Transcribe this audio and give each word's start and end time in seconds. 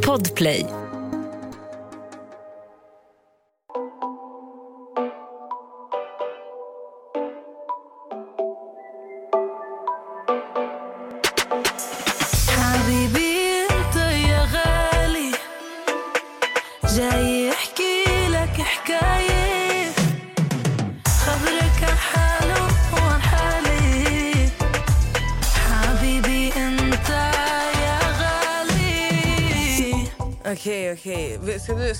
Podplay. 0.00 0.79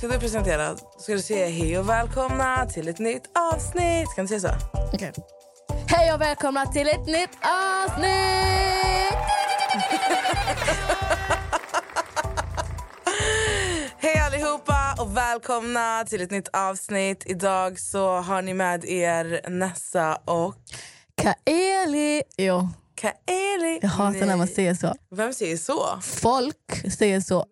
Ska 0.01 0.07
du, 0.09 0.13
ska 0.13 0.21
presentera? 0.21 0.77
Ska 0.99 1.13
du 1.13 1.23
säga 1.23 1.47
hej 1.47 1.79
och 1.79 1.89
välkomna 1.89 2.67
till 2.67 2.89
ett 2.89 2.99
nytt 2.99 3.23
avsnitt? 3.53 4.15
Kan 4.17 4.27
du 4.27 4.29
säga 4.29 4.41
så? 4.41 4.49
Okej. 4.93 5.13
Hej 5.87 6.13
och 6.13 6.21
välkomna 6.21 6.67
till 6.67 6.89
ett 6.89 7.07
nytt 7.07 7.31
avsnitt! 7.41 8.07
Hej 13.99 14.19
allihopa 14.27 14.95
och 15.01 15.17
välkomna 15.17 16.05
till 16.05 16.23
ett 16.23 16.31
nytt 16.31 16.49
avsnitt. 16.53 17.23
Idag 17.27 17.81
så 17.81 18.17
har 18.17 18.43
ni 18.43 18.55
med 18.55 18.85
er 18.85 19.51
Nessa 19.51 20.17
och 20.25 20.55
Kaeli. 21.23 22.23
Jo, 22.37 22.69
Kaeli. 22.95 23.79
jag 23.83 23.89
hatar 23.89 24.27
när 24.27 24.37
man 24.37 24.49
säger 24.49 24.75
så. 24.75 24.95
Vem 25.11 25.33
säger 25.33 25.57
så? 25.57 26.01
Folk 26.03 26.93
säger 26.99 27.21
så. 27.21 27.47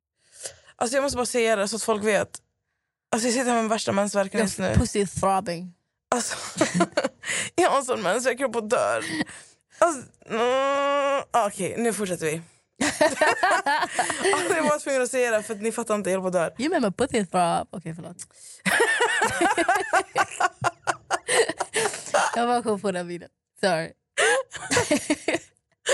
Alltså 0.78 0.96
jag 0.96 1.02
måste 1.02 1.16
bara 1.16 1.26
säga 1.26 1.56
det 1.56 1.68
så 1.68 1.76
att 1.76 1.82
folk 1.82 2.04
vet. 2.04 2.38
Alltså 3.12 3.28
jag 3.28 3.34
sitter 3.34 3.50
här 3.50 3.62
med 3.62 3.70
värsta 3.70 3.92
mensvärken 3.92 4.40
just 4.40 4.58
nu. 4.58 4.74
Pussy 4.74 5.06
throbbing. 5.06 5.74
Alltså, 6.10 6.36
jag 7.54 7.70
har 7.70 7.78
en 7.78 7.84
sån 7.84 8.02
mens, 8.02 8.26
jag 8.26 8.56
och 8.56 8.68
dör. 8.68 9.04
Alltså, 9.78 10.02
mm, 10.26 11.22
Okej, 11.46 11.74
nu 11.78 11.92
fortsätter 11.92 12.26
vi. 12.26 12.32
alltså, 14.34 14.56
jag 14.56 14.62
var 14.62 14.78
tvungen 14.78 15.02
att 15.02 15.10
säga 15.10 15.30
det 15.30 15.42
för 15.42 15.54
att 15.54 15.62
ni 15.62 15.72
fattar 15.72 15.94
inte, 15.94 16.10
jag 16.10 16.22
på 16.22 16.30
dör. 16.30 16.54
You 16.58 16.68
remember 16.68 16.90
pussy 16.90 17.26
throb? 17.26 17.68
Okej, 17.70 17.94
förlåt. 17.94 18.16
jag 22.34 22.48
bara 22.48 22.62
kom 22.62 22.80
på 22.80 22.92
den 22.92 23.08
videon. 23.08 23.28
Sorry. 23.60 23.92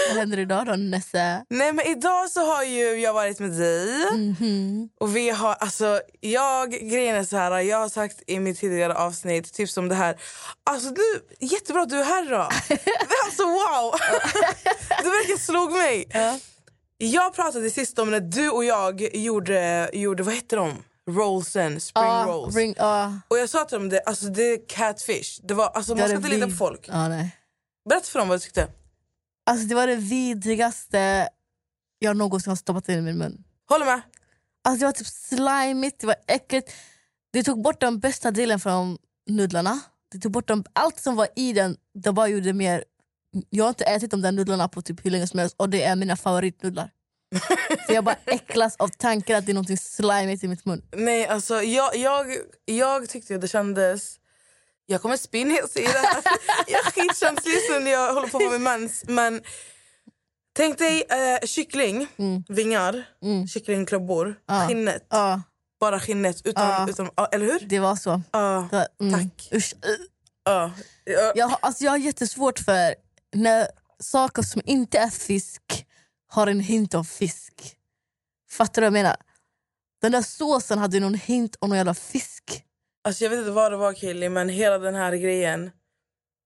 Vad 0.09 0.17
händer 0.19 0.39
idag 0.39 0.67
då, 0.67 0.73
Nessa? 0.77 1.45
Nej 1.51 1.73
men 1.73 1.81
idag 1.87 2.31
så 2.31 2.41
har 2.55 2.63
ju 2.63 3.01
jag 3.01 3.13
varit 3.13 3.39
med 3.41 3.51
dig 3.51 4.11
Mhm. 4.13 4.89
och 5.01 5.17
vi 5.17 5.31
har, 5.31 5.55
alltså 5.55 6.01
jag, 6.21 6.71
grejen 6.71 7.17
är 7.17 7.25
så 7.25 7.37
här, 7.37 7.59
jag 7.61 7.79
har 7.79 7.89
sagt 7.89 8.23
i 8.27 8.41
mitt 8.41 8.61
tidigare 8.61 8.95
avsnitt, 8.95 9.53
typ 9.55 9.71
som 9.71 9.89
det 9.89 9.95
här, 9.95 10.17
alltså 10.71 10.91
du, 10.91 11.27
jättebra 11.41 11.83
att 11.83 11.89
du 11.89 12.01
är 12.01 12.05
här 12.05 12.31
då. 12.31 12.37
alltså 13.25 13.43
wow! 13.45 13.95
du 15.03 15.09
verkligen 15.11 15.39
slog 15.39 15.73
mig. 15.73 16.05
Ja. 16.13 16.39
Jag 16.99 17.35
pratade 17.35 17.71
sist 17.71 17.99
om 17.99 18.11
när 18.11 18.21
du 18.21 18.51
och 18.51 18.65
jag 18.65 19.17
gjorde, 19.17 19.91
gjorde 19.93 20.23
vad 20.23 20.35
heter 20.35 20.57
de? 20.57 20.73
Rollsen, 21.11 21.81
spring 21.81 22.05
Ah, 22.05 22.27
rolls. 22.27 22.57
ring, 22.57 22.75
ah. 22.79 23.09
Och 23.29 23.39
jag 23.39 23.49
sa 23.49 23.65
till 23.65 23.79
dem 23.79 23.89
det, 23.89 24.01
alltså 24.01 24.27
det 24.27 24.43
är 24.43 24.69
catfish. 24.69 25.41
Det 25.43 25.55
var, 25.55 25.67
alltså, 25.69 25.95
man 25.95 26.09
ska 26.09 26.17
inte 26.17 26.29
lita 26.29 26.47
på 26.47 26.53
folk. 26.53 26.89
Nej. 26.93 27.37
Berätta 27.89 28.07
för 28.07 28.19
dem 28.19 28.29
vad 28.29 28.37
du 28.39 28.41
tyckte. 28.41 28.67
Alltså, 29.47 29.67
det 29.67 29.75
var 29.75 29.87
det 29.87 29.97
vidrigaste 29.97 31.29
jag 31.99 32.17
någonsin 32.17 32.51
har 32.51 32.57
stoppat 32.57 32.89
in 32.89 32.99
i 32.99 33.03
min 33.03 33.19
mun. 33.19 33.45
Håller 33.69 33.87
med? 33.87 34.01
Alltså 34.65 34.79
det 34.79 34.85
var 34.85 34.93
typ 34.93 35.07
slimigt, 35.07 36.01
det 36.01 36.07
var 36.07 36.17
äckligt. 36.27 36.73
Det 37.33 37.43
tog 37.43 37.63
bort 37.63 37.81
den 37.81 38.01
bästa 38.01 38.31
delen 38.31 38.61
från 38.61 38.99
nudlarna. 39.27 39.81
Det 40.13 40.19
tog 40.19 40.33
bort 40.33 40.49
dem, 40.49 40.65
allt 40.73 41.01
som 41.01 41.17
var 41.17 41.29
i 41.37 41.53
den, 41.53 41.77
det 41.95 42.13
bara 42.13 42.29
gjorde 42.29 42.53
mer... 42.53 42.85
Jag 43.51 43.65
har 43.65 43.69
inte 43.69 43.85
ätit 43.85 44.11
de 44.11 44.23
där 44.23 44.33
nudlarna 44.33 44.69
på 44.69 44.83
typ 44.83 45.07
hur 45.07 45.11
länge 45.11 45.27
som 45.27 45.39
helst 45.39 45.55
och 45.59 45.71
det 45.71 45.83
är 45.83 45.97
mina 45.97 46.17
favoritnudlar. 46.17 46.91
Så 47.87 47.93
jag 47.93 48.05
bara 48.05 48.17
äcklas 48.25 48.77
av 48.77 48.89
tanken 48.89 49.37
att 49.37 49.47
det 49.47 49.53
är 49.53 49.55
något 49.55 49.81
slimigt 49.81 50.45
i 50.45 50.49
mitt 50.49 50.65
mun. 50.65 50.83
Nej, 50.93 51.27
alltså 51.27 51.63
jag, 51.63 51.97
jag, 51.97 52.27
jag 52.65 53.09
tyckte 53.09 53.39
det 53.39 53.49
kändes... 53.49 54.21
Jag 54.87 55.03
kommer 55.03 55.17
spinna 55.17 55.55
jag 55.55 55.71
säger 55.71 55.93
det 55.93 55.99
här. 55.99 56.23
Jag 56.67 56.87
är 56.87 56.91
skitkänslig 56.91 57.55
när 57.83 57.91
jag 57.91 58.15
håller 58.15 58.29
på 58.29 58.51
med 58.51 58.61
mens. 58.61 59.05
Men 59.09 59.43
tänk 60.57 60.79
dig 60.79 61.03
eh, 61.11 61.47
kyckling, 61.47 62.09
vingar, 62.49 63.05
kycklingklubbor, 63.53 64.37
Ja. 64.47 64.67
skinnet. 64.69 65.07
Ja, 65.11 65.43
Bara 65.81 66.01
skinnet, 66.01 66.47
utan, 66.47 66.69
Ja. 66.71 66.87
utan, 66.91 67.11
eller 67.33 67.47
hur? 67.47 67.61
det 67.61 67.79
var 67.81 67.97
så. 67.97 68.23
Ja, 68.33 68.69
Det 68.71 68.77
var, 68.77 68.89
mm, 69.09 69.21
tack. 69.31 69.49
Usch. 69.53 69.75
ja. 70.45 70.71
Ja. 71.05 71.33
Jag, 71.35 71.57
alltså 71.63 71.85
jag 71.85 71.91
har 71.91 71.99
jättesvårt 71.99 72.59
för 72.59 72.95
när 73.35 73.69
saker 73.99 74.43
som 74.43 74.63
inte 74.65 74.99
är 74.99 75.11
fisk 75.11 75.87
har 76.29 76.47
en 76.47 76.61
hint 76.61 76.95
av 76.95 77.05
fisk. 77.05 77.77
Fattar 78.51 78.83
du 78.83 78.87
vad 78.91 78.99
jag 78.99 79.03
menar? 79.05 79.17
Den 80.03 80.13
där 80.13 80.23
såsen 80.23 80.79
hade 80.79 81.01
någon 81.01 81.15
hint 81.15 81.57
om 81.59 81.69
någon 81.69 81.77
jävla 81.79 81.95
fisk. 81.95 82.65
Alltså, 83.05 83.25
jag 83.25 83.31
vet 83.31 83.39
inte 83.39 83.51
vad 83.51 83.73
det 83.73 83.77
var 83.77 83.93
Killy, 83.93 84.29
men 84.29 84.49
hela 84.49 84.79
den 84.79 84.95
här 84.95 85.17
grejen, 85.17 85.71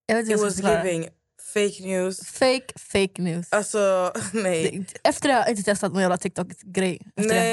Jag 0.05 0.15
vet 0.15 0.23
inte 0.23 0.35
it 0.35 0.41
was 0.41 0.55
förklara. 0.55 0.85
giving 0.85 1.09
fake 1.53 1.83
news. 1.83 2.19
Fake, 2.27 2.65
fake 2.79 3.21
news. 3.21 3.47
Alltså, 3.51 4.13
nej. 4.33 4.85
Efter 5.03 5.27
det 5.27 5.33
har 5.33 5.41
jag 5.41 5.49
inte 5.49 5.63
testat 5.63 5.91
någon 5.93 6.01
jävla 6.01 6.17
TikTok-grej. 6.17 7.01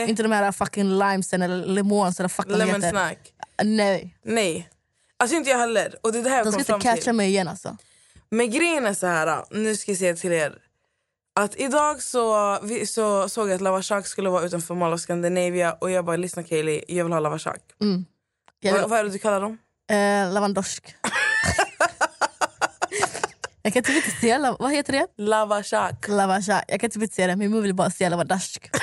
Inte 0.08 0.22
de 0.22 0.32
här 0.32 0.52
fucking 0.52 0.98
limesen 0.98 1.42
eller 1.42 1.66
lemons 1.66 2.20
eller 2.20 2.28
fuck 2.28 2.46
vad 2.46 2.54
de 2.58 2.64
Lemon 2.64 2.74
heter. 2.82 2.90
snack. 2.90 3.32
Nej, 3.64 4.16
Nej. 4.22 4.68
Alltså 5.18 5.36
inte 5.36 5.50
jag 5.50 5.58
heller. 5.58 5.94
Och 6.02 6.12
det 6.12 6.18
är 6.18 6.22
det 6.22 6.30
här 6.30 6.36
jag 6.36 6.46
de 6.46 6.52
ska 6.64 6.74
inte 6.74 6.88
catcha 6.88 7.02
till. 7.02 7.12
mig 7.12 7.28
igen 7.28 7.48
alltså. 7.48 7.76
Men 8.30 8.50
grejen 8.50 8.86
är 8.86 8.94
så 8.94 9.06
här, 9.06 9.44
nu 9.50 9.76
ska 9.76 9.90
jag 9.90 9.98
säga 9.98 10.16
till 10.16 10.32
er. 10.32 10.58
Att 11.40 11.60
idag 11.60 12.02
så, 12.02 12.58
vi, 12.62 12.86
så 12.86 13.28
såg 13.28 13.48
jag 13.48 13.54
att 13.54 13.60
Lava 13.60 13.82
Shack 13.82 14.06
skulle 14.06 14.28
vara 14.30 14.44
utanför 14.44 14.74
Mall 14.74 14.92
of 14.92 15.00
Scandinavia 15.00 15.72
och 15.72 15.90
jag 15.90 16.04
bara 16.04 16.16
lyssna 16.16 16.42
Kaeli, 16.42 16.84
jag 16.88 17.04
vill 17.04 17.12
ha 17.12 17.20
Lava 17.20 17.38
Shack. 17.38 17.60
Vad, 18.64 18.90
vad 18.90 18.98
är 18.98 19.04
det 19.04 19.10
du 19.10 19.18
kallar 19.18 19.40
dem? 19.40 19.58
eh, 19.90 20.32
lavandorsk. 20.32 20.94
jag 23.62 23.72
kan 23.72 23.82
typ 23.82 23.96
inte 23.96 24.10
säga, 24.20 24.38
lav- 24.38 24.56
vad 24.58 24.72
heter 24.72 24.92
det? 24.92 25.06
Lava 25.16 25.62
Shack. 25.62 26.08
Lavasha. 26.08 26.62
Jag 26.68 26.80
kan 26.80 26.90
typ 26.90 27.02
inte 27.02 27.14
säga 27.14 27.26
det, 27.28 27.36
min 27.36 27.50
mun 27.50 27.62
vill 27.62 27.74
bara 27.74 27.90
säga 27.90 28.10
lavadashk. 28.10 28.70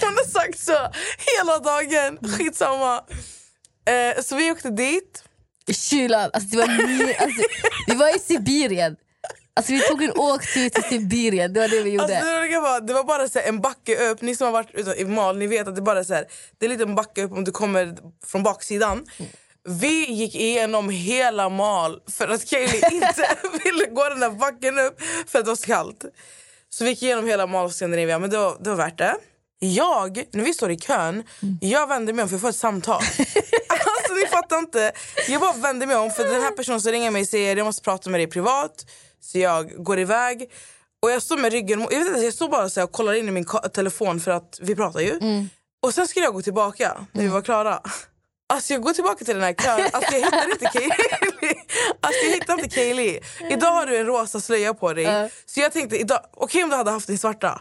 Hon 0.00 0.08
har 0.16 0.24
sagt 0.28 0.58
så 0.58 0.72
hela 1.36 1.58
dagen, 1.58 2.18
skitsamma. 2.36 3.04
Eh, 3.88 4.22
så 4.22 4.36
vi 4.36 4.50
åkte 4.52 4.70
dit. 4.70 5.24
I 5.66 5.74
kylan, 5.74 6.30
alltså 6.32 6.48
det 6.50 6.56
var 6.56 6.64
alltså, 7.22 7.42
vi 7.86 7.94
var 7.94 8.16
i 8.16 8.18
Sibirien. 8.18 8.96
Alltså 9.54 9.72
vi 9.72 9.80
tog 9.80 10.02
en 10.02 10.12
åktur 10.12 10.68
till 10.68 10.82
Sibirien, 10.82 11.52
det 11.52 11.60
var 11.60 11.68
det 11.68 11.82
vi 11.82 11.90
gjorde. 11.90 12.18
Alltså, 12.18 12.24
det, 12.24 12.60
var 12.60 12.62
bara, 12.62 12.80
det 12.80 12.92
var 12.92 13.04
bara 13.04 13.28
så 13.28 13.38
här, 13.38 13.48
en 13.48 13.60
backe 13.60 14.10
upp, 14.10 14.22
ni 14.22 14.36
som 14.36 14.44
har 14.44 14.52
varit 14.52 14.70
ute 14.74 15.00
i 15.00 15.04
Mal 15.04 15.38
ni 15.38 15.46
vet 15.46 15.68
att 15.68 15.76
det 15.76 15.82
bara 15.82 16.04
så 16.04 16.14
här, 16.14 16.24
det 16.58 16.66
är 16.66 16.70
lite 16.70 16.82
en 16.82 16.94
backe 16.94 17.22
upp 17.22 17.32
om 17.32 17.44
du 17.44 17.52
kommer 17.52 17.96
från 18.26 18.42
baksidan. 18.42 19.06
Vi 19.68 20.12
gick 20.12 20.34
igenom 20.34 20.90
hela 20.90 21.48
Mal 21.48 22.00
för 22.10 22.28
att 22.28 22.50
Kaeli 22.50 22.80
inte 22.92 23.36
ville 23.64 23.86
gå 23.86 24.08
den 24.08 24.20
där 24.20 24.30
backen 24.30 24.78
upp 24.78 25.00
för 25.26 25.38
att 25.38 25.44
det 25.44 25.50
var 25.50 25.56
så 25.56 25.66
kallt. 25.66 26.04
Så 26.70 26.84
vi 26.84 26.90
gick 26.90 27.02
igenom 27.02 27.26
hela 27.26 27.46
Mall 27.46 27.66
of 27.66 27.72
Scandinavia 27.72 28.18
men 28.18 28.30
det 28.30 28.38
var, 28.38 28.56
det 28.60 28.70
var 28.70 28.76
värt 28.76 28.98
det. 28.98 29.16
Jag, 29.58 30.24
när 30.32 30.44
vi 30.44 30.54
står 30.54 30.70
i 30.70 30.76
kön, 30.76 31.24
jag 31.60 31.86
vänder 31.86 32.12
mig 32.12 32.22
om 32.22 32.28
för 32.28 32.36
att 32.36 32.42
få 32.42 32.48
ett 32.48 32.56
samtal. 32.56 33.02
alltså 33.68 34.14
ni 34.14 34.26
fattar 34.26 34.58
inte. 34.58 34.92
Jag 35.28 35.40
bara 35.40 35.52
vänder 35.52 35.86
mig 35.86 35.96
om 35.96 36.10
för 36.10 36.24
den 36.24 36.42
här 36.42 36.50
personen 36.50 36.80
som 36.80 36.92
ringer 36.92 37.10
mig 37.10 37.26
säger 37.26 37.56
jag 37.56 37.64
måste 37.64 37.82
prata 37.82 38.10
med 38.10 38.20
dig 38.20 38.26
privat. 38.26 38.84
Så 39.20 39.38
jag 39.38 39.84
går 39.84 39.98
iväg. 39.98 40.50
Och 41.02 41.10
jag 41.10 41.22
står 41.22 41.36
med 41.36 41.52
ryggen 41.52 41.80
jag, 41.90 41.98
vet 41.98 42.08
inte, 42.08 42.20
jag 42.20 42.34
står 42.34 42.48
bara 42.48 42.68
så 42.70 42.80
här 42.80 42.84
och 42.84 42.92
kollar 42.92 43.12
in 43.14 43.28
i 43.28 43.30
min 43.30 43.46
telefon 43.74 44.20
för 44.20 44.30
att 44.30 44.58
vi 44.62 44.76
pratar 44.76 45.00
ju. 45.00 45.18
Och 45.82 45.94
sen 45.94 46.08
skulle 46.08 46.24
jag 46.24 46.34
gå 46.34 46.42
tillbaka 46.42 47.06
när 47.12 47.22
vi 47.22 47.28
var 47.28 47.42
klara. 47.42 47.80
Alltså 48.52 48.72
jag 48.72 48.82
går 48.82 48.92
tillbaka 48.92 49.24
till 49.24 49.34
den 49.34 49.44
här 49.44 49.52
kön, 49.52 49.80
alltså 49.92 50.14
jag 50.14 50.20
hittar 50.24 50.50
inte 50.50 50.66
Kaylee. 50.66 51.54
Alltså 52.00 52.24
jag 52.24 52.32
hittar 52.34 52.54
inte 52.54 52.68
Kaylee. 52.68 53.20
Idag 53.50 53.72
har 53.72 53.86
du 53.86 53.96
en 53.96 54.06
rosa 54.06 54.40
slöja 54.40 54.74
på 54.74 54.92
dig. 54.92 55.04
Så 55.46 55.60
jag 55.60 55.72
tänkte, 55.72 55.96
idag, 55.96 56.20
okej 56.36 56.62
om 56.64 56.70
du 56.70 56.76
hade 56.76 56.90
haft 56.90 57.06
din 57.06 57.18
svarta. 57.18 57.58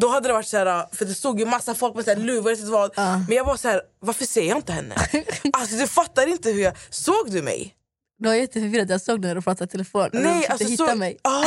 Då 0.00 0.08
hade 0.08 0.28
det 0.28 0.32
varit 0.32 0.46
så 0.46 0.56
här, 0.56 0.86
för 0.96 1.04
det 1.04 1.14
stod 1.14 1.38
ju 1.40 1.46
massa 1.46 1.74
folk 1.74 1.94
med 1.94 2.04
så 2.04 2.10
här 2.10 2.18
luvor, 2.18 2.52
inte 2.52 2.64
vad. 2.66 2.92
Men 3.28 3.36
jag 3.36 3.44
var 3.44 3.56
så 3.56 3.68
här, 3.68 3.82
varför 4.00 4.24
ser 4.24 4.42
jag 4.48 4.58
inte 4.58 4.72
henne? 4.72 4.94
Alltså 5.52 5.76
du 5.76 5.86
fattar 5.86 6.26
inte 6.26 6.50
hur 6.50 6.62
jag, 6.62 6.74
såg 6.90 7.30
du 7.30 7.42
mig? 7.42 7.74
Du 8.18 8.28
var 8.28 8.34
jätteförvirrad, 8.34 8.90
jag 8.90 9.00
såg 9.00 9.22
dig 9.22 9.28
när 9.28 9.34
du 9.34 9.42
pratade 9.42 9.64
i 9.64 9.68
telefon. 9.68 10.10
Nej, 10.12 10.22
Nej, 10.22 10.46
alltså 10.46 10.68
hitta 10.68 10.86
så... 10.86 10.94
mig. 10.94 11.18
Ah, 11.22 11.38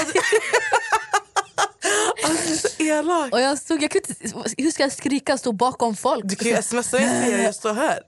alltså 2.23 2.50
du 2.50 2.57
så 2.57 2.83
elak. 2.83 3.33
Och 3.33 3.41
jag 3.41 3.57
stod, 3.57 3.83
jag 3.83 3.91
kunde 3.91 4.09
inte, 4.09 4.50
hur 4.57 4.71
ska 4.71 4.83
jag 4.83 4.91
skrika 4.91 5.33
och 5.33 5.39
stå 5.39 5.51
bakom 5.51 5.95
folk? 5.95 6.23
Du 6.25 6.35
kan 6.35 6.47
ju 6.47 6.62
smsa 6.62 6.97
mig 6.97 7.41
jag 7.44 7.56
står 7.56 7.73
här. 7.73 8.00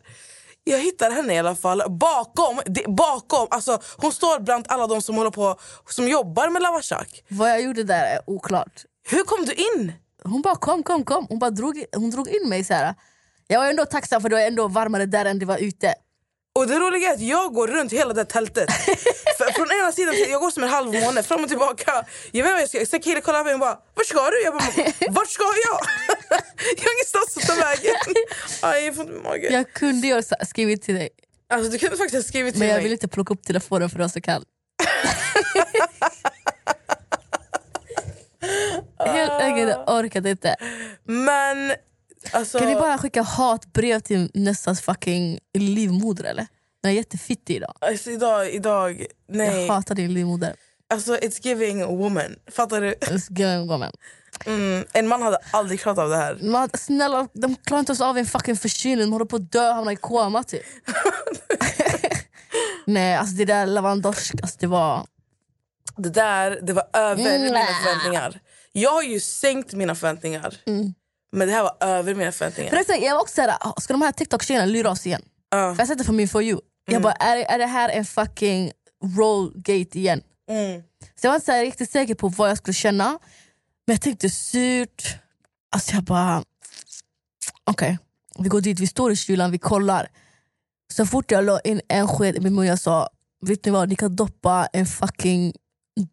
Jag 0.63 0.79
hittar 0.79 1.11
henne 1.11 1.33
i 1.33 1.37
alla 1.37 1.55
fall 1.55 1.83
bakom, 1.89 2.59
det, 2.65 2.85
bakom 2.87 3.47
alltså 3.51 3.81
hon 3.97 4.11
står 4.11 4.39
bland 4.39 4.65
alla 4.69 4.87
de 4.87 5.01
som 5.01 5.15
håller 5.15 5.31
på 5.31 5.59
som 5.89 6.07
jobbar 6.07 6.49
med 6.49 6.61
Lavashak. 6.61 7.23
Vad 7.27 7.49
jag 7.49 7.61
gjorde 7.61 7.83
där 7.83 8.03
är 8.05 8.19
oklart. 8.29 8.85
Hur 9.09 9.23
kom 9.23 9.45
du 9.45 9.53
in? 9.53 9.93
Hon 10.23 10.41
bara 10.41 10.55
kom, 10.55 10.83
kom, 10.83 11.03
kom. 11.05 11.25
Hon, 11.29 11.39
bara 11.39 11.49
drog, 11.51 11.83
hon 11.95 12.09
drog 12.09 12.29
in 12.29 12.49
mig. 12.49 12.63
Så 12.63 12.73
här. 12.73 12.95
Jag 13.47 13.59
var 13.59 13.69
ändå 13.69 13.85
tacksam 13.85 14.21
för 14.21 14.29
det 14.29 14.35
var 14.35 14.41
ändå 14.41 14.67
varmare 14.67 15.05
där 15.05 15.25
än 15.25 15.39
det 15.39 15.45
var 15.45 15.57
ute. 15.57 15.93
Och 16.55 16.67
det 16.67 16.79
roliga 16.79 17.09
är 17.09 17.13
att 17.13 17.21
jag 17.21 17.53
går 17.53 17.67
runt 17.67 17.93
hela 17.93 18.13
det 18.13 18.25
tältet. 18.25 18.69
Från 19.55 19.71
ena 19.71 19.91
sidan 19.91 20.15
jag 20.29 20.41
går 20.41 20.51
som 20.51 20.63
en 20.63 20.69
halv 20.69 20.93
måne 20.93 21.23
fram 21.23 21.43
och 21.43 21.49
tillbaka. 21.49 22.05
Jag 22.31 22.43
vet 22.43 22.51
inte 22.51 22.77
jag 22.77 22.87
ska, 22.87 22.91
sen 22.91 22.99
killen 23.01 23.21
kollar 23.21 23.39
på 23.39 23.43
mig 23.45 23.53
och 23.53 23.59
bara 23.59 23.77
Vart 23.93 24.05
ska 24.05 24.29
du? 24.29 24.43
Jag 24.43 24.53
bara 24.53 24.63
Vart 25.09 25.29
ska 25.29 25.43
jag? 25.43 25.79
jag 26.77 26.83
har 26.83 26.93
ingenstans 26.93 27.37
att 27.37 27.43
ta 27.47 27.55
vägen. 27.55 27.95
Aj, 28.61 28.85
jag 28.85 28.95
får 28.95 29.05
inte 29.05 29.23
mage. 29.23 29.47
Jag 29.53 29.73
kunde 29.73 30.07
ju 30.07 30.13
ha 30.13 30.21
skrivit 30.45 30.81
till 30.81 30.95
dig 30.95 31.09
Alltså, 31.49 31.71
du 31.71 31.77
kunde 31.79 31.97
faktiskt 31.97 32.25
ha 32.25 32.29
skrivit 32.29 32.53
till 32.53 32.59
men 32.59 32.67
jag 32.67 32.75
mig. 32.75 32.83
ville 32.83 32.93
inte 32.93 33.07
plocka 33.07 33.33
upp 33.33 33.43
telefonen 33.43 33.89
för 33.89 33.97
det 33.97 34.03
var 34.03 34.09
så 34.09 34.21
kallt. 34.21 34.47
Helt 38.99 39.31
enkelt, 39.31 39.69
jag 39.69 39.99
orkade 39.99 40.29
inte. 40.29 40.55
Men 41.03 41.73
alltså, 42.31 42.59
Kan 42.59 42.67
ni 42.67 42.75
bara 42.75 42.97
skicka 42.97 43.21
hatbrev 43.21 43.99
till 43.99 44.31
Nessas 44.33 44.81
fucking 44.81 45.39
livmoder 45.57 46.23
eller? 46.23 46.47
Den 46.83 46.91
är 46.91 46.95
jättefittig 46.95 47.55
idag. 47.55 47.73
alltså 47.81 48.11
idag, 48.11 48.49
idag, 48.49 49.05
nej. 49.29 49.65
Jag 49.65 49.73
hatar 49.73 49.95
din 49.95 50.13
livmoder. 50.13 50.55
Alltså 50.93 51.15
it's 51.15 51.39
giving 51.47 51.85
woman. 51.97 52.35
Fattar 52.51 52.81
du? 52.81 52.91
Let's 52.93 53.27
go, 53.29 53.67
woman. 53.71 53.91
Mm, 54.45 54.85
en 54.93 55.07
man 55.07 55.21
hade 55.21 55.37
aldrig 55.51 55.79
klarat 55.79 55.97
av 55.99 56.09
det 56.09 56.15
här. 56.15 56.37
Man, 56.41 56.69
snälla, 56.73 57.27
de 57.33 57.55
klarar 57.55 57.79
inte 57.79 57.89
ens 57.91 58.01
av 58.01 58.17
en 58.17 58.25
fucking 58.25 58.57
förkylning. 58.57 59.05
De 59.05 59.11
håller 59.13 59.25
på 59.25 59.35
att 59.35 59.51
dö 59.51 59.69
och 59.69 59.75
hamna 59.75 59.91
i 59.91 59.95
koma 59.95 60.43
typ. 60.43 60.63
Nej, 62.85 63.15
alltså 63.15 63.35
det 63.35 63.45
där 63.45 63.65
Lewandowski, 63.65 64.37
alltså 64.41 64.57
det 64.59 64.67
var... 64.67 65.05
Det 65.97 66.09
där 66.09 66.59
det 66.61 66.73
var 66.73 66.83
över 66.93 67.21
Mm. 67.25 67.41
mina 67.41 67.59
förväntningar. 67.65 68.39
Jag 68.71 68.91
har 68.91 69.03
ju 69.03 69.19
sänkt 69.19 69.73
mina 69.73 69.95
förväntningar. 69.95 70.55
Men 71.33 71.47
det 71.47 71.53
här 71.53 71.63
var 71.63 71.77
över 71.79 72.15
mina 72.15 72.31
förväntningar. 72.31 72.69
Förresten, 72.69 73.01
jag 73.01 73.13
var 73.13 73.21
också 73.21 73.35
såhär, 73.35 73.57
"Ah, 73.59 73.73
ska 73.81 73.93
de 73.93 74.01
här 74.01 74.11
TikTok-tjejerna 74.11 74.65
lura 74.65 74.91
oss 74.91 75.07
igen? 75.07 75.21
För 75.51 75.75
jag 75.79 75.87
sätter 75.87 76.03
för 76.03 76.13
min 76.13 76.29
for 76.29 76.43
you. 76.43 76.59
Jag 76.85 77.01
bara, 77.01 77.13
är, 77.13 77.37
är 77.37 77.57
det 77.57 77.65
här 77.65 77.89
en 77.89 78.05
fucking 78.05 78.71
rollgate 79.17 79.99
igen? 79.99 80.21
Mm. 80.49 80.81
Så 81.15 81.27
jag 81.27 81.31
var 81.31 81.35
inte 81.35 81.45
så 81.45 81.61
riktigt 81.61 81.91
säker 81.91 82.15
på 82.15 82.27
vad 82.27 82.49
jag 82.49 82.57
skulle 82.57 82.73
känna. 82.73 83.19
Men 83.87 83.93
jag 83.93 84.01
tänkte 84.01 84.29
surt. 84.29 85.03
Alltså 85.75 85.93
jag 85.93 86.03
bara, 86.03 86.43
okej. 87.63 87.97
Vi 88.39 88.49
går 88.49 88.61
dit, 88.61 88.79
vi 88.79 88.87
står 88.87 89.11
i 89.11 89.15
kylan, 89.15 89.51
vi 89.51 89.57
kollar. 89.57 90.07
Så 90.93 91.05
fort 91.05 91.31
jag 91.31 91.45
la 91.45 91.59
in 91.59 91.81
en 91.87 92.07
sked 92.07 92.35
i 92.35 92.39
min 92.39 92.55
mun 92.55 92.65
jag 92.65 92.79
sa, 92.79 93.09
vet 93.45 93.65
ni 93.65 93.71
vad, 93.71 93.89
ni 93.89 93.95
kan 93.95 94.15
doppa 94.15 94.67
en 94.73 94.85
fucking 94.85 95.53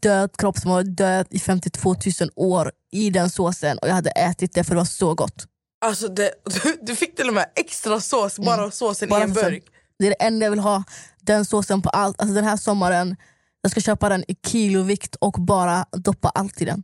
död 0.01 0.37
kropp 0.37 0.59
som 0.59 0.71
har 0.71 0.83
dött 0.83 1.27
i 1.31 1.39
52 1.39 1.95
000 2.21 2.31
år 2.37 2.73
i 2.93 3.11
den 3.11 3.31
såsen 3.31 3.79
och 3.79 3.89
jag 3.89 3.95
hade 3.95 4.11
ätit 4.11 4.55
det 4.55 4.65
för 4.65 4.75
det 4.75 4.79
var 4.79 4.85
så 4.85 5.15
gott. 5.15 5.47
Alltså 5.85 6.09
det, 6.09 6.33
du, 6.45 6.79
du 6.83 6.97
fick 6.97 7.17
till 7.17 7.29
och 7.29 7.35
med 7.35 7.51
extra 7.57 8.01
sås, 8.01 8.39
bara 8.39 8.65
av 8.65 8.71
såsen 8.71 9.09
Mm. 9.09 9.33
Bara 9.33 9.41
i 9.41 9.47
en 9.47 9.51
burk. 9.53 9.65
Det 9.99 10.07
är 10.07 10.11
det 10.11 10.25
enda 10.25 10.47
jag 10.47 10.51
vill 10.51 10.61
ha, 10.61 10.85
den 11.21 11.45
såsen 11.45 11.83
på 11.83 11.89
allt. 11.89 12.21
Alltså 12.21 12.35
den 12.35 12.45
här 12.45 12.57
sommaren, 12.57 13.17
jag 13.63 13.71
ska 13.71 13.81
köpa 13.81 14.09
den 14.09 14.25
i 14.29 14.35
kilovikt 14.47 15.15
och 15.15 15.33
bara 15.33 15.87
doppa 15.93 16.29
allt 16.29 16.61
i 16.63 16.65
den. 16.65 16.83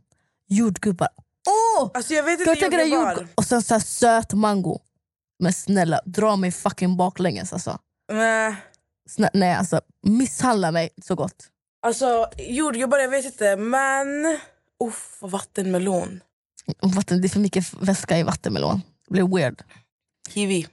Jordgubbar. 0.49 1.09
Åh! 1.49 1.91
Alltså 1.93 2.13
jag 2.13 2.23
vet 2.23 2.39
jag 2.39 2.49
inte 2.49 2.61
tänka 2.61 2.77
dig 2.77 2.87
jordgubbar. 2.89 3.11
jordgubb 3.11 3.29
och 3.35 3.45
sen 3.45 3.61
så 3.61 3.73
här 3.73 3.81
söt 3.81 4.33
mango. 4.33 4.79
Men 5.39 5.53
snälla, 5.53 6.01
dra 6.05 6.35
mig 6.35 6.51
fucking 6.51 6.97
baklänges 6.97 7.53
alltså. 7.53 7.77
Nej. 8.11 8.55
Snä, 9.09 9.29
nej 9.33 9.53
alltså, 9.53 9.81
misshandla 10.03 10.71
mig 10.71 10.89
så 11.03 11.15
gott. 11.15 11.47
Alltså 11.81 12.29
jordgubbar, 12.37 12.97
jag 12.97 13.09
vet 13.09 13.25
inte 13.25 13.55
men... 13.55 14.39
Uff, 14.83 15.17
vattenmelon. 15.19 16.19
Vatten, 16.81 17.21
det 17.21 17.27
är 17.27 17.29
för 17.29 17.39
mycket 17.39 17.73
väska 17.73 18.17
i 18.19 18.23
vattenmelon. 18.23 18.81
Det 19.07 19.13
blir 19.13 19.35
weird. 19.35 19.61
Kiwi. 20.29 20.67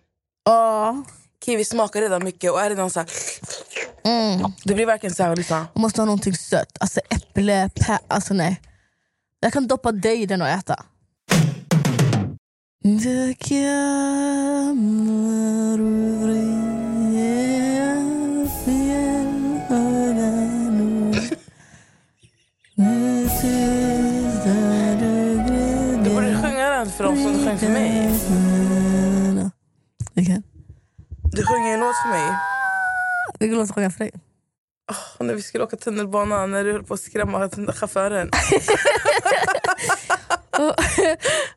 Åh. 0.49 1.01
Kiwi 1.45 1.65
smakar 1.65 2.01
redan 2.01 2.25
mycket 2.25 2.53
och 2.53 2.61
är 2.61 2.71
redan 2.71 2.91
så 2.91 3.01
här, 3.01 3.09
Mm. 4.05 4.53
Det 4.65 4.75
blir 4.75 4.87
verkligen 4.87 5.15
så 5.15 5.23
här 5.23 5.37
liksom. 5.37 5.57
Man 5.57 5.83
måste 5.83 6.01
ha 6.01 6.07
någonting 6.07 6.35
sött. 6.37 6.77
Alltså 6.81 7.01
äpple, 7.11 7.71
pä, 7.75 7.99
alltså 8.09 8.35
nej. 8.35 8.61
Jag 9.41 9.53
kan 9.53 9.67
doppa 9.67 9.93
dig 9.93 10.23
i 10.23 10.27
den 10.27 10.43
och 10.43 10.49
äta. 10.49 10.85
Det 12.83 13.35
kommer 13.49 14.15
den 26.85 26.93
för 26.93 27.05
dem 27.05 27.17
som 27.23 27.33
du 27.33 27.45
sjöng 27.45 27.59
för 27.59 27.69
mig. 27.69 28.11
Vilken? 30.15 30.43
Du 31.33 31.47
sjunger 31.47 31.75
en 31.75 31.81
låt 31.81 31.97
för 32.03 32.09
mig. 32.09 32.37
Vilken 33.39 33.59
låt 33.59 33.75
sjunger 33.75 33.87
jag 33.87 33.93
för 33.93 33.99
dig? 34.05 34.13
Och 35.19 35.27
när 35.27 35.35
vi 35.35 35.43
skulle 35.43 35.65
åka 35.65 35.77
tunnelbana 35.77 36.47
när 36.47 36.65
du 36.65 36.73
höll 36.73 36.85
på 36.85 36.95
att 36.95 37.01
skrämma 37.01 37.49
chauffören. 37.73 38.31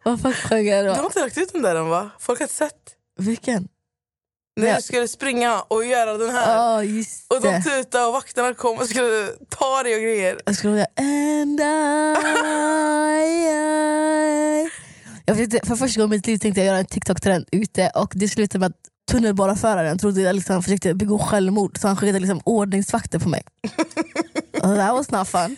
Vad 0.03 0.21
fan 0.21 0.33
sjöng 0.33 0.67
jag 0.67 0.85
Du 0.85 0.89
har 0.89 0.97
då? 0.97 1.03
inte 1.05 1.19
lagt 1.19 1.37
ut 1.37 1.53
den 1.53 1.61
där 1.61 1.75
än 1.75 1.89
va? 1.89 2.09
Folk 2.19 2.39
har 2.39 2.43
inte 2.43 2.55
sett. 2.55 2.73
Vilken? 3.19 3.67
När 4.55 4.67
Ja. 4.67 4.75
du 4.75 4.81
skulle 4.81 5.07
springa 5.07 5.61
och 5.61 5.85
göra 5.85 6.17
den 6.17 6.29
här. 6.29 6.81
Just 6.81 7.33
Och 7.33 7.41
de 7.41 7.61
tutade 7.63 8.05
och 8.05 8.13
vakterna 8.13 8.53
kom 8.53 8.77
och 8.77 8.87
skulle 8.89 9.27
ta 9.49 9.83
dig 9.83 9.95
och 9.95 10.01
grejer. 10.01 10.41
Jag 10.45 10.55
skulle 10.55 10.73
sjunga 10.73 10.85
And 10.97 11.59
I, 11.59 11.63
I. 14.63 14.69
Jag 15.29 15.35
försökte, 15.35 15.67
för 15.67 15.75
första 15.75 16.01
gången 16.01 16.13
i 16.13 16.17
mitt 16.17 16.27
liv 16.27 16.37
tänkte 16.37 16.61
jag 16.61 16.67
göra 16.67 16.77
en 16.77 16.85
TikTok-trend 16.85 17.45
ute 17.51 17.91
och 17.95 18.13
det 18.15 18.27
slutade 18.27 18.59
med 18.59 18.67
att 18.67 18.75
tunnelbaneföraren 19.11 19.97
trodde 19.97 20.21
jag 20.21 20.35
liksom 20.35 20.63
försökte 20.63 20.93
begå 20.93 21.19
självmord 21.19 21.77
så 21.77 21.87
han 21.87 21.97
skickade 21.97 22.19
liksom 22.19 22.41
ordningsvakter 22.43 23.19
på 23.19 23.29
mig. 23.29 23.43
That 24.61 24.93
was 24.93 25.11
not 25.11 25.27
fun. 25.27 25.57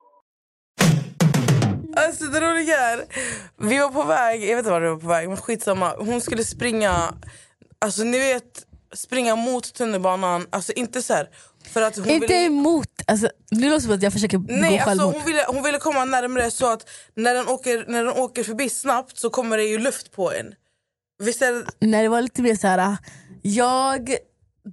Alltså 2.07 2.25
det 2.25 2.39
roliga 2.41 2.79
är, 2.79 3.05
vi 3.57 3.77
var 3.77 3.89
på 3.89 4.03
väg, 4.03 4.43
jag 4.43 4.47
vet 4.55 4.57
inte 4.57 4.69
var 4.71 4.81
vi 4.81 4.87
var 4.89 4.97
på 4.97 5.07
väg 5.07 5.27
men 5.29 5.37
skitsamma. 5.37 5.95
Hon 5.97 6.21
skulle 6.21 6.43
springa, 6.43 7.13
alltså 7.79 8.03
ni 8.03 8.19
vet 8.19 8.65
springa 8.93 9.35
mot 9.35 9.73
tunnelbanan, 9.73 10.47
alltså 10.49 10.71
inte 10.73 11.01
så 11.01 11.13
här, 11.13 11.29
för 11.73 11.81
att 11.81 11.95
hon 11.97 12.09
Inte 12.09 12.27
ville, 12.27 12.45
emot, 12.45 12.87
alltså, 13.07 13.29
det 13.51 13.69
låter 13.69 13.79
som 13.79 13.91
att 13.93 14.03
jag 14.03 14.13
försöker 14.13 14.37
Nej, 14.47 14.79
alltså 14.79 14.89
självmord. 14.89 15.13
hon, 15.13 15.25
ville, 15.25 15.45
hon 15.47 15.63
ville 15.63 15.77
komma 15.77 16.05
närmare 16.05 16.51
så 16.51 16.71
att 16.73 16.89
när 17.15 17.33
den, 17.33 17.47
åker, 17.47 17.85
när 17.87 18.03
den 18.03 18.13
åker 18.13 18.43
förbi 18.43 18.69
snabbt 18.69 19.17
så 19.17 19.29
kommer 19.29 19.57
det 19.57 19.63
ju 19.63 19.77
luft 19.77 20.11
på 20.11 20.31
en. 20.33 20.53
Visst 21.23 21.41
är 21.41 21.53
det, 21.53 21.65
Nej, 21.79 22.03
det 22.03 22.09
var 22.09 22.21
lite 22.21 22.41
mer 22.41 22.55
så 22.55 22.67
här. 22.67 22.97
jag 23.41 24.15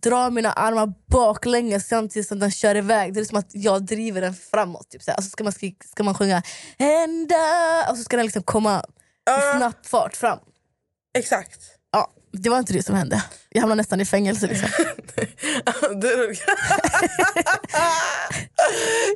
drar 0.02 0.30
mina 0.30 0.52
armar 0.52 0.92
baklänges 1.07 1.88
samtidigt 1.88 2.28
som 2.28 2.38
den 2.38 2.50
kör 2.50 2.75
iväg. 2.75 3.14
Det 3.14 3.21
är 3.21 3.25
som 3.25 3.38
att 3.38 3.50
jag 3.50 3.87
driver 3.87 4.21
den 4.21 4.35
framåt. 4.35 4.90
Typ, 4.90 5.02
så 5.02 5.11
här. 5.11 5.18
Och 5.18 5.25
så 5.25 5.30
ska 5.30 5.45
man, 5.45 5.52
skri- 5.52 5.76
ska 5.92 6.02
man 6.04 6.14
sjunga 6.14 6.42
hända 6.78 7.37
och 7.90 7.97
så 7.97 8.04
ska 8.04 8.16
den 8.16 8.26
liksom 8.26 8.42
komma 8.42 8.85
i 9.30 9.57
snabb 9.57 9.73
fart 9.87 10.16
fram. 10.16 10.38
exakt. 11.18 11.61
Ja, 11.92 12.11
det 12.33 12.50
var 12.50 12.59
inte 12.59 12.73
det 12.73 12.83
som 12.83 12.95
hände. 12.95 13.23
Jag 13.49 13.61
hamnade 13.61 13.76
nästan 13.80 14.00
i 14.00 14.04
fängelse. 14.04 14.47
Liksom. 14.47 14.68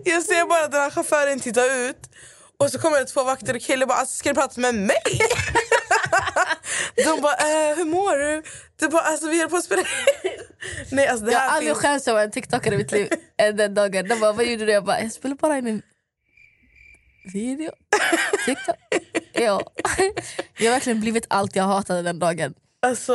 Jag 0.04 0.22
ser 0.22 0.48
bara 0.48 0.64
att 0.64 0.72
den 0.72 0.80
här 0.80 0.90
chauffören 0.90 1.40
tittar 1.40 1.74
ut 1.88 1.98
och 2.58 2.70
så 2.70 2.78
kommer 2.78 2.98
det 2.98 3.04
två 3.04 3.24
vakter 3.24 3.54
och 3.54 3.60
killen 3.60 3.88
bara 3.88 3.98
alltså, 3.98 4.14
“ska 4.16 4.28
du 4.28 4.34
prata 4.34 4.60
med 4.60 4.74
mig?” 4.74 5.02
De 7.04 7.20
bara 7.20 7.32
eh, 7.34 7.76
“hur 7.76 7.84
mår 7.84 8.18
du?” 8.18 8.42
Det 8.82 8.88
bara, 8.88 9.02
alltså, 9.02 9.28
“Vi 9.28 9.40
höll 9.40 9.48
på 9.50 9.56
att 9.56 9.64
spela 9.64 9.82
Nej 10.90 11.06
alltså 11.06 11.26
det 11.26 11.32
Jag 11.32 11.40
har 11.40 11.48
aldrig 11.48 11.72
finns... 11.72 11.82
skämts 11.82 12.08
över 12.08 12.24
en 12.24 12.30
TikTokare 12.30 12.74
i 12.74 12.78
mitt 12.78 12.92
liv 12.92 13.08
än 13.38 13.56
den 13.56 13.74
dagen. 13.74 14.08
De 14.08 14.20
bara, 14.20 14.32
vad 14.32 14.46
gjorde 14.46 14.66
du? 14.66 14.72
Jag 14.72 14.84
bara, 14.84 15.00
jag 15.00 15.12
spelade 15.12 15.38
bara 15.40 15.58
in 15.58 15.66
en... 15.66 15.82
Video. 17.32 17.70
TikTok. 18.46 18.76
ja. 19.32 19.62
Jag 20.58 20.66
har 20.66 20.70
verkligen 20.70 21.00
blivit 21.00 21.26
allt 21.28 21.56
jag 21.56 21.64
hatade 21.64 22.02
den 22.02 22.18
dagen. 22.18 22.54
Alltså, 22.82 23.14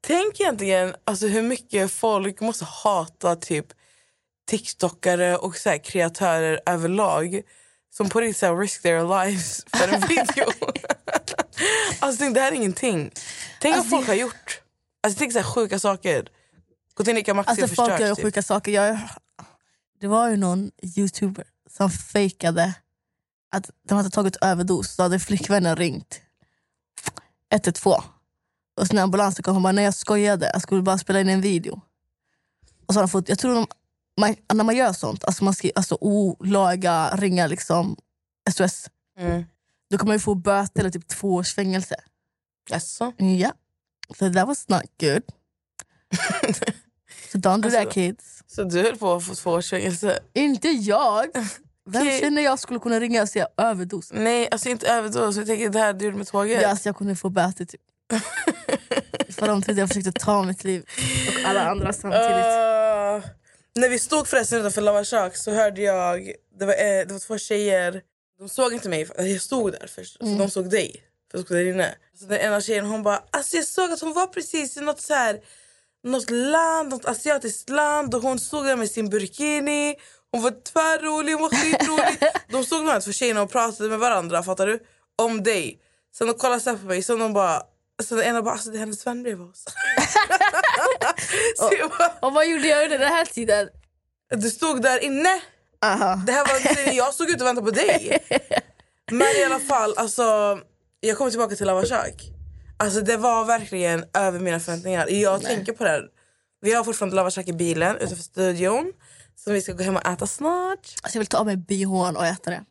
tänk 0.00 0.40
egentligen 0.40 0.94
alltså, 1.04 1.26
hur 1.26 1.42
mycket 1.42 1.92
folk 1.92 2.40
måste 2.40 2.64
hata 2.64 3.36
typ 3.36 3.66
tiktokare 4.48 5.36
och 5.36 5.56
så 5.56 5.70
här, 5.70 5.78
kreatörer 5.78 6.60
överlag 6.66 7.42
som 7.96 8.08
på 8.08 8.20
riktigt 8.20 8.50
risk 8.60 8.82
their 8.82 9.24
lives 9.24 9.64
för 9.76 9.88
en 9.94 10.00
video. 10.08 10.44
alltså, 11.98 12.24
det 12.28 12.40
här 12.40 12.52
är 12.52 12.56
ingenting. 12.56 13.10
Tänk 13.64 13.76
Alltså, 13.76 13.90
vad 13.90 14.00
folk 14.00 14.08
har 14.08 14.14
gjort. 14.14 14.62
Alltså, 15.02 15.18
tänk 15.18 15.32
så 15.32 15.38
här, 15.38 15.46
sjuka 15.46 15.78
saker. 15.78 16.28
Gått 16.94 17.08
in 17.08 17.16
i 17.16 17.20
Ica 17.20 17.34
Maxi 17.34 17.50
Alltså 17.50 17.64
och 17.64 17.70
folk 17.70 17.90
förstört. 17.90 18.08
gör 18.08 18.14
typ. 18.14 18.24
sjuka 18.24 18.42
saker. 18.42 18.72
Jag, 18.72 18.98
det 20.00 20.06
var 20.06 20.28
ju 20.30 20.36
någon 20.36 20.70
youtuber 20.82 21.44
som 21.70 21.90
fejkade 21.90 22.74
att 23.52 23.70
de 23.88 23.94
hade 23.94 24.10
tagit 24.10 24.36
överdos. 24.36 24.94
Så 24.94 25.02
hade 25.02 25.18
flickvännen 25.18 25.76
ringt 25.76 26.20
112. 27.52 28.02
Och 28.80 28.86
så 28.86 28.94
när 28.94 29.02
ambulansen 29.02 29.42
kom, 29.42 29.54
hon 29.54 29.62
bara, 29.62 29.72
nej 29.72 29.84
jag 29.84 29.94
skojade. 29.94 30.50
Jag 30.52 30.62
skulle 30.62 30.82
bara 30.82 30.98
spela 30.98 31.20
in 31.20 31.28
en 31.28 31.40
video. 31.40 31.80
Och 32.86 32.94
så 32.94 33.00
har 33.00 33.06
de 33.06 33.08
fått, 33.10 33.28
jag 33.28 33.38
tror 33.38 33.54
de, 33.54 33.66
man, 34.20 34.36
när 34.54 34.64
man 34.64 34.76
gör 34.76 34.92
sånt, 34.92 35.24
alltså 35.24 35.44
man 35.44 35.54
ska 35.54 35.70
alltså 35.74 35.98
olaga 36.00 37.16
ringa 37.16 37.46
liksom 37.46 37.96
SOS. 38.50 38.90
Mm. 39.18 39.44
Då 39.90 39.98
kan 39.98 40.08
man 40.08 40.16
ju 40.16 40.20
få 40.20 40.34
böter 40.34 40.80
eller 40.80 40.90
typ 40.90 41.08
två 41.08 41.34
års 41.34 41.54
fängelse. 41.54 41.96
Jaså? 42.68 43.12
Ja. 43.18 43.52
So 44.18 44.32
that 44.32 44.46
was 44.48 44.68
not 44.68 44.82
good. 45.00 45.22
so 47.32 47.38
don't 47.38 47.62
do 47.62 47.70
that 47.70 47.78
Alltså- 47.78 47.90
kids. 47.90 48.42
Så 48.46 48.64
du 48.64 48.82
höll 48.82 48.96
på 48.96 49.12
att 49.14 49.24
få 49.24 49.34
två 49.34 49.50
års 49.50 49.70
fängelse? 49.70 50.18
Inte 50.32 50.68
jag. 50.68 51.26
Vem 51.86 52.02
Okej. 52.02 52.20
känner 52.20 52.42
jag 52.42 52.58
skulle 52.58 52.78
kunna 52.80 53.00
ringa 53.00 53.22
och 53.22 53.28
säga 53.28 53.48
överdos? 53.56 54.10
Nej, 54.12 54.48
alltså 54.50 54.68
inte 54.68 54.86
överdos. 54.88 55.36
Jag 55.36 55.46
tänker 55.46 55.68
det 55.68 55.78
här 55.78 55.92
du 55.92 56.04
gjorde 56.04 56.16
med 56.16 56.26
tåget. 56.26 56.62
Ja, 56.62 56.68
alltså 56.68 56.88
jag 56.88 56.96
kunde 56.96 57.16
få 57.16 57.28
böter 57.30 57.64
typ. 57.64 57.80
För 59.34 59.46
de 59.48 59.62
trodde 59.62 59.80
jag 59.80 59.88
försökte 59.88 60.12
ta 60.12 60.42
mitt 60.42 60.64
liv 60.64 60.84
och 61.28 61.48
alla 61.48 61.70
andra 61.70 61.92
samtidigt. 61.92 62.26
Ah, 62.44 63.22
när 63.74 63.88
vi 63.88 63.98
stod 63.98 64.28
förresten 64.28 64.58
utanför 64.60 64.82
Lava 64.82 65.04
Shark 65.04 65.36
så 65.36 65.50
hörde 65.50 65.82
jag, 65.82 66.32
det 66.58 66.64
var, 66.66 66.72
eh, 66.72 67.06
det 67.06 67.12
var 67.12 67.18
två 67.18 67.38
tjejer, 67.38 68.02
de 68.38 68.48
såg 68.48 68.72
inte 68.72 68.88
mig, 68.88 69.08
jag 69.18 69.40
stod 69.40 69.72
där 69.72 69.86
först, 69.86 70.16
så 70.18 70.24
de 70.24 70.50
såg 70.50 70.70
dig. 70.70 71.02
För 71.30 71.38
jag 71.38 71.44
stod 71.46 71.56
där 71.56 71.64
inne. 71.66 71.94
Så 72.18 72.24
den 72.24 72.40
ena 72.40 72.60
tjejen 72.60 72.86
hon 72.86 73.02
bara, 73.02 73.22
alltså 73.30 73.56
jag 73.56 73.66
såg 73.66 73.92
att 73.92 74.00
hon 74.00 74.12
var 74.12 74.26
precis 74.26 74.76
i 74.76 74.80
något 74.80 75.00
så 75.00 75.14
här, 75.14 75.40
något 76.04 76.30
land, 76.30 76.88
något 76.88 77.04
asiatiskt 77.04 77.68
land 77.68 78.14
och 78.14 78.22
hon 78.22 78.38
stod 78.38 78.66
där 78.66 78.76
med 78.76 78.90
sin 78.90 79.10
burkini. 79.10 79.96
Hon 80.32 80.42
var 80.42 80.50
tvärrolig, 80.72 81.32
hon 81.32 81.42
var 81.42 81.50
skitrolig. 81.50 82.18
de 82.48 82.64
de 82.70 82.88
här 82.92 83.00
två 83.00 83.12
tjejerna 83.12 83.42
och 83.42 83.50
pratade 83.50 83.88
med 83.88 83.98
varandra, 83.98 84.42
fattar 84.42 84.66
du? 84.66 84.80
Om 85.16 85.42
dig. 85.42 85.80
Sen 86.18 86.26
de 86.26 86.34
kollade 86.34 86.60
så 86.60 86.76
på 86.76 86.86
mig, 86.86 87.02
sen 87.02 87.18
de 87.18 87.32
bara, 87.32 87.62
så 88.02 88.14
den 88.14 88.24
ena 88.24 88.42
bara, 88.42 88.52
alltså 88.52 88.70
det 88.70 88.76
är 88.76 88.80
hennes 88.80 89.06
vän 89.06 89.22
bredvid 89.22 89.46
oss. 89.46 89.64
jag 91.78 91.90
bara, 91.90 92.12
Och 92.20 92.32
vad 92.32 92.48
gjorde 92.48 92.68
jag 92.68 92.84
under 92.84 92.98
den 92.98 93.08
här 93.08 93.24
tiden? 93.24 93.68
du 94.30 94.50
stod 94.50 94.82
där 94.82 94.98
inne. 94.98 95.40
Aha. 95.84 96.22
Det 96.26 96.32
här 96.32 96.44
var, 96.86 96.92
jag 96.92 97.14
stod 97.14 97.30
ute 97.30 97.44
och 97.44 97.48
väntade 97.48 97.70
på 97.70 97.76
dig. 97.76 98.18
Men 99.10 99.36
i 99.36 99.44
alla 99.44 99.60
fall, 99.60 99.94
alltså, 99.96 100.58
jag 101.06 101.18
kommer 101.18 101.30
tillbaka 101.30 101.56
till 101.56 101.66
Lava 101.66 101.84
Shark. 101.86 102.30
Alltså, 102.76 103.00
det 103.00 103.16
var 103.16 103.44
verkligen 103.44 104.04
över 104.14 104.38
mina 104.40 104.60
förväntningar. 104.60 105.08
Jag 105.08 105.42
tänker 105.42 105.72
på 105.72 105.84
det 105.84 105.90
här. 105.90 106.08
Vi 106.60 106.74
har 106.74 106.84
fortfarande 106.84 107.16
Lava 107.16 107.30
Shark 107.30 107.48
i 107.48 107.52
bilen 107.52 107.96
utanför 107.96 108.22
studion. 108.22 108.92
Som 109.36 109.52
vi 109.52 109.62
ska 109.62 109.72
gå 109.72 109.82
hem 109.82 109.96
och 109.96 110.06
äta 110.06 110.26
snart. 110.26 110.78
Alltså 111.02 111.16
jag 111.16 111.20
vill 111.20 111.26
ta 111.26 111.38
av 111.38 111.46
mig 111.46 111.56
bhn 111.56 112.16
och 112.16 112.26
äta 112.26 112.50
det. 112.50 112.64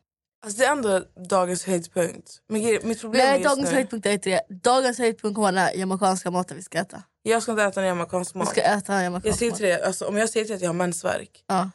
Alltså, 0.44 0.58
det 0.58 0.64
är 0.66 0.72
ändå 0.72 1.02
dagens 1.30 1.64
höjdpunkt. 1.64 2.30
Men 2.48 2.62
mitt 2.62 3.00
problem 3.00 3.26
Nej, 3.26 3.42
dagens 3.42 3.68
nu, 3.70 3.74
höjdpunkt 3.74 4.06
är 4.06 4.10
inte 4.12 4.30
det. 4.30 4.42
Dagens 4.62 4.98
höjdpunkt 4.98 5.34
kommer 5.36 5.52
den 5.52 5.80
jamaicanska 5.80 6.30
maten 6.30 6.56
vi 6.56 6.62
ska 6.62 6.78
äta. 6.78 7.02
jag 7.22 7.42
ska 7.42 7.52
inte 7.52 7.64
äta 7.64 7.80
någon 7.80 7.88
jamaicansk 7.88 8.34
mat. 8.34 8.48
ska 8.48 8.60
äta 8.62 8.92
Jag 8.94 9.02
jamaicansk 9.04 9.38
säger 9.38 9.52
mat. 9.52 9.56
till 9.58 9.66
dig, 9.66 9.82
alltså, 9.82 10.06
om 10.06 10.16
jag 10.16 10.30
säger 10.30 10.46
till 10.46 10.54
att 10.54 10.60
jag 10.60 10.68
har 10.68 10.74
mensvärk. 10.74 11.44
Ja. 11.46 11.70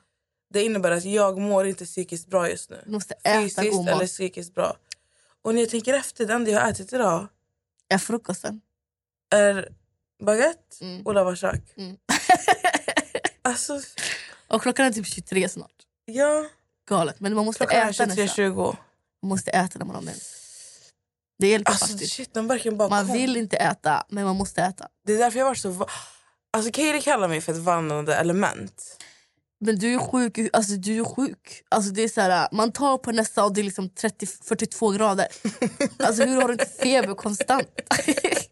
Det 0.54 0.63
innebär 0.63 0.92
att 0.92 1.06
jag 1.06 1.38
mår 1.38 1.68
inte 1.68 1.86
psykiskt 1.86 2.28
bra 2.28 2.50
just 2.50 2.70
nu. 2.70 2.82
Du 2.86 2.92
måste 2.92 3.13
äta 3.13 3.42
Fysiskt 3.42 3.72
god 3.72 3.88
eller 3.88 3.98
mat. 4.00 4.08
psykiskt 4.08 4.56
bra. 4.56 4.75
Och 5.43 5.53
när 5.55 5.62
jag 5.62 5.69
tänker 5.69 5.93
efter, 5.93 6.25
det 6.25 6.34
enda 6.34 6.51
jag 6.51 6.62
har 6.62 6.69
ätit 6.69 6.93
idag 6.93 7.27
Är 7.89 7.98
frukosten. 7.98 8.62
är 9.36 9.69
baguette 10.25 10.60
Mm. 10.81 11.05
och 11.05 11.13
lavashak. 11.13 11.62
Mm. 11.77 11.98
Alltså, 13.41 13.79
Och 14.48 14.62
klockan 14.62 14.86
är 14.86 14.91
typ 14.91 15.05
23 15.08 15.50
snart. 15.50 15.72
ja. 16.05 16.46
Galet. 16.89 17.19
Men 17.19 17.36
man 17.36 17.46
måste 17.46 17.58
Klockan 17.65 17.89
äta 17.89 18.05
nästan. 18.05 18.10
23.20. 18.27 18.75
Man 19.22 19.29
måste 19.29 19.51
äta 19.51 19.79
när 19.79 19.86
man 19.86 19.96
har 19.96 20.01
mens. 20.01 20.36
Det 21.39 21.48
hjälper 21.48 21.72
Alltså 21.72 21.86
faktiskt. 21.88 22.13
shit, 22.13 22.38
verkligen 22.38 22.77
bara 22.77 22.89
Man 22.89 23.05
kom. 23.08 23.13
vill 23.15 23.38
inte 23.38 23.58
äta, 23.58 24.05
men 24.10 24.24
man 24.25 24.36
måste 24.36 24.62
äta. 24.62 24.88
Det 25.05 25.13
är 25.13 25.17
därför 25.17 25.39
jag 25.39 25.46
var 25.46 25.55
så... 25.55 25.69
va- 25.69 25.89
Alltså 26.51 26.72
Kaeli 26.72 27.01
kallar 27.01 27.27
mig 27.27 27.41
för 27.41 27.51
ett 27.51 27.58
vandrande 27.58 28.15
element. 28.15 28.98
Men 29.62 29.75
du 29.80 29.94
är 29.94 30.00
sjuk. 30.00 30.39
Alltså, 30.54 30.74
du 30.74 31.00
är 31.00 31.04
sjuk. 31.04 31.63
Alltså, 31.70 31.92
det 31.92 32.01
är 32.04 32.08
så 32.08 32.22
här, 32.22 32.48
man 32.51 32.72
tar 32.72 32.98
på 32.98 33.12
nästa 33.12 33.46
och 33.46 33.54
det 33.54 33.62
är 33.62 33.63
liksom 33.63 33.89
30, 33.89 34.25
42 34.25 34.89
grader. 34.92 35.28
Alltså, 36.04 36.24
hur 36.24 36.42
har 36.42 36.48
du 36.48 36.54
inte 36.54 36.66
feber 36.66 37.13
konstant? 37.16 37.68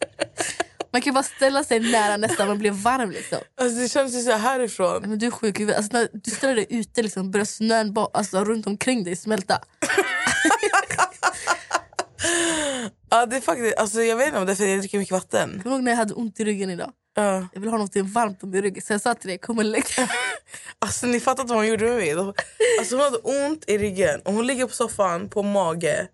man 0.92 1.02
kan 1.02 1.14
bara 1.14 1.24
ställa 1.24 1.64
sig 1.64 1.80
nära 1.80 2.18
nästa 2.18 2.50
och 2.50 2.58
bli 2.58 2.70
varm. 2.70 3.12
Liksom. 3.12 3.38
Alltså 3.62 3.80
det 3.80 3.90
känns 3.90 4.16
ju 4.16 4.22
så 4.22 4.32
här 4.32 4.38
härifrån. 4.38 5.02
Men 5.10 5.20
du 5.20 5.26
är 5.26 5.32
sjuk 5.32 5.60
alltså, 5.60 5.90
när 5.94 6.10
du 6.14 6.32
ställer 6.32 6.56
dig 6.56 6.66
ute 6.70 7.02
liksom, 7.04 7.32
börjar 7.32 7.46
snön 7.46 7.94
ba- 7.94 8.10
alltså, 8.14 8.44
runt 8.44 8.68
omkring 8.68 9.04
dig 9.04 9.16
smälta. 9.16 9.60
Ja, 13.10 13.26
det 13.26 13.36
är 13.36 13.42
faktiskt, 13.42 13.78
alltså, 13.78 14.02
jag 14.02 14.16
vet 14.18 14.28
inte 14.28 14.40
om 14.40 14.46
det 14.46 14.52
är 14.52 14.56
för 14.56 14.64
att 14.64 14.70
jag 14.70 14.80
dricker 14.80 14.98
mycket 14.98 15.12
vatten. 15.12 15.50
Kommer 15.50 15.64
du 15.64 15.70
ihåg 15.70 15.84
när 15.84 15.92
jag 15.92 15.98
hade 15.98 16.14
ont 16.14 16.40
i 16.40 16.44
ryggen 16.46 16.70
idag? 16.70 16.92
Ja. 17.16 17.48
Jag 17.54 17.62
vill 17.62 17.70
ha 17.70 17.78
något 17.78 17.96
varmt 17.96 18.44
om 18.44 18.56
i 18.56 18.62
ryggen. 18.62 18.82
Så 18.82 18.94
jag 18.94 19.02
sa 19.02 19.14
till 19.14 19.28
dig, 19.28 19.38
kom 19.38 19.58
och 19.58 19.66
lägg. 19.66 19.84
Alltså 20.80 21.08
ni 21.08 21.20
fattar 21.20 21.44
inte 21.44 21.54
vad 21.54 21.64
hon 21.64 21.68
gjorde 21.68 21.86
med 21.86 21.96
mig. 21.96 22.34
Alltså, 22.80 22.96
hon 22.96 23.04
hade 23.04 23.18
ont 23.18 23.64
i 23.68 23.78
ryggen 23.78 24.22
och 24.22 24.34
hon 24.34 24.48
ligger 24.48 24.68
på 24.68 24.74
soffan 24.74 25.30
på 25.30 25.44
mage. 25.44 26.08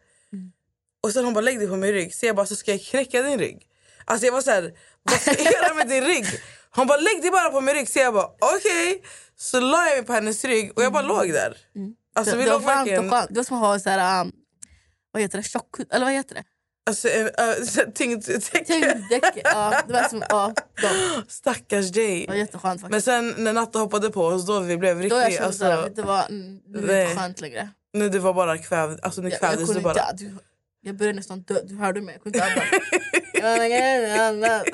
Och 1.04 1.12
sen 1.12 1.26
hon 1.26 1.34
bara 1.34 1.42
lägg 1.42 1.60
dig 1.60 1.68
på 1.68 1.76
min 1.76 1.92
rygg. 1.92 2.16
Så 2.16 2.26
jag 2.26 2.36
bara 2.36 2.46
så 2.46 2.56
ska 2.56 2.72
jag 2.72 2.82
knäcka 2.82 3.22
din 3.22 3.40
rygg. 3.40 3.68
Alltså 4.06 4.26
jag 4.26 4.34
var 4.34 4.42
så 4.42 4.52
här, 4.52 4.74
vad 5.04 5.22
ska 5.22 5.32
jag 5.44 5.54
göra 5.54 5.74
med 5.74 5.88
din 5.88 6.04
rygg? 6.04 6.26
Hon 6.70 6.88
bara 6.88 6.98
lägg 6.98 7.22
dig 7.22 7.32
bara 7.32 7.50
på 7.50 7.62
min 7.62 7.76
rygg. 7.76 7.90
Så 7.90 8.00
jag 8.00 8.14
bara 8.14 8.26
okej. 8.26 9.04
Så 9.36 9.60
la 9.60 9.88
jag 9.88 9.96
mig 9.98 10.06
på 10.06 10.14
hennes 10.14 10.46
rygg 10.46 10.72
och 10.76 10.84
jag 10.84 10.94
bara 10.94 11.04
låg 11.04 11.34
där. 11.34 11.58
Alltså 12.16 12.32
det, 12.34 12.38
vi 12.40 12.44
det 12.46 12.52
var 12.52 12.60
låg 12.60 12.68
varmt 12.68 13.00
och 13.00 13.10
skönt. 13.12 13.30
Det 13.30 13.40
var 13.40 13.44
som 13.44 13.58
att 13.58 13.64
ha 13.64 13.80
så 13.80 13.90
här, 13.90 14.22
um, 14.22 14.32
vad 15.12 15.22
heter 15.22 15.38
det? 15.38 15.44
tjockhud. 15.44 15.88
Eller 15.92 16.06
vad 16.06 16.14
heter 16.14 16.36
det? 16.36 16.44
Alltså 16.86 17.10
en 17.10 17.26
uh, 17.26 17.32
tyngddäck. 17.94 18.68
Tyngddäck. 18.68 19.42
ja, 19.44 19.82
det 19.88 19.94
var 19.94 20.04
som, 20.10 20.24
ja, 20.30 20.54
de. 20.82 21.22
Stackars 21.28 21.92
dig. 21.92 22.22
Det 22.22 22.28
var 22.32 22.36
jätteskönt 22.36 22.82
faktiskt. 22.82 22.92
Men 22.92 23.02
sen 23.02 23.44
när 23.44 23.54
Natta 23.54 23.80
hoppade 23.80 24.10
på 24.10 24.26
oss 24.26 24.46
då 24.46 24.60
vi 24.60 24.78
blev 24.78 24.98
Då 24.98 25.04
jag 25.04 25.06
riktigt... 25.26 25.38
kände 25.40 25.54
såhär, 25.54 25.78
Alltså, 25.78 25.94
det 25.96 26.02
var, 26.02 26.26
mm, 26.30 26.60
det 26.66 26.82
Nej. 26.82 27.04
inte 27.10 27.16
skönt 27.22 27.42
längre. 27.42 27.70
nu 27.94 28.10
det 28.10 28.20
var 28.20 28.34
bara 28.34 28.58
kvävd. 28.58 29.00
Alltså 29.02 29.22
nu 29.22 29.28
Jag, 29.28 29.34
jag 29.34 29.40
kvävdes 29.40 29.74
du 29.76 29.82
bara. 29.82 30.10
inte, 30.12 30.24
du, 30.24 30.32
jag 30.82 30.96
började 30.98 31.16
nästan 31.16 31.42
dö. 31.42 31.56
Du 31.64 31.76
hörde 31.76 32.02
mig. 32.02 32.14
Jag 32.14 32.24
kunde 32.24 32.40
inte 33.66 34.24
andas. 34.28 34.64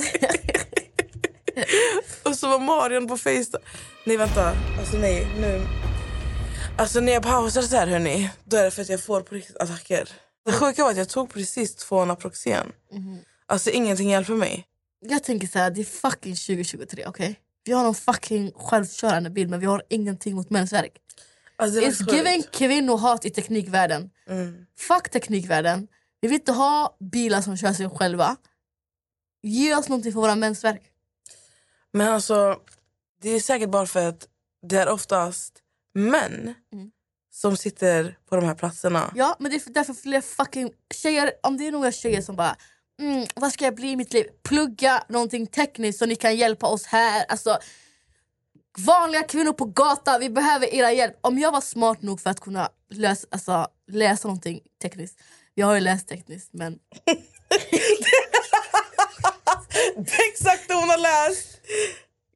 Och 2.24 2.36
så 2.36 2.48
var 2.48 2.60
Marion 2.60 3.08
på 3.08 3.18
Facetime. 3.18 3.60
Nej 4.06 4.18
vänta, 4.18 4.54
alltså 4.80 4.98
nej 4.98 5.28
nu. 5.39 5.62
Alltså 6.78 7.00
när 7.00 7.13
jag 7.13 7.24
pausar 7.24 7.62
så 7.62 7.75
här 7.75 7.88
hörni, 7.88 8.30
då 8.44 8.58
är 8.58 8.63
det 8.63 8.72
för 8.72 8.82
att 8.82 8.89
jag 8.89 9.04
får 9.04 9.22
på 9.22 9.36
riktigt 9.36 9.58
attacker. 9.58 10.10
Det 10.51 10.56
sjuka 10.56 10.84
var 10.84 10.91
att 10.91 10.98
jag 10.98 11.10
tog 11.10 11.34
precis 11.34 11.75
två 11.75 12.06
Naproxen. 12.06 12.72
Alltså 13.46 13.70
ingenting 13.70 14.10
hjälper 14.10 14.34
mig. 14.34 14.65
jag 15.00 15.24
tänker 15.24 15.48
så 15.48 15.60
här, 15.60 15.72
det 15.72 15.82
är 15.82 15.86
fucking 15.86 16.36
2023, 16.36 17.06
okej? 17.08 17.39
Vi 17.63 17.72
har 17.72 17.84
någon 17.84 17.96
fucking 17.96 18.51
självkörande 18.51 19.29
bil 19.29 19.50
men 19.50 19.60
vi 19.60 19.65
har 19.65 19.84
ingenting 19.89 20.36
mot 20.36 20.50
mensvärk. 20.50 20.91
Alltså, 21.56 21.79
It's 21.79 22.15
giving 22.15 22.44
kvinnohat 22.51 23.25
i 23.25 23.29
teknikvärlden. 23.29 24.10
Mm. 24.29 24.65
Fuck 24.77 25.10
teknikvärlden. 25.10 25.88
Vi 26.22 26.27
vill 26.27 26.39
inte 26.39 26.51
ha 26.51 26.98
bilar 27.00 27.41
som 27.41 27.58
kör 27.58 27.74
sig 27.74 27.89
själva. 27.89 28.36
Ge 29.41 29.75
oss 29.75 29.89
någonting 29.89 30.13
för 30.13 30.20
våra 30.20 30.36
mensvärk. 30.36 30.82
Men 31.91 32.08
alltså, 32.08 32.60
det 33.22 33.29
är 33.29 33.39
säkert 33.39 33.70
bara 33.70 33.86
för 33.86 34.08
att 34.08 34.27
det 34.62 34.77
är 34.77 34.89
oftast 34.89 35.53
män 35.94 36.53
Mm. 36.74 36.91
Som 37.41 37.58
sitter 37.58 38.17
på 38.29 38.36
de 38.36 38.46
här 38.46 38.55
platserna. 38.55 39.12
Ja, 39.15 39.36
men 39.39 39.51
det 39.51 39.67
är 39.67 39.74
därför 39.74 39.93
fler 39.93 40.22
fucking 40.22 40.72
tjejer, 40.93 41.31
om 41.43 41.58
det 41.58 41.67
är 41.67 41.72
några 41.72 41.91
tjejer 41.91 42.22
som 42.22 42.36
bara 42.36 42.55
mm, 43.01 43.27
vad 43.36 43.51
ska 43.51 43.65
jag 43.65 43.75
bli 43.75 43.91
i 43.91 43.96
mitt 43.96 44.13
liv? 44.13 44.25
Plugga 44.43 45.03
någonting 45.10 45.48
tekniskt 45.48 46.00
så 46.00 46.05
ni 46.05 46.15
kan 46.15 46.36
hjälpa 46.36 46.67
oss 46.67 46.86
här. 46.86 47.25
Alltså, 47.29 47.58
vanliga 48.77 49.24
kvinnor 49.24 49.53
på 49.53 49.65
gatan, 49.65 50.19
vi 50.19 50.29
behöver 50.29 50.74
era 50.74 50.91
hjälp. 50.91 51.17
Om 51.22 51.39
jag 51.39 51.51
var 51.51 51.62
smart 51.62 52.01
nog 52.01 52.22
för 52.22 52.29
att 52.29 52.39
kunna 52.39 52.69
läsa, 52.89 53.27
alltså, 53.31 53.67
läsa 53.91 54.27
någonting 54.27 54.60
tekniskt. 54.81 55.19
Jag 55.53 55.67
har 55.67 55.75
ju 55.75 55.81
läst 55.81 56.08
tekniskt 56.08 56.50
men 56.53 56.74
Det 59.96 60.13
är 60.13 60.29
exakt 60.31 60.67
det 60.67 60.74
hon 60.74 60.89
har 60.89 60.98
läst! 60.98 61.60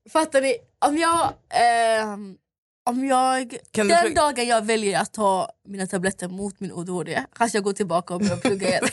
fattar 0.09 0.41
ni? 0.41 0.57
Om 0.85 0.97
jag, 0.97 1.33
ehm, 1.49 2.37
Om 2.85 3.05
jag, 3.05 3.57
Kan 3.71 3.87
den 3.87 4.13
dagen 4.13 4.47
jag 4.47 4.65
väljer 4.65 4.99
att 4.99 5.13
ta 5.13 5.49
mina 5.67 5.87
tabletter 5.87 6.27
mot 6.27 6.59
min 6.59 6.71
ADHD 6.71 7.23
kanske 7.35 7.57
jag 7.57 7.63
går 7.63 7.73
tillbaka 7.73 8.13
och 8.13 8.19
börjar 8.19 8.37
plugga 8.37 8.67
igen. 8.67 8.83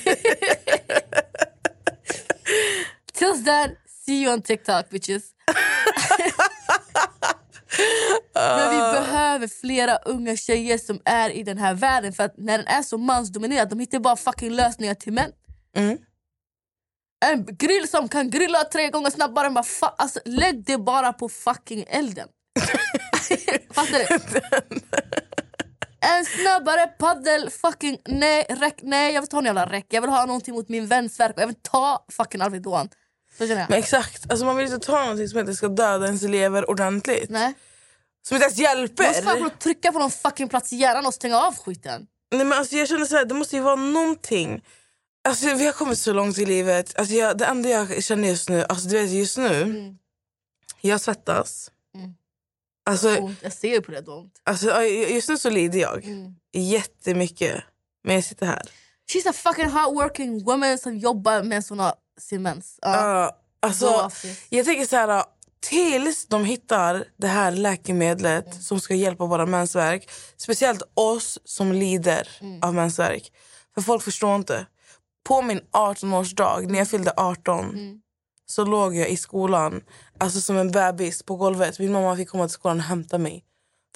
Tills 3.13 3.45
then, 3.45 3.71
see 4.07 4.23
you 4.23 4.33
on 4.35 4.43
TikTok 4.43 4.91
bitches. 4.91 5.23
Men 8.35 8.71
vi 8.71 8.77
behöver 9.01 9.49
flera 9.49 9.97
unga 9.97 10.37
tjejer 10.37 10.79
som 10.79 11.01
är 11.05 11.31
i 11.31 11.43
den 11.43 11.59
här 11.59 11.75
världen 11.75 12.13
för 12.13 12.25
att 12.25 12.35
när 12.39 12.59
den 12.59 12.67
är 12.67 12.83
så 12.83 12.99
mansdominerad 12.99 13.69
de 13.71 13.79
hittar 13.81 13.99
bara 13.99 14.17
fucking 14.17 14.51
lösningar 14.53 14.95
till 14.95 15.13
män. 15.13 15.33
Mm. 15.77 15.99
En 17.25 17.47
grill 17.57 17.89
som 17.89 18.09
kan 18.09 18.31
grilla 18.31 18.65
tre 18.65 18.89
gånger 18.91 19.11
snabbare 19.11 19.47
än 19.47 19.55
bara 19.55 19.65
fa- 19.65 19.95
alltså, 19.99 20.21
lägg 20.25 20.65
det 20.65 20.79
bara 20.79 21.13
på 21.13 21.29
fucking 21.29 21.85
elden. 21.89 22.29
Fattar 23.75 23.99
du? 23.99 24.41
En 26.03 26.25
snabbare 26.25 26.87
paddel, 26.87 27.51
fucking 27.51 27.99
nej, 28.09 28.47
räck, 28.49 28.79
nej 28.83 29.15
jag 29.15 29.21
vill 29.23 29.29
ta 29.29 29.39
en 29.39 29.45
jävla 29.45 29.67
räck. 29.67 29.87
Jag 29.89 30.01
vill 30.01 30.11
ha 30.11 30.27
någonting 30.27 30.55
mot 30.55 30.69
min 30.69 30.85
och 30.85 31.11
jag 31.37 31.47
vill 31.47 31.57
ta 31.63 32.05
fucking 32.13 32.41
Alvedon. 32.41 32.89
Så 33.39 33.47
känner 33.47 33.61
jag. 33.61 33.71
Men 33.71 33.79
exakt, 33.79 34.31
alltså 34.31 34.47
man 34.47 34.57
vill 34.57 34.67
inte 34.67 34.87
ta 34.87 35.01
någonting 35.01 35.29
som 35.29 35.39
inte 35.39 35.55
ska 35.55 35.69
döda 35.69 36.07
ens 36.07 36.23
elever 36.23 36.71
ordentligt. 36.71 37.31
Nej. 37.31 37.55
Som 38.23 38.35
inte 38.35 38.45
ens 38.45 38.57
Du 38.57 39.03
måste 39.07 39.23
fan 39.23 39.39
hjälper. 39.39 39.57
trycka 39.57 39.93
på 39.93 39.99
någon 39.99 40.11
fucking 40.11 40.49
plats 40.49 40.73
i 40.73 40.77
hjärnan 40.77 41.07
och 41.07 41.15
stänga 41.15 41.39
av 41.39 41.57
skiten. 41.57 42.07
Nej, 42.33 42.45
men 42.45 42.59
alltså, 42.59 42.77
jag 42.77 42.89
känner 42.89 43.05
så 43.05 43.17
här, 43.17 43.25
det 43.25 43.35
måste 43.35 43.57
ju 43.57 43.63
vara 43.63 43.77
någonting. 43.77 44.65
Alltså, 45.29 45.55
vi 45.55 45.67
har 45.67 45.73
kommit 45.73 45.99
så 45.99 46.13
långt 46.13 46.39
i 46.39 46.47
livet. 46.47 46.99
Alltså, 46.99 47.15
jag, 47.15 47.39
det 47.39 47.45
enda 47.45 47.69
jag 47.69 48.05
känner 48.05 48.29
just 48.29 48.49
nu, 48.49 48.65
alltså, 48.69 48.89
du 48.89 49.01
vet 49.01 49.11
just 49.11 49.39
nu, 49.39 49.95
jag 50.81 51.01
svettas. 51.01 51.71
Alltså, 52.87 53.17
Ont. 53.19 53.39
Jag 53.43 53.53
ser 53.53 53.69
ju 53.69 53.81
på 53.83 53.91
det, 53.93 54.09
ont. 54.09 54.33
alltså, 54.45 54.83
just 54.85 55.29
nu 55.29 55.39
så 55.39 55.51
lider 55.51 55.79
jag 55.81 56.05
Mm. 56.05 56.35
jättemycket. 56.53 57.63
Men 58.05 58.15
jag 58.15 58.25
sitter 58.25 58.47
här. 58.47 58.63
She's 59.13 59.29
a 59.29 59.33
fucking 59.33 59.69
hardworking 59.69 60.45
woman 60.45 60.79
som 60.79 60.97
jobbar 60.97 61.43
med 61.43 61.65
såna 61.65 61.95
simens. 62.21 62.79
Ja. 62.83 62.91
Ja, 63.21 63.37
alltså, 63.63 64.11
jag 64.49 64.67
tänker 64.67 64.87
så 64.87 64.97
här, 64.97 65.25
tills 65.69 66.27
de 66.27 66.45
hittar 66.45 67.05
det 67.17 67.27
här 67.27 67.51
läkemedlet 67.53 68.47
Mm. 68.47 68.59
som 68.63 68.81
ska 68.81 68.95
hjälpa 68.95 69.25
våra 69.27 69.47
mensvärk. 69.47 70.11
Speciellt 70.37 70.83
oss 70.95 71.39
som 71.45 71.73
lider 71.73 72.29
Mm. 72.41 72.63
av 72.63 72.75
mensvärk. 72.75 73.33
För 73.75 73.81
folk 73.83 74.03
förstår 74.03 74.37
inte. 74.37 74.67
På 75.25 75.43
min 75.43 75.61
18-årsdag, 75.73 76.67
när 76.71 76.79
jag 76.79 76.89
fyllde 76.91 77.13
18 77.17 77.65
Mm. 77.65 78.01
Så 78.51 78.65
låg 78.65 78.97
jag 78.97 79.09
i 79.11 79.17
skolan 79.17 79.83
alltså 80.19 80.41
som 80.41 80.57
en 80.57 80.71
bebis 80.71 81.23
på 81.23 81.37
golvet. 81.37 81.79
Min 81.79 81.93
mamma 81.93 82.17
fick 82.17 82.29
komma 82.29 82.49
till 82.49 82.55
skolan 82.55 82.77
och 82.77 82.83
hämta 82.85 83.19
mig. 83.19 83.45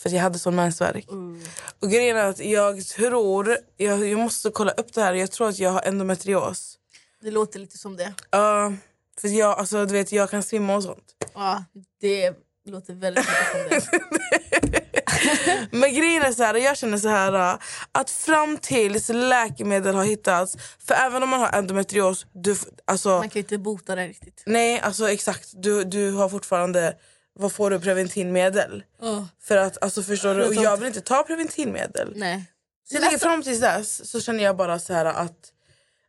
För 0.03 0.11
jag 0.11 0.23
hade 0.23 0.39
sån 0.39 0.55
mensvärk. 0.55 1.11
Mm. 1.11 1.43
Och 1.81 1.91
grejen 1.91 2.17
är 2.17 2.25
att 2.25 2.39
jag 2.39 2.87
tror, 2.87 3.57
jag, 3.77 4.09
jag 4.09 4.19
måste 4.19 4.51
kolla 4.51 4.73
upp 4.73 4.93
det 4.93 5.03
här, 5.03 5.15
jag 5.15 5.31
tror 5.31 5.49
att 5.49 5.59
jag 5.59 5.71
har 5.71 5.83
endometrios. 5.83 6.79
Det 7.21 7.31
låter 7.31 7.59
lite 7.59 7.79
som 7.79 7.97
det. 7.97 8.15
Ja, 8.31 8.73
för 9.21 9.29
jag, 9.29 9.59
alltså, 9.59 9.87
du 9.87 9.93
vet, 9.93 10.13
jag 10.13 10.31
kan 10.31 10.43
svimma 10.43 10.77
och 10.77 10.83
sånt. 10.83 11.15
Ja, 11.35 11.65
det 12.01 12.35
låter 12.67 12.95
väldigt 12.95 13.25
mycket 13.29 13.85
som 13.85 14.01
det. 14.11 14.81
Men 15.71 15.95
grejen 15.95 16.23
är 16.23 16.33
så 16.33 16.43
här, 16.43 16.55
jag 16.55 16.77
känner 16.77 16.99
så 16.99 17.09
här 17.09 17.53
äh, 17.53 17.59
att 17.93 18.11
fram 18.11 18.59
tills 18.59 19.09
läkemedel 19.09 19.95
har 19.95 20.05
hittats, 20.05 20.57
för 20.79 20.95
även 20.95 21.23
om 21.23 21.29
man 21.29 21.41
har 21.41 21.53
endometrios, 21.53 22.27
du, 22.33 22.57
alltså, 22.85 23.09
Man 23.09 23.21
kan 23.29 23.31
ju 23.35 23.41
inte 23.41 23.59
bota 23.59 23.95
det 23.95 24.07
riktigt. 24.07 24.43
nej 24.47 24.81
alltså 24.81 25.11
exakt, 25.11 25.53
du, 25.55 25.85
du 25.85 26.11
har 26.11 26.29
fortfarande, 26.29 26.97
vad 27.35 27.53
får 27.53 27.71
du, 27.71 27.81
preventivmedel? 27.81 28.85
Ja. 29.01 29.29
För 29.43 29.57
att 29.57 29.83
alltså 29.83 30.03
förstår 30.03 30.35
du, 30.35 30.45
och 30.45 30.55
jag 30.55 30.77
vill 30.77 30.87
inte 30.87 31.01
ta 31.01 31.23
preventivmedel. 31.23 32.13
Nej. 32.17 32.45
Så 32.91 32.99
tänker 32.99 33.19
fram 33.19 33.43
tills 33.43 33.61
dess 33.61 34.11
så 34.11 34.21
känner 34.21 34.45
jag 34.45 34.57
bara 34.57 34.79
så 34.79 34.93
här 34.93 35.05
att, 35.05 35.53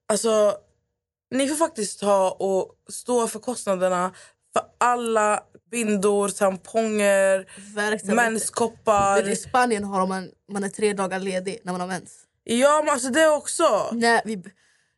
alltså 0.07 0.57
ni 1.31 1.48
får 1.48 1.55
faktiskt 1.55 2.00
ta 2.00 2.31
och 2.31 2.72
stå 2.89 3.27
för 3.27 3.39
kostnaderna 3.39 4.12
för 4.55 4.65
alla 4.77 5.43
bindor, 5.71 6.29
tamponger, 6.29 7.45
menskoppar. 8.15 9.21
Men 9.24 9.31
I 9.31 9.35
Spanien 9.35 9.83
har 9.83 10.07
man, 10.07 10.29
man 10.51 10.63
är 10.63 10.69
tre 10.69 10.93
dagar 10.93 11.19
ledig 11.19 11.59
när 11.63 11.71
man 11.71 11.81
har 11.81 11.88
mens. 11.88 12.12
Ja 12.44 12.81
men 12.85 12.94
alltså 12.94 13.09
det 13.09 13.27
också. 13.27 13.89
Nej, 13.91 14.22
vi, 14.25 14.44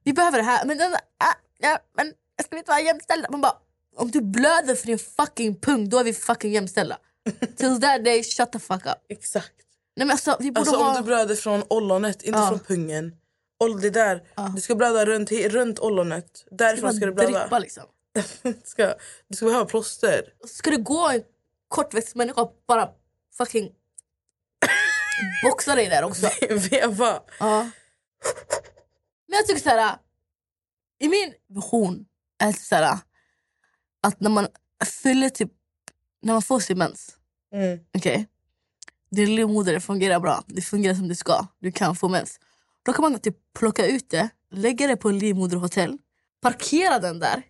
vi 0.03 0.13
behöver 0.13 0.37
det 0.37 0.43
här. 0.43 0.65
Men, 0.65 0.77
den, 0.77 0.93
ah, 0.93 1.33
ja, 1.59 1.79
men 1.97 2.07
ska 2.41 2.47
vi 2.51 2.57
inte 2.57 2.71
vara 2.71 2.81
jämställda? 2.81 3.27
Man 3.31 3.41
bara, 3.41 3.53
om 3.95 4.11
du 4.11 4.21
blöder 4.21 4.75
för 4.75 4.87
din 4.87 4.99
fucking 4.99 5.55
pung, 5.55 5.89
då 5.89 5.99
är 5.99 6.03
vi 6.03 6.13
fucking 6.13 6.53
jämställda. 6.53 6.97
Till 7.57 7.81
that 7.81 8.05
day, 8.05 8.23
shut 8.23 8.51
the 8.51 8.59
fuck 8.59 8.85
up. 8.85 8.97
Exakt. 9.09 9.53
Nej, 9.95 10.07
men 10.07 10.11
alltså, 10.11 10.37
vi 10.39 10.51
borde 10.51 10.59
Alltså 10.59 10.75
ha... 10.75 10.89
om 10.89 10.95
du 10.95 11.03
blöder 11.03 11.35
från 11.35 11.63
ollonet, 11.69 12.23
inte 12.23 12.39
Ja. 12.39 12.47
från 12.47 12.59
pungen. 12.59 13.15
Oll, 13.59 13.81
det 13.81 13.89
där. 13.89 14.23
Du 14.55 14.61
ska 14.61 14.75
blöda 14.75 15.05
runt, 15.05 15.31
runt 15.31 15.79
ollonet. 15.79 16.45
Därifrån 16.51 16.93
ska 16.93 17.05
du 17.05 17.11
blöda. 17.11 17.39
drippa 17.39 17.59
liksom. 17.59 17.83
Ska, 18.63 18.95
du 19.27 19.35
ska 19.35 19.45
behöva 19.45 19.65
plåster. 19.65 20.33
Ska 20.47 20.69
du 20.71 20.77
gå 20.83 21.09
en 21.09 21.23
kortväxt 21.67 22.15
människa 22.15 22.41
och 22.41 22.63
bara 22.67 22.89
fucking 23.37 23.71
boxa 25.43 25.75
dig 25.75 25.87
där 25.89 26.03
också? 26.03 26.29
Veva. 26.49 27.21
Ja. 27.39 27.69
Men 29.27 29.37
jag 29.37 29.47
tycker 29.47 29.61
så 29.61 29.69
här. 29.69 29.97
I 30.99 31.07
min 31.09 31.33
vision 31.47 32.05
är 32.39 32.47
det 32.47 32.59
så 32.59 32.75
här 32.75 32.97
att 34.01 34.19
när 34.19 34.29
man 34.29 34.47
fyller 35.03 35.29
typ 35.29 35.51
när 36.21 36.33
man 36.33 36.41
får 36.41 36.59
sin 36.59 36.77
mens, 36.77 37.13
Mm. 37.53 37.79
okej? 37.97 38.27
Din 39.11 39.35
livmoder 39.35 39.79
fungerar 39.79 40.19
bra, 40.19 40.43
det 40.47 40.61
fungerar 40.61 40.95
som 40.95 41.07
det 41.07 41.15
ska, 41.15 41.47
du 41.59 41.71
kan 41.71 41.95
få 41.95 42.07
mens. 42.07 42.39
Då 42.83 42.93
kan 42.93 43.01
man 43.01 43.19
typ 43.19 43.35
plocka 43.53 43.85
ut 43.85 44.09
det, 44.09 44.29
lägga 44.51 44.87
det 44.87 44.97
på 44.97 45.09
en 45.09 45.19
livmoderhotell, 45.19 45.97
parkera 46.41 46.99
den 46.99 47.19
där 47.19 47.43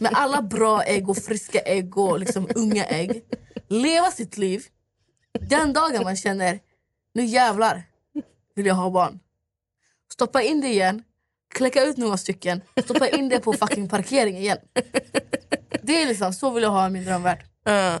med 0.00 0.12
alla 0.14 0.42
bra 0.42 0.82
ägg 0.84 1.08
och 1.10 1.16
friska 1.16 1.58
ägg 1.60 1.98
och 1.98 2.18
liksom 2.18 2.48
unga 2.54 2.84
ägg. 2.84 3.24
Leva 3.68 4.10
sitt 4.10 4.38
liv. 4.38 4.64
Den 5.40 5.72
dagen 5.72 6.02
man 6.02 6.16
känner, 6.16 6.58
nu 7.14 7.24
jävlar 7.24 7.82
vill 8.54 8.66
jag 8.66 8.74
ha 8.74 8.90
barn. 8.90 9.20
Stoppa 10.12 10.42
in 10.42 10.60
det 10.60 10.68
igen, 10.68 11.02
kläcka 11.54 11.82
ut 11.84 11.96
några 11.96 12.16
stycken, 12.16 12.60
stoppa 12.84 13.08
in 13.08 13.28
det 13.28 13.40
på 13.40 13.52
fucking 13.52 13.88
parkering 13.88 14.36
igen. 14.38 14.58
Det 15.82 16.02
är 16.02 16.06
liksom, 16.06 16.32
så 16.32 16.50
vill 16.50 16.62
jag 16.62 16.70
ha 16.70 16.88
min 16.88 17.04
drömvärld. 17.04 17.44
Ja. 17.64 17.98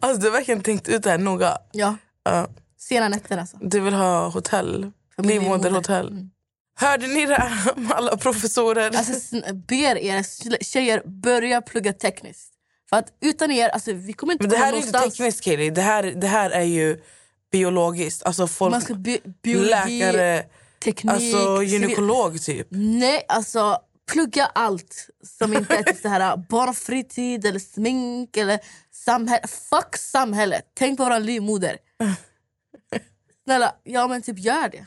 alltså 0.00 0.20
du 0.20 0.26
har 0.26 0.32
verkligen 0.32 0.62
tänkt 0.62 0.88
ut 0.88 1.02
det 1.02 1.10
här 1.10 1.18
noga. 1.18 1.58
Ja, 1.72 1.96
Ja. 2.22 2.48
sena 2.78 3.08
nätter 3.08 3.38
alltså. 3.38 3.56
Du 3.60 3.80
vill 3.80 3.94
ha 3.94 4.28
hotell. 4.28 4.90
Livmoderhotell. 5.16 6.06
livmoder. 6.06 6.20
Mm. 6.20 6.30
Hörde 6.80 7.06
ni 7.06 7.26
det 7.26 7.34
här 7.34 7.72
om 7.76 7.92
alla 7.92 8.16
professorer? 8.16 8.96
Alltså 8.96 9.36
ber 9.52 9.98
er 9.98 10.64
tjejer 10.64 11.02
börja 11.04 11.62
plugga 11.62 11.92
tekniskt. 11.92 12.52
För 12.90 12.96
att 12.96 13.12
utan 13.20 13.50
er, 13.50 13.68
alltså 13.68 13.92
vi 13.92 14.12
kommer 14.12 14.32
inte 14.32 14.42
Men 14.42 14.50
det 14.50 14.56
här 14.56 14.72
är 14.72 14.76
inte 14.76 15.00
tekniskt 15.00 15.44
Kaeli. 15.44 15.70
Det 15.70 15.82
här, 15.82 16.02
det 16.02 16.26
här 16.26 16.50
är 16.50 16.62
ju 16.62 17.00
biologiskt. 17.52 18.22
Alltså 18.22 18.46
folk, 18.46 18.70
Man 18.70 18.80
ska 18.80 18.94
bi 18.94 19.20
biologi, 19.42 19.70
läkare, 20.00 20.44
teknik, 20.84 21.12
alltså 21.12 21.62
gynekolog 21.62 22.42
typ. 22.42 22.66
Nej, 22.70 23.24
alltså 23.28 23.78
plugga 24.12 24.46
allt 24.46 25.08
som 25.38 25.56
inte 25.56 25.76
är 25.76 25.82
typ 25.82 26.02
så 26.02 26.08
här 26.08 26.36
barnfritid 26.50 27.46
eller 27.46 27.58
smink 27.58 28.36
eller 28.36 28.60
samhälle. 28.92 29.46
Fuck 29.70 29.96
samhället. 29.96 30.62
Tänk 30.74 30.96
på 30.96 31.04
våran 31.04 31.24
livmoder. 31.24 31.76
Snälla, 33.44 33.74
ja 33.82 34.08
men 34.08 34.22
typ 34.22 34.38
gör 34.38 34.68
det. 34.68 34.86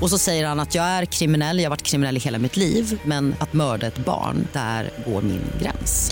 Och 0.00 0.10
så 0.10 0.18
säger 0.18 0.46
han 0.46 0.60
att 0.60 0.74
jag 0.74 0.84
är 0.84 1.04
kriminell, 1.04 1.58
jag 1.58 1.64
har 1.64 1.70
varit 1.70 1.82
kriminell 1.82 2.16
i 2.16 2.20
hela 2.20 2.38
mitt 2.38 2.56
liv 2.56 3.00
men 3.04 3.34
att 3.40 3.52
mörda 3.52 3.86
ett 3.86 3.98
barn, 3.98 4.48
där 4.52 4.90
går 5.06 5.22
min 5.22 5.42
gräns. 5.60 6.10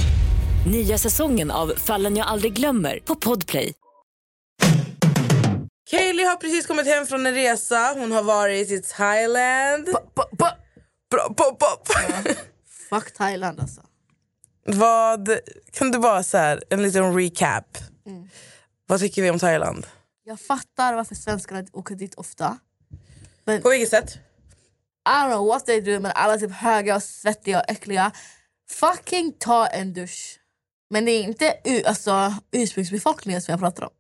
Nya 0.67 0.99
säsongen 0.99 1.51
av 1.51 1.73
Fallen 1.77 2.17
jag 2.17 2.27
aldrig 2.27 2.53
glömmer 2.53 2.99
på 3.05 3.15
Podplay. 3.15 3.73
Kaeli 5.91 6.25
har 6.25 6.37
precis 6.37 6.67
kommit 6.67 6.87
hem 6.87 7.07
från 7.07 7.27
en 7.27 7.35
resa. 7.35 7.95
Hon 7.97 8.13
har 8.13 8.23
varit 8.23 8.71
i 8.71 8.83
Thailand. 8.83 9.85
Bra. 11.11 11.29
Fuck 12.91 13.13
Thailand 13.15 13.61
alltså. 13.61 13.81
Vad, 14.67 15.39
kan 15.73 15.91
du 15.91 15.99
bara 15.99 16.23
så 16.23 16.39
här, 16.39 16.63
en 16.71 16.83
liten 16.83 17.15
recap. 17.15 17.79
Mm. 18.07 18.29
Vad 18.87 19.01
tycker 19.01 19.23
vi 19.23 19.31
om 19.31 19.39
Thailand? 19.39 19.87
Jag 20.25 20.41
fattar 20.41 20.95
varför 20.95 21.15
svenskarna 21.15 21.65
åker 21.73 21.95
dit 21.95 22.15
ofta. 22.15 22.59
På 23.63 23.71
vilket 23.71 23.89
sätt? 23.91 24.19
I 25.09 25.09
don't 25.09 25.31
know 25.31 25.47
what 25.47 25.67
they 25.67 25.81
do 25.81 26.01
men 26.01 26.13
alla 26.15 26.35
är 26.35 26.39
typ 26.39 26.53
höga 26.53 26.97
och 26.97 27.03
svettiga 27.03 27.59
och 27.61 27.71
äckliga. 27.71 28.13
Fucking 28.71 29.33
ta 29.33 29.67
en 29.67 29.93
dusch. 29.93 30.41
Men 30.91 31.05
det 31.05 31.13
är 31.13 31.23
inte 31.23 31.55
alltså, 31.87 32.35
ursprungsbefolkningen 32.53 33.43
som 33.43 33.53
jag 33.53 33.61
pratar 33.61 33.83
om. 33.83 33.91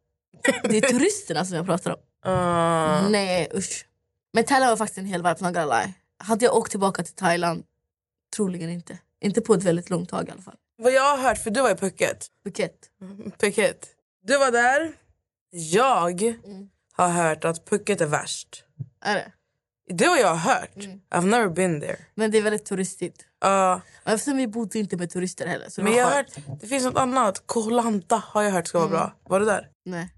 Det 0.62 0.76
är 0.76 0.80
turisterna 0.80 1.44
som 1.44 1.56
jag 1.56 1.66
pratar 1.66 1.90
om. 1.90 1.98
Uh, 2.32 3.10
Nej 3.10 3.50
usch. 3.54 3.86
Men 4.32 4.44
Thailand 4.44 4.70
var 4.70 4.76
faktiskt 4.76 4.98
en 4.98 5.06
hel 5.06 5.22
vibe, 5.22 5.36
not 5.40 5.54
gonna 5.54 5.64
lie. 5.80 5.92
Hade 6.18 6.44
jag 6.44 6.54
åkt 6.56 6.70
tillbaka 6.70 7.02
till 7.02 7.14
Thailand? 7.14 7.64
Troligen 8.36 8.70
inte. 8.70 8.98
Inte 9.20 9.40
på 9.40 9.54
ett 9.54 9.62
väldigt 9.62 9.90
långt 9.90 10.08
tag 10.08 10.28
i 10.28 10.30
alla 10.30 10.42
fall. 10.42 10.56
vad 10.78 10.92
jag 10.92 11.16
har 11.16 11.18
hört, 11.18 11.38
för 11.38 11.50
du 11.50 11.62
var 11.62 11.70
i 11.70 11.74
Phuket. 11.74 12.26
Phuket. 12.44 12.76
Phuket. 13.38 13.88
Du 14.24 14.38
var 14.38 14.50
där. 14.50 14.92
Jag 15.50 16.34
har 16.92 17.08
hört 17.08 17.44
att 17.44 17.64
Phuket 17.64 18.00
är 18.00 18.06
värst. 18.06 18.64
Är 19.06 19.14
det? 19.14 19.32
Det 19.94 20.04
har 20.04 20.16
jag 20.18 20.34
hört. 20.34 20.70
I've 21.14 21.26
never 21.26 21.48
been 21.48 21.80
there. 21.80 21.96
Men 22.14 22.30
det 22.30 22.38
är 22.38 22.42
väldigt 22.42 22.64
turistigt. 22.66 23.24
Uh, 23.44 23.78
Eftersom 24.04 24.36
vi 24.36 24.46
bodde 24.48 24.78
inte 24.78 24.96
med 24.96 25.10
turister 25.10 25.46
heller. 25.46 25.68
Så 25.70 25.82
men 25.82 25.92
jag 25.92 26.04
har 26.04 26.12
hört, 26.14 26.26
det 26.60 26.66
finns 26.66 26.84
något 26.84 26.96
annat. 26.98 27.42
Koh 27.46 27.70
Lanta 27.72 28.22
har 28.26 28.42
jag 28.42 28.50
hört 28.50 28.66
ska 28.66 28.78
vara 28.78 28.88
bra. 28.88 29.12
Var 29.28 29.40
du 29.40 29.46
där? 29.46 29.68
Nej. 29.84 30.08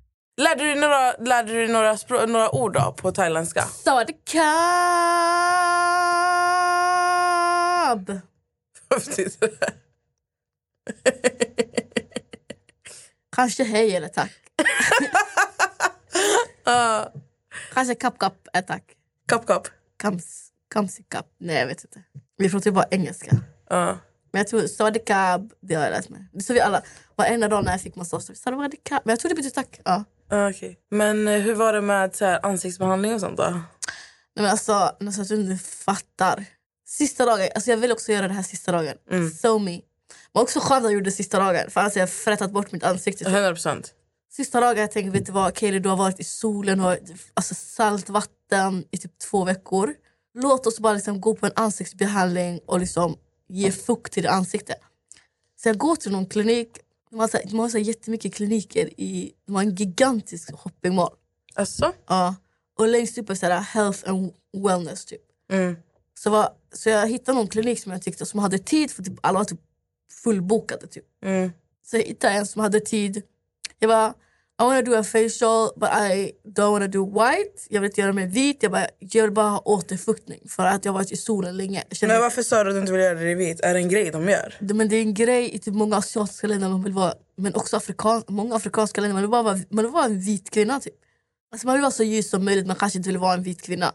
Lärde 0.40 0.64
du 0.64 0.70
dig 0.70 0.80
några, 0.80 1.12
lärde 1.12 1.52
du 1.52 1.68
några, 1.68 1.94
spro- 1.96 2.26
några 2.26 2.54
ord 2.54 2.72
då, 2.74 2.92
på 2.98 3.12
thailändska? 3.12 3.62
Sawadikab! 3.62 4.28
Vad 8.88 9.00
betyder 9.06 9.58
det? 9.60 9.72
Kanske 13.36 13.64
hej 13.64 13.96
eller 13.96 14.08
tack. 14.08 14.32
Kanske 17.74 17.94
kapp 17.94 18.18
kapp 18.18 18.48
är 18.52 18.62
tack. 18.62 18.84
Kapp 19.28 19.46
kapp. 19.46 19.68
Kams, 19.96 20.48
kamsi 20.70 21.02
kapp. 21.08 21.26
Nej 21.38 21.56
jag 21.56 21.66
vet 21.66 21.84
inte. 21.84 22.02
Vi 22.36 22.50
pratar 22.50 22.70
ju 22.70 22.74
bara 22.74 22.86
engelska. 22.90 23.30
Uh. 23.72 23.94
Men 24.32 24.40
jag 24.40 24.48
tror 24.48 24.66
sawadikab, 24.66 25.52
det 25.60 25.74
har 25.74 25.84
jag 25.84 25.90
lärt 25.90 26.08
mig. 26.08 26.28
Det 26.32 26.42
sa 26.42 26.54
vi 26.54 26.60
alla. 26.60 26.82
Varenda 27.16 27.48
dag 27.48 27.64
när 27.64 27.72
jag 27.72 27.80
fick 27.80 27.96
massage. 27.96 28.36
Sawadikab. 28.36 29.02
Men 29.04 29.12
jag 29.12 29.20
tror 29.20 29.28
det 29.28 29.34
betyder 29.34 29.54
tack. 29.54 29.80
Ja. 29.84 30.04
Ah, 30.30 30.50
okej. 30.50 30.78
Men 30.90 31.28
eh, 31.28 31.40
hur 31.40 31.54
var 31.54 31.72
det 31.72 31.80
med 31.80 32.16
så 32.16 32.24
här, 32.24 32.46
ansiktsbehandling 32.46 33.14
och 33.14 33.20
sånt 33.20 33.36
då? 33.36 33.50
Nej, 33.50 33.62
men 34.34 34.46
alltså, 34.46 34.72
alltså, 34.72 35.20
jag 35.20 35.28
tror 35.28 35.40
inte 35.40 35.52
du 35.52 35.58
fattar. 35.58 36.44
Sista 36.86 37.24
dagen, 37.26 37.48
alltså 37.54 37.70
jag 37.70 37.76
vill 37.76 37.92
också 37.92 38.12
göra 38.12 38.28
det 38.28 38.34
här 38.34 38.42
sista 38.42 38.72
dagen. 38.72 38.96
So 39.42 39.58
me. 39.58 39.80
Men 40.34 40.42
också 40.42 40.60
skönt 40.60 40.78
att 40.78 40.84
jag 40.84 40.92
gjorde 40.92 41.04
det 41.04 41.10
sista 41.10 41.38
dagen. 41.38 41.70
För 41.70 41.80
annars 41.80 41.92
hade 41.92 42.00
jag 42.00 42.10
frättat 42.10 42.50
bort 42.50 42.72
mitt 42.72 42.84
ansikte. 42.84 43.24
100 43.24 43.50
procent. 43.50 43.94
Sista 44.38 44.60
dagen 44.60 44.80
jag 44.80 44.90
tänkte, 44.90 45.10
vet 45.10 45.26
du 45.26 45.32
vad 45.32 45.54
Kaeli 45.54 45.78
du 45.78 45.88
har 45.88 45.96
varit 45.96 46.20
i 46.20 46.24
solen 46.24 46.80
och 46.80 46.96
alltså, 47.34 47.54
saltvatten 47.54 48.84
i 48.90 48.98
typ 48.98 49.18
två 49.18 49.44
veckor. 49.44 49.94
Låt 50.34 50.66
oss 50.66 50.80
bara 50.80 50.92
liksom 50.92 51.20
gå 51.20 51.34
på 51.34 51.46
en 51.46 51.52
ansiktsbehandling 51.56 52.60
och 52.66 52.80
liksom 52.80 53.16
ge 53.48 53.72
fukt 53.72 54.12
till 54.12 54.22
ditt 54.22 54.32
ansikte. 54.32 54.74
Så 55.56 55.68
jag 55.68 55.78
går 55.78 55.96
till 55.96 56.12
någon 56.12 56.26
klinik. 56.26 56.78
De 57.10 57.20
har, 57.20 57.28
så 57.28 57.36
här, 57.36 57.44
de 57.46 57.58
har 57.58 57.68
så 57.68 57.78
här 57.78 57.84
jättemycket 57.84 58.34
kliniker. 58.34 59.00
I, 59.00 59.32
de 59.46 59.54
har 59.54 59.62
en 59.62 59.74
gigantisk 59.74 60.54
shoppingmall. 60.54 61.14
Alltså? 61.54 61.92
Ja. 62.06 62.34
Och 62.78 62.88
längst 62.88 63.18
upp 63.18 63.30
är 63.30 63.34
så 63.34 63.46
här 63.46 63.60
health 63.60 64.10
and 64.10 64.32
wellness 64.52 65.04
typ. 65.04 65.22
Mm. 65.52 65.76
Så, 66.18 66.30
var, 66.30 66.52
så 66.72 66.88
jag 66.88 67.08
hittade 67.08 67.38
någon 67.38 67.48
klinik 67.48 67.82
som 67.82 67.92
jag 67.92 68.02
tyckte 68.02 68.26
som 68.26 68.40
hade 68.40 68.58
tid 68.58 68.90
för 68.90 69.02
typ, 69.02 69.18
alla 69.22 69.38
var 69.38 69.44
typ 69.44 69.60
fullbokade. 70.24 70.86
Typ. 70.86 71.04
Mm. 71.22 71.50
Så 71.86 71.96
jag 71.96 72.02
hittade 72.02 72.34
en 72.34 72.46
som 72.46 72.62
hade 72.62 72.80
tid. 72.80 73.22
Jag 73.78 73.88
bara, 73.88 74.14
I 74.60 74.64
wanna 74.64 74.82
do 74.82 74.94
a 74.94 75.04
facial 75.04 75.70
but 75.76 75.88
I 75.92 76.32
don't 76.44 76.72
wanna 76.72 76.88
do 76.88 77.04
white. 77.04 77.66
Jag 77.68 77.80
vill 77.80 77.90
inte 77.90 78.00
göra 78.00 78.12
mig 78.12 78.26
vit. 78.26 78.62
Jag, 78.62 78.72
bara, 78.72 78.86
jag 78.98 79.22
vill 79.22 79.32
bara 79.32 79.48
ha 79.48 79.62
återfuktning 79.64 80.40
för 80.48 80.66
att 80.66 80.84
jag 80.84 80.92
har 80.92 80.98
varit 80.98 81.12
i 81.12 81.16
solen 81.16 81.56
länge. 81.56 81.84
Känner, 81.90 82.14
Men 82.14 82.22
varför 82.22 82.42
sa 82.42 82.64
du 82.64 82.70
att 82.70 82.76
du 82.76 82.80
inte 82.80 82.92
vill 82.92 83.00
göra 83.00 83.14
det 83.14 83.34
vit? 83.34 83.60
Är 83.60 83.74
det 83.74 83.80
en 83.80 83.88
grej 83.88 84.10
de 84.10 84.28
gör? 84.28 84.54
det, 84.60 84.74
men 84.74 84.88
det 84.88 84.96
är 84.96 85.02
en 85.02 85.14
grej 85.14 85.54
i 85.54 85.58
typ 85.58 85.74
många 85.74 85.96
asiatiska 85.96 86.46
länder, 86.46 86.68
man 86.68 86.82
vill 86.82 86.92
vara, 86.92 87.14
men 87.36 87.54
också 87.54 87.76
afrikan, 87.76 88.22
många 88.28 88.56
afrikanska 88.56 89.00
länder. 89.00 89.14
Man 89.14 89.22
vill 89.22 89.30
bara 89.30 89.42
vara, 89.42 89.58
man 89.70 89.84
vill 89.84 89.92
vara 89.92 90.04
en 90.04 90.20
vit 90.20 90.50
kvinna. 90.50 90.80
Typ. 90.80 90.94
Alltså 91.52 91.66
man 91.66 91.74
vill 91.74 91.82
vara 91.82 91.92
så 91.92 92.02
ljus 92.04 92.30
som 92.30 92.44
möjligt 92.44 92.66
men 92.66 92.76
kanske 92.76 92.98
inte 92.98 93.08
vill 93.08 93.18
vara 93.18 93.34
en 93.34 93.42
vit 93.42 93.62
kvinna. 93.62 93.92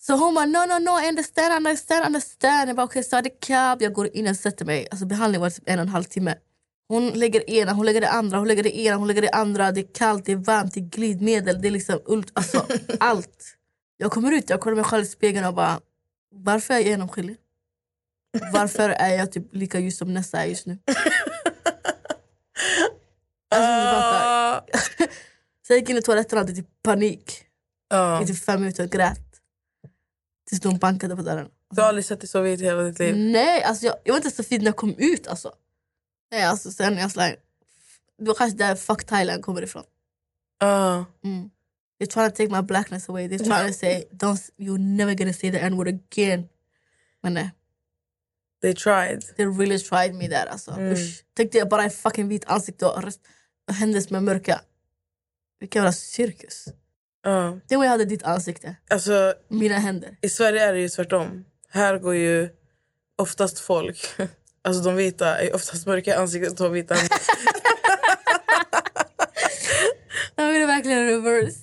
Så 0.00 0.16
hon 0.16 0.34
bara 0.34 0.46
no 0.46 0.58
no 0.58 0.78
no 0.78 1.08
understand 1.08 1.54
understand 1.56 2.06
understand. 2.06 2.68
Jag 2.68 2.76
bara 2.76 2.84
okej 2.84 3.00
okay, 3.00 3.30
så 3.30 3.36
cab. 3.40 3.82
Jag 3.82 3.92
går 3.92 4.16
in 4.16 4.28
och 4.28 4.36
sätter 4.36 4.64
mig. 4.64 4.88
Alltså 4.90 5.06
behandlingen 5.06 5.40
var 5.40 5.50
typ 5.50 5.68
en 5.68 5.78
och 5.78 5.82
en 5.82 5.88
halv 5.88 6.04
timme. 6.04 6.34
Hon 6.88 7.10
lägger 7.10 7.50
ena, 7.50 7.72
hon 7.72 7.86
lägger 7.86 8.00
det 8.00 8.10
andra, 8.10 8.38
hon 8.38 8.48
lägger 8.48 8.62
det 8.62 8.78
ena, 8.78 8.96
hon 8.96 9.08
lägger 9.08 9.22
det 9.22 9.30
andra. 9.30 9.72
Det 9.72 9.80
är 9.80 9.94
kallt, 9.94 10.24
det 10.24 10.32
är 10.32 10.36
varmt, 10.36 10.74
det 10.74 10.80
är 10.80 10.84
glidmedel, 10.84 11.60
det 11.62 11.68
är 11.68 11.72
liksom 11.72 12.00
ult, 12.06 12.30
alltså 12.32 12.66
allt. 13.00 13.56
Jag 13.96 14.10
kommer 14.12 14.32
ut, 14.32 14.50
jag 14.50 14.60
kollar 14.60 14.76
mig 14.76 14.84
själv 14.84 15.02
i 15.02 15.06
spegeln 15.06 15.46
och 15.46 15.54
bara 15.54 15.80
varför 16.30 16.74
är 16.74 16.78
jag 16.78 16.86
genomskinlig? 16.88 17.36
Varför 18.52 18.90
är 18.90 19.14
jag 19.14 19.32
typ 19.32 19.54
lika 19.54 19.78
ljus 19.78 19.98
som 19.98 20.14
Nessa 20.14 20.38
är 20.42 20.46
just 20.46 20.66
nu? 20.66 20.78
Alltså. 23.48 24.16
Ah. 24.16 24.60
Så 25.66 25.72
jag 25.72 25.78
gick 25.78 25.90
in 25.90 25.96
i 25.96 26.02
toaletten 26.02 26.38
och 26.38 26.44
hade 26.44 26.56
typ 26.56 26.82
panik. 26.82 27.44
Ja. 27.88 28.22
I 28.22 28.26
typ 28.26 28.44
fem 28.44 28.60
minuter 28.60 28.84
och 28.84 28.90
grät. 28.90 29.20
Tills 30.48 30.60
de 30.60 30.78
bankade 30.78 31.16
på 31.16 31.22
dörren. 31.22 31.48
Du 31.70 31.80
har 31.80 31.88
aldrig 31.88 32.04
sett 32.04 32.20
dig 32.20 32.28
så 32.28 32.40
vit 32.40 32.60
hela 32.60 32.82
ditt 32.82 32.98
liv? 32.98 33.16
Nej, 33.16 33.62
alltså 33.62 33.86
jag, 33.86 33.96
jag 34.04 34.12
var 34.12 34.16
inte 34.16 34.30
så 34.30 34.42
fin 34.42 34.60
när 34.60 34.66
jag 34.66 34.76
kom 34.76 34.94
ut. 34.98 35.26
Alltså. 35.26 35.52
Nej, 36.32 36.44
alltså 36.44 36.70
sen 36.70 36.96
jag 36.96 37.10
slang. 37.10 37.34
Det 38.18 38.24
var 38.24 38.34
kanske 38.34 38.58
där 38.58 38.74
fuck 38.74 39.04
Thailand 39.04 39.44
kommer 39.44 39.62
ifrån. 39.62 39.84
Ah. 40.60 41.04
Mm. 41.24 41.50
They're 42.00 42.06
trying 42.06 42.30
to 42.30 42.36
take 42.36 42.48
my 42.56 42.62
blackness 42.62 43.08
away. 43.08 43.28
They're 43.28 43.44
trying 43.44 43.68
to 43.68 43.78
say 43.78 44.04
Don't, 44.12 44.50
you're 44.56 44.78
never 44.96 45.14
gonna 45.14 45.32
say 45.32 45.50
the 45.50 45.58
n-word 45.58 45.88
again. 45.88 46.48
Men 47.22 47.34
nej, 47.34 47.50
They 48.62 48.74
tried. 48.74 49.22
they 49.36 49.46
really 49.46 49.78
tried 49.78 50.14
me 50.14 50.28
där. 50.28 50.46
Alltså. 50.46 50.80
Usch. 50.80 51.24
Tänk 51.34 51.52
dig 51.52 51.64
bara 51.64 51.82
en 51.82 51.90
fucking 51.90 52.28
vit 52.28 52.44
ansikte 52.46 52.86
och 52.86 53.02
som 54.02 54.16
är 54.16 54.20
mörka. 54.20 54.60
Vilken 55.60 55.80
jävla 55.80 55.92
cirkus. 55.92 56.68
Ah. 57.26 57.50
Tänk 57.50 57.78
om 57.78 57.82
jag 57.84 57.90
hade 57.90 58.04
ditt 58.04 58.22
ansikte, 58.22 58.76
Alltså, 58.90 59.34
mina 59.48 59.78
händer. 59.78 60.16
I 60.22 60.28
Sverige 60.28 60.64
är 60.64 60.72
det 60.72 60.80
ju 60.80 60.88
tvärtom. 60.88 61.44
Här 61.68 61.98
går 61.98 62.14
ju 62.14 62.48
oftast 63.16 63.58
folk... 63.58 64.06
Alltså 64.66 64.82
de 64.82 64.96
vita 64.96 65.38
är 65.38 65.54
oftast 65.54 65.86
mörka 65.86 66.10
i 66.10 66.14
ansiktet 66.14 66.60
och 66.60 66.76
vita 66.76 66.94
händer. 66.94 67.18
Jag 70.36 70.52
vill 70.52 70.66
verkligen 70.66 71.06
reverse. 71.06 71.58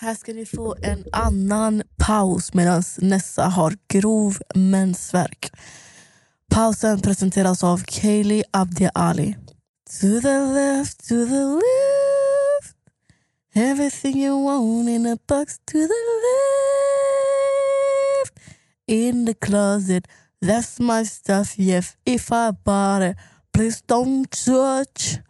Här 0.00 0.14
ska 0.14 0.32
ni 0.32 0.46
få 0.46 0.76
en 0.82 1.04
annan 1.12 1.82
paus 1.96 2.54
medan 2.54 2.82
Nessa 2.98 3.44
har 3.44 3.74
grov 3.88 4.38
mensvärk. 4.54 5.52
Pausen 6.50 7.00
presenteras 7.00 7.64
av 7.64 7.82
Kaylee 7.86 8.44
Abdi 8.50 8.88
Ali. 8.94 9.36
To 10.00 10.20
the 10.20 10.38
left, 10.38 11.08
to 11.08 11.26
the 11.26 11.44
left 11.44 12.76
Everything 13.54 14.22
you 14.22 14.44
want 14.44 14.88
in 14.88 15.06
a 15.06 15.16
box 15.28 15.58
to 15.66 15.72
the 15.72 16.02
left 16.24 16.91
In 18.86 19.26
the 19.26 19.34
closet, 19.34 20.08
that's 20.40 20.80
my 20.80 21.04
stuff, 21.04 21.58
yes 21.58 21.96
If 22.04 22.32
I 22.32 22.50
bought 22.64 23.02
it, 23.02 23.16
please 23.52 23.82
don't 23.86 24.28
touch 24.28 25.20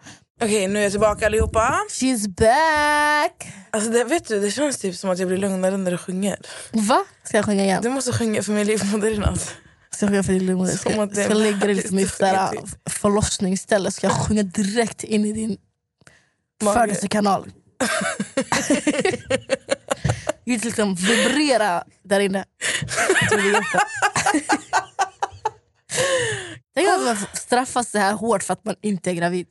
Okej, 0.42 0.68
nu 0.68 0.78
är 0.78 0.82
jag 0.82 0.92
tillbaka 0.92 1.26
allihopa. 1.26 1.74
She's 1.90 2.28
back! 2.28 3.52
Alltså 3.70 3.90
det, 3.90 4.04
vet 4.04 4.28
du, 4.28 4.40
det 4.40 4.50
känns 4.50 4.78
typ 4.78 4.96
som 4.96 5.10
att 5.10 5.18
jag 5.18 5.28
blir 5.28 5.38
lugnare 5.38 5.76
när 5.76 5.90
du 5.90 5.98
sjunger. 5.98 6.38
Va? 6.72 7.04
Ska 7.24 7.36
jag 7.36 7.44
sjunga 7.44 7.64
igen? 7.64 7.82
Du 7.82 7.88
måste 7.88 8.12
sjunga 8.12 8.42
för 8.42 8.52
min 8.52 8.66
livmodernatt. 8.66 9.54
Ska 9.90 10.04
jag 10.06 10.10
sjunga 10.10 10.22
för 10.22 10.32
din 10.32 10.46
livmoder? 10.46 10.72
Ska, 10.72 10.90
ska 10.90 11.20
jag 11.20 11.36
lägga 11.36 11.58
dig 11.58 11.74
liksom 11.74 11.98
i 11.98 12.06
typ. 12.06 12.12
förlossningsställe? 12.90 13.90
Ska 13.90 14.06
jag 14.06 14.16
sjunga 14.16 14.42
direkt 14.42 15.04
in 15.04 15.24
i 15.24 15.32
din 15.32 15.56
födelsekanal? 16.74 17.52
Just 20.44 20.64
liksom 20.64 20.94
vibrera 20.94 21.84
där 22.02 22.20
inne. 22.20 22.44
Tänk 26.74 26.88
att 26.88 27.02
man 27.04 27.16
straffas 27.32 27.90
så 27.90 27.98
här 27.98 28.12
hårt 28.12 28.42
för 28.42 28.52
att 28.52 28.64
man 28.64 28.74
inte 28.82 29.10
är 29.10 29.14
gravid. 29.14 29.46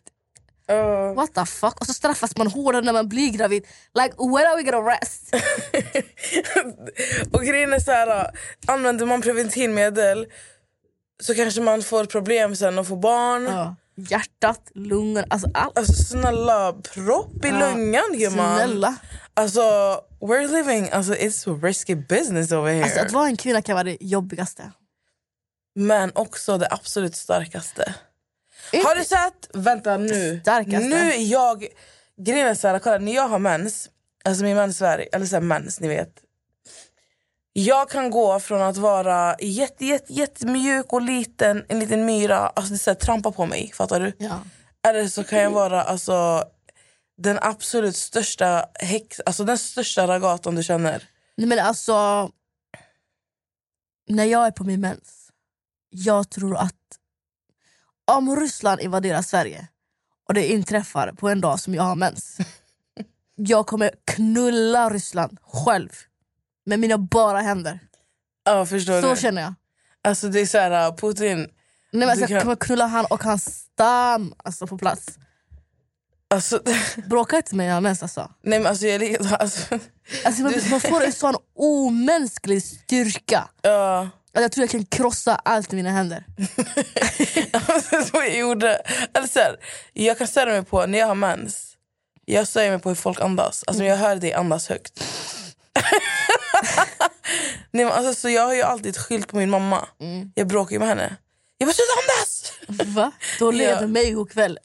Uh, 0.72 1.14
What 1.14 1.34
the 1.34 1.46
fuck? 1.46 1.82
Och 1.82 1.88
så 1.88 1.94
straffas 1.94 2.38
man 2.38 2.48
hårdare 2.48 2.82
när 2.82 2.94
man 2.94 3.10
blir 3.10 3.32
gravid. 3.32 3.66
Like 3.94 4.16
when 4.18 4.48
are 4.48 4.56
we 4.56 4.64
gonna 4.64 4.92
rest? 4.92 5.36
och 7.32 7.42
grejen 7.42 7.74
är 7.74 7.80
så 7.80 7.92
här, 7.92 8.32
använder 8.68 9.06
man 9.06 9.22
preventivmedel 9.22 10.26
så 11.24 11.36
kanske 11.36 11.62
man 11.62 11.82
får 11.82 12.06
problem 12.06 12.56
sen 12.56 12.80
att 12.80 12.88
få 12.88 12.96
barn. 12.96 13.44
Ja. 13.44 13.76
Hjärtat, 13.96 14.72
lungorna, 14.76 15.28
alltså 15.30 15.50
allt. 15.54 15.78
Alltså 15.78 15.94
snälla, 15.94 16.74
propp 16.74 17.46
i 17.46 17.48
Ja, 17.48 17.60
lungan 17.60 18.18
gumman. 18.18 18.58
Snälla. 18.58 18.96
Alltså, 19.34 19.62
we're 20.22 20.48
living, 20.48 20.90
alltså 20.92 21.14
it's 21.14 21.62
risky 21.64 21.96
business 21.96 22.52
over 22.52 22.72
here. 22.74 22.84
Alltså, 22.84 23.00
att 23.00 23.12
vara 23.12 23.28
en 23.28 23.38
kvinna 23.38 23.62
kan 23.62 23.74
vara 23.76 23.84
det 23.84 23.98
jobbigaste. 24.02 24.72
Men 25.76 26.12
också 26.16 26.58
det 26.58 26.68
absolut 26.72 27.16
starkaste. 27.16 27.94
Inte- 28.74 28.88
Har 28.88 28.96
du 28.96 29.04
sett, 29.04 29.50
vänta 29.54 29.98
nu. 29.98 30.40
Starkaste? 30.42 30.88
Nu 30.88 31.12
är 31.12 31.32
jag, 31.32 31.68
grejen 32.22 32.48
är 32.48 32.54
så 32.56 32.68
här, 32.68 32.80
kolla 32.80 32.98
när 32.98 33.14
jag 33.16 33.28
har 33.28 33.40
mens, 33.40 33.90
alltså 34.26 34.44
min 34.44 34.56
mensvärk, 34.58 35.08
eller 35.12 35.26
så 35.26 35.36
här 35.36 35.42
mens 35.42 35.80
ni 35.80 35.88
vet. 35.88 36.14
Jag 37.54 37.90
kan 37.90 38.10
gå 38.10 38.40
från 38.40 38.62
att 38.62 38.78
vara 38.78 39.36
jätte, 39.40 39.86
jätte, 39.86 40.14
jättemjuk 40.14 40.94
och 40.94 41.02
liten, 41.02 41.66
en 41.70 41.80
liten 41.80 42.06
myra, 42.06 42.38
alltså 42.38 42.74
det 42.74 42.80
så 42.80 42.90
här, 42.90 42.96
trampa 42.96 43.32
på 43.32 43.46
mig, 43.46 43.72
fattar 43.76 44.00
du? 44.00 44.14
Ja. 44.18 44.40
Eller 44.88 45.08
så 45.08 45.24
kan 45.24 45.40
jag 45.40 45.52
vara 45.52 45.84
alltså, 45.84 46.44
den 47.22 47.40
absolut 47.42 47.96
största 47.96 48.66
häx, 48.80 49.20
alltså 49.26 49.44
den 49.44 49.58
största 49.58 50.08
ragatan 50.08 50.56
du 50.56 50.64
känner. 50.64 51.10
Nej, 51.38 51.48
men 51.48 51.60
alltså, 51.60 52.30
när 54.08 54.26
jag 54.26 54.48
är 54.48 54.52
på 54.52 54.64
min 54.64 54.82
mens, 54.82 55.32
jag 55.90 56.30
tror 56.30 56.58
att 56.58 56.76
om 58.12 58.36
Ryssland 58.36 58.82
invaderar 58.82 59.22
Sverige 59.22 59.68
och 60.28 60.34
det 60.34 60.52
inträffar 60.52 61.12
på 61.12 61.30
en 61.30 61.42
dag 61.42 61.60
som 61.60 61.74
jag 61.76 61.84
har 61.84 61.96
mens, 61.96 62.38
jag 63.36 63.68
kommer 63.68 63.92
knulla 64.06 64.90
Ryssland 64.90 65.38
själv 65.42 65.90
med 66.66 66.80
mina 66.80 66.98
bara 66.98 67.40
händer. 67.42 67.80
Ja, 68.44 68.66
förstår 68.66 69.02
Så 69.02 69.14
du? 69.14 69.22
känner 69.22 69.42
jag. 69.42 69.54
Alltså 70.04 70.28
det 70.30 70.40
är 70.40 70.46
så 70.46 70.58
här, 70.58 70.92
Putin, 70.98 71.38
Nej, 71.40 71.50
men 71.92 72.10
alltså, 72.10 72.26
Du 72.26 72.34
Jag 72.34 72.42
kan- 72.42 72.42
kommer 72.42 72.56
knulla 72.56 72.86
han 72.86 73.06
och 73.06 73.24
hans 73.24 73.46
stam 73.60 74.34
alltså, 74.38 74.68
på 74.68 74.78
plats. 74.78 75.18
Alltså, 76.32 76.62
Bråka 77.10 77.38
inte 77.38 77.56
med 77.56 77.72
mig 77.74 77.82
mens 77.82 78.04
alltså. 78.04 78.32
nej 78.44 78.60
men 78.60 78.68
alltså 78.68 78.88
jag 78.88 79.00
lika- 79.00 79.36
alltså, 79.36 79.80
alltså 80.26 80.42
man, 80.42 80.54
man 80.70 80.82
får 80.82 81.04
en 81.04 81.14
sån 81.14 81.36
omänsklig 81.56 82.64
styrka. 82.64 83.50
ja. 83.62 84.10
Att 84.34 84.42
jag 84.42 84.52
tror 84.52 84.64
jag 84.64 84.70
kan 84.70 84.86
krossa 84.86 85.36
allt 85.36 85.74
i 85.74 85.76
mina 85.76 85.90
händer. 85.92 86.26
så 88.12 88.18
jag 88.18 88.38
gjorde. 88.38 88.82
Eller 89.14 89.28
så 89.28 89.40
här, 89.40 89.56
jag 89.94 90.18
kan 90.18 90.28
störa 90.28 90.50
mig 90.50 90.64
på, 90.64 90.86
när 90.86 91.00
jag 91.00 91.08
har 91.08 91.16
mens, 91.16 91.74
jag 92.26 92.48
stör 92.48 92.70
mig 92.70 92.80
på 92.80 92.90
hur 92.90 92.96
folk 92.96 93.22
andas. 93.22 93.64
Alltså 93.68 93.84
jag 93.84 93.98
hör 93.98 94.16
dig 94.16 94.34
andas 94.34 94.70
högt. 94.70 95.04
Nej, 97.72 97.86
men 97.86 97.94
alltså, 97.94 98.14
så 98.14 98.30
jag 98.30 98.46
har 98.46 98.54
ju 98.54 98.62
alltid 98.62 98.98
skyllt 98.98 99.28
på 99.28 99.38
min 99.38 99.50
mamma. 99.50 99.88
Jag 100.36 100.48
bråkar 100.48 100.74
ju 100.74 100.80
med 100.80 100.88
henne. 100.88 101.16
Jag 101.58 101.68
bara 101.68 101.74
sluta 101.74 101.92
andas! 102.02 102.54
Va? 102.96 103.12
Då 103.40 103.52
leder 103.52 103.82
Ja. 103.82 103.88
mig 103.88 104.12
god 104.12 104.32
kväll. 104.32 104.60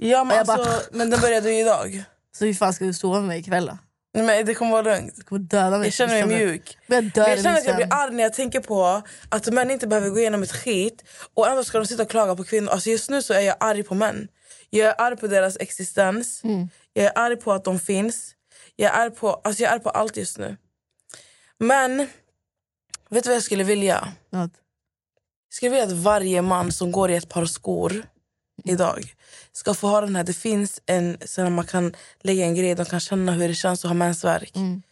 Ja, 0.00 0.24
men, 0.24 0.36
jag 0.36 0.46
bara- 0.46 0.58
alltså, 0.62 0.88
men 0.92 1.10
den 1.10 1.20
började 1.20 1.52
ju 1.52 1.60
idag. 1.60 2.04
Så 2.36 2.44
hur 2.44 2.54
fan 2.54 2.72
ska 2.72 2.84
du 2.84 2.94
sova 2.94 3.18
med 3.18 3.28
mig 3.28 3.40
ikväll 3.40 3.66
då? 3.66 3.78
Nej, 4.14 4.26
men 4.26 4.46
det 4.46 4.54
kommer 4.54 4.72
vara 4.72 4.82
lugnt. 4.82 5.16
Du 5.16 5.22
kommer 5.22 5.40
döda 5.40 5.78
mig. 5.78 5.86
Jag 5.86 5.92
känner 5.94 6.26
mig 6.26 6.38
mjuk. 6.38 6.78
Jag 6.86 7.04
jag 7.04 7.14
känner 7.42 7.58
att 7.58 7.64
jag 7.66 7.76
blir 7.76 7.88
arg 7.90 8.14
när 8.14 8.22
jag 8.22 8.34
tänker 8.34 8.60
på 8.60 9.02
att 9.28 9.46
män 9.46 9.70
inte 9.70 9.86
behöver 9.86 10.08
gå 10.10 10.18
igenom 10.18 10.42
ett 10.42 10.52
skit 10.52 11.04
och 11.34 11.48
ändå 11.48 11.64
ska 11.64 11.78
de 11.78 11.86
sitta 11.86 12.02
och 12.02 12.10
klaga 12.10 12.36
på 12.36 12.44
kvinnor. 12.44 12.70
Alltså 12.70 12.90
just 12.90 13.10
nu 13.10 13.22
så 13.22 13.34
är 13.34 13.40
jag 13.40 13.56
arg 13.60 13.82
på 13.82 13.94
män. 13.94 14.28
Jag 14.70 14.88
är 14.88 14.94
arg 15.00 15.16
på 15.16 15.26
deras 15.26 15.56
existens. 15.60 16.44
Mm. 16.44 16.68
Jag 16.92 17.04
är 17.04 17.12
arg 17.18 17.36
på 17.36 17.52
att 17.52 17.64
de 17.64 17.78
finns. 17.78 18.34
Jag 18.76 18.94
är 18.98 19.10
på, 19.10 19.30
alltså 19.44 19.62
jag 19.62 19.72
är 19.72 19.78
på 19.78 19.90
allt 19.90 20.16
just 20.16 20.38
nu. 20.38 20.56
Men, 21.58 21.98
vet 23.10 23.24
du 23.24 23.28
vad 23.30 23.36
jag 23.36 23.42
skulle 23.42 23.64
vilja? 23.64 24.12
Något. 24.32 24.50
Jag 25.48 25.54
skulle 25.54 25.70
vilja 25.70 25.84
att 25.84 25.92
varje 25.92 26.42
man 26.42 26.72
som 26.72 26.92
går 26.92 27.10
i 27.10 27.16
ett 27.16 27.28
par 27.28 27.44
skor 27.46 28.02
idag 28.64 29.14
ska 29.52 29.74
få 29.74 29.86
ha 29.86 30.00
den 30.00 30.16
här, 30.16 30.24
det 30.24 30.32
finns 30.32 30.80
en, 30.86 31.18
så 31.24 31.50
man 31.50 31.66
kan 31.66 31.94
lägga 32.20 32.44
en 32.44 32.54
grej, 32.54 32.74
de 32.74 32.84
kan 32.84 33.00
känna 33.00 33.32
hur 33.32 33.48
det 33.48 33.54
känns 33.54 33.84
att 33.84 33.88
ha 33.88 33.94
mensvärk. 33.94 34.56
Mm. 34.56 34.82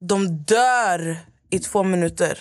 De 0.00 0.28
dör 0.36 1.16
i 1.50 1.58
två 1.58 1.82
minuter. 1.82 2.38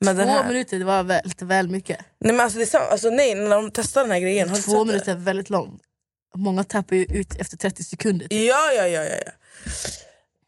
Med 0.00 0.16
den 0.16 0.26
Två 0.26 0.32
här. 0.32 0.48
minuter 0.48 0.78
det 0.78 0.84
var 0.84 1.02
väl, 1.02 1.22
väl 1.40 1.68
mycket. 1.68 1.98
Nej, 2.18 2.32
men 2.32 2.40
alltså, 2.40 2.58
det 2.58 2.74
är 2.74 2.90
alltså, 2.90 3.10
nej, 3.10 3.34
när 3.34 3.56
de 3.56 3.70
testar 3.70 4.00
den 4.00 4.10
här 4.10 4.20
grejen. 4.20 4.54
Två 4.54 4.84
minuter 4.84 5.12
är 5.12 5.16
väldigt 5.16 5.50
långt. 5.50 5.82
Många 6.36 6.64
tappar 6.64 6.96
ju 6.96 7.04
ut 7.04 7.36
efter 7.36 7.56
30 7.56 7.84
sekunder. 7.84 8.26
Det? 8.30 8.44
Ja, 8.44 8.72
ja, 8.76 8.86
ja, 8.86 9.04
ja, 9.04 9.16
ja. 9.26 9.32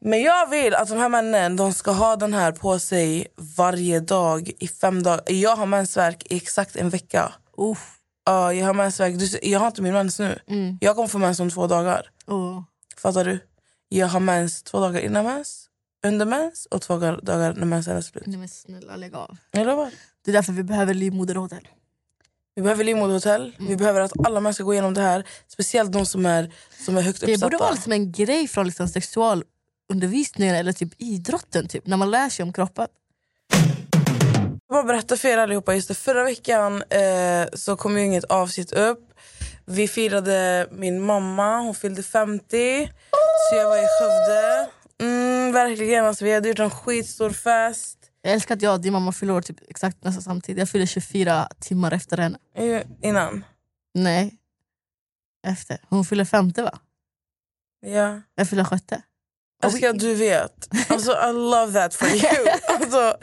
Men 0.05 0.23
jag 0.23 0.51
vill 0.51 0.75
att 0.75 0.89
de 0.89 0.99
här 0.99 1.09
männen 1.09 1.57
de 1.57 1.75
ska 1.75 1.91
ha 1.91 2.17
den 2.17 2.35
här 2.35 2.53
på 2.53 2.79
sig 2.79 3.27
varje 3.57 4.01
dag 4.01 4.51
i 4.59 4.69
fem 4.69 5.03
dagar. 5.03 5.23
Jag 5.27 5.57
har 5.57 5.67
mensvärk 5.67 6.27
i 6.33 6.37
exakt 6.37 6.77
en 6.77 6.91
vecka. 6.91 7.33
Uff. 7.59 8.00
Ja, 8.25 8.53
jag 8.55 8.67
har 8.67 8.75
mensvärk. 8.75 9.43
Jag 9.43 9.61
har 9.61 9.67
inte 9.67 9.83
min 9.83 9.93
mens 9.93 10.19
nu. 10.19 10.39
Mm. 10.47 10.79
Jag 10.81 10.97
kommer 10.97 11.09
få 11.09 11.19
mens 11.19 11.41
om 11.41 11.51
två 11.51 11.67
dagar. 11.67 12.11
Oh. 12.27 12.63
Fattar 12.97 13.25
du? 13.25 13.39
Jag 13.89 14.07
har 14.07 14.21
mens 14.21 14.63
två 14.63 14.81
dagar 14.81 15.01
innan 15.01 15.25
mens, 15.25 15.67
under 16.05 16.27
mens 16.27 16.67
och 16.71 16.83
två 16.83 16.97
dagar 16.99 17.55
när 17.55 17.67
mensen 17.67 17.97
är 17.97 18.01
slut. 18.01 18.27
Nej 18.27 18.39
men 18.39 18.49
snälla 18.49 18.97
lägg 18.97 19.15
av. 19.15 19.37
Eller 19.53 19.75
vad? 19.77 19.91
Det 20.25 20.31
är 20.31 20.33
därför 20.33 20.53
vi 20.53 20.63
behöver 20.63 20.95
livmoderhotell. 20.95 21.69
Vi 22.55 22.63
behöver 22.63 22.85
livmoderhotell. 22.85 23.55
Mm. 23.59 23.69
Vi 23.71 23.77
behöver 23.77 24.01
att 24.01 24.27
alla 24.27 24.41
män 24.41 24.55
ska 24.55 24.65
gå 24.65 24.73
igenom 24.73 24.95
det 24.95 25.01
här. 25.01 25.25
Speciellt 25.49 25.93
de 25.93 26.07
som 26.07 26.27
är, 26.27 26.53
som 26.85 26.97
är 26.97 27.03
högt 27.03 27.21
Det 27.21 27.27
uppsatta. 27.27 27.47
borde 27.47 27.57
vara 27.57 27.71
liksom 27.71 27.93
en 27.93 28.13
grej 28.13 28.49
från 28.49 28.67
liksom 28.67 28.89
sexualundervisningen 28.89 30.55
eller 30.55 30.73
typ 30.73 30.93
idrotten, 30.99 31.69
typ, 31.69 31.87
när 31.87 31.97
man 31.97 32.11
lär 32.11 32.29
sig 32.29 32.43
om 32.43 32.53
kroppen. 32.53 32.87
Jag 34.71 34.77
bara 34.77 34.93
berätta 34.93 35.17
för 35.17 35.29
er 35.29 35.39
allihopa, 35.39 35.75
just 35.75 35.89
det, 35.89 35.95
förra 35.95 36.25
veckan 36.25 36.83
eh, 36.83 37.49
så 37.53 37.77
kom 37.77 37.99
ju 37.99 38.05
inget 38.05 38.25
avsnitt 38.25 38.73
upp. 38.73 39.13
Vi 39.65 39.89
firade 39.89 40.69
min 40.71 41.01
mamma, 41.03 41.59
hon 41.59 41.75
fyllde 41.75 42.03
50. 42.03 42.91
Så 43.51 43.57
jag 43.57 43.69
var 43.69 43.77
i 43.77 43.87
Skövde. 44.01 44.71
Mm, 45.01 45.53
verkligen, 45.53 46.05
alltså, 46.05 46.25
vi 46.25 46.35
hade 46.35 46.49
gjort 46.49 46.59
en 46.59 46.71
skitstor 46.71 47.31
fest. 47.31 47.99
Jag 48.23 48.33
älskar 48.33 48.57
att 48.57 48.63
jag 48.63 48.75
och 48.75 48.81
din 48.81 48.93
mamma 48.93 49.13
fyller 49.13 49.35
år 49.35 49.41
typ 49.41 49.57
exakt 49.69 50.05
nästan 50.05 50.23
samtidigt. 50.23 50.59
Jag 50.59 50.69
fyller 50.69 50.87
24 50.87 51.49
timmar 51.61 51.93
efter 51.93 52.17
henne. 52.17 52.39
Innan. 53.03 53.45
Nej. 53.95 54.35
Efter. 55.47 55.79
Hon 55.89 56.05
fyller 56.05 56.25
femte 56.25 56.63
va? 56.63 56.79
Ja. 57.81 58.21
Jag 58.35 58.49
fyller 58.49 58.65
sjätte. 58.65 59.03
Att 59.63 59.99
du 59.99 60.15
vet. 60.15 60.69
Alltså, 60.89 61.11
I 61.13 61.33
love 61.33 61.73
that 61.73 61.95
for 61.95 62.09
you. 62.09 62.47
Alltså, 62.69 63.15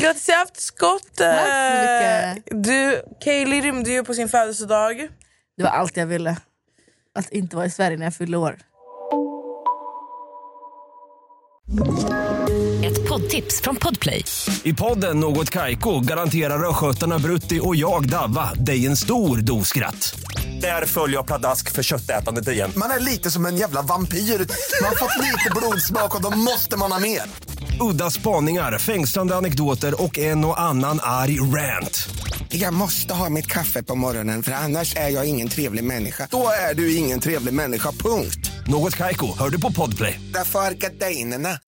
grattis 0.00 0.28
i 0.28 0.32
efterskott. 0.32 1.02
Tack 1.16 1.40
så 1.40 1.52
Eh, 1.52 2.34
mycket. 2.34 2.64
Du, 2.64 3.02
Kaylee 3.24 3.60
rymde 3.60 3.90
ju 3.90 4.04
på 4.04 4.14
sin 4.14 4.28
födelsedag. 4.28 5.08
Det 5.56 5.62
var 5.62 5.70
allt 5.70 5.96
jag 5.96 6.06
ville. 6.06 6.36
Att 7.14 7.30
inte 7.30 7.56
vara 7.56 7.66
i 7.66 7.70
Sverige 7.70 7.96
när 7.96 8.06
jag 8.06 8.14
fyllde 8.14 8.36
år. 8.36 8.58
Ett 12.84 13.08
poddtips 13.08 13.60
från 13.60 13.76
Podplay. 13.76 14.24
I 14.62 14.72
podden 14.74 15.20
Något 15.20 15.50
Kaiko 15.50 16.00
garanterar 16.00 16.68
östgötarna 16.70 17.18
Brutti 17.18 17.60
och 17.62 17.76
jag, 17.76 18.08
Davva, 18.08 18.54
dig 18.54 18.86
en 18.86 18.96
stor 18.96 19.36
dos 19.36 19.68
skratt. 19.68 20.14
Där 20.62 20.86
följer 20.86 21.16
jag 21.16 21.26
pladask 21.26 21.70
för 21.70 21.82
köttätandet 21.82 22.48
igen. 22.48 22.72
Man 22.76 22.90
är 22.90 23.00
lite 23.00 23.30
som 23.30 23.46
en 23.46 23.56
jävla 23.56 23.82
vampyr. 23.82 24.18
Man 24.18 24.88
har 24.88 24.96
fått 24.96 25.18
lite 25.18 25.50
blodsmak 25.56 26.14
och 26.14 26.22
då 26.22 26.30
måste 26.30 26.76
man 26.76 26.92
ha 26.92 26.98
mer. 26.98 27.22
Udda 27.80 28.10
spaningar, 28.10 28.78
fängslande 28.78 29.36
anekdoter 29.36 30.02
och 30.02 30.18
en 30.18 30.44
och 30.44 30.60
annan 30.60 30.98
arg 31.02 31.40
rant. 31.40 32.08
Jag 32.48 32.74
måste 32.74 33.14
ha 33.14 33.30
mitt 33.30 33.46
kaffe 33.46 33.82
på 33.82 33.94
morgonen 33.94 34.42
för 34.42 34.52
annars 34.52 34.96
är 34.96 35.08
jag 35.08 35.26
ingen 35.26 35.48
trevlig 35.48 35.84
människa. 35.84 36.28
Då 36.30 36.48
är 36.70 36.74
du 36.74 36.96
ingen 36.96 37.20
trevlig 37.20 37.54
människa, 37.54 37.92
punkt. 37.92 38.50
Något 38.66 38.96
Kaiko, 38.96 39.38
hör 39.38 39.50
du 39.50 39.60
på 39.60 39.72
Podplay. 39.72 40.20
Därför 40.34 40.58
är 40.58 40.72
gardinerna. 40.72 41.58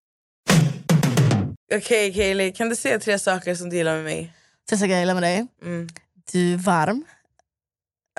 Okej 1.74 2.14
Kaylee, 2.14 2.52
kan 2.52 2.68
du 2.68 2.76
säga 2.76 2.98
tre 2.98 3.18
saker 3.18 3.54
som 3.54 3.70
du 3.70 3.76
gillar 3.76 3.94
med 3.94 4.04
mig? 4.04 4.33
Sen 4.68 4.78
ska 4.78 4.87
jag 4.87 5.00
gilla 5.00 5.14
med 5.14 5.22
dig. 5.22 5.46
Mm. 5.62 5.88
Du 6.33 6.52
är 6.52 6.57
varm. 6.57 7.04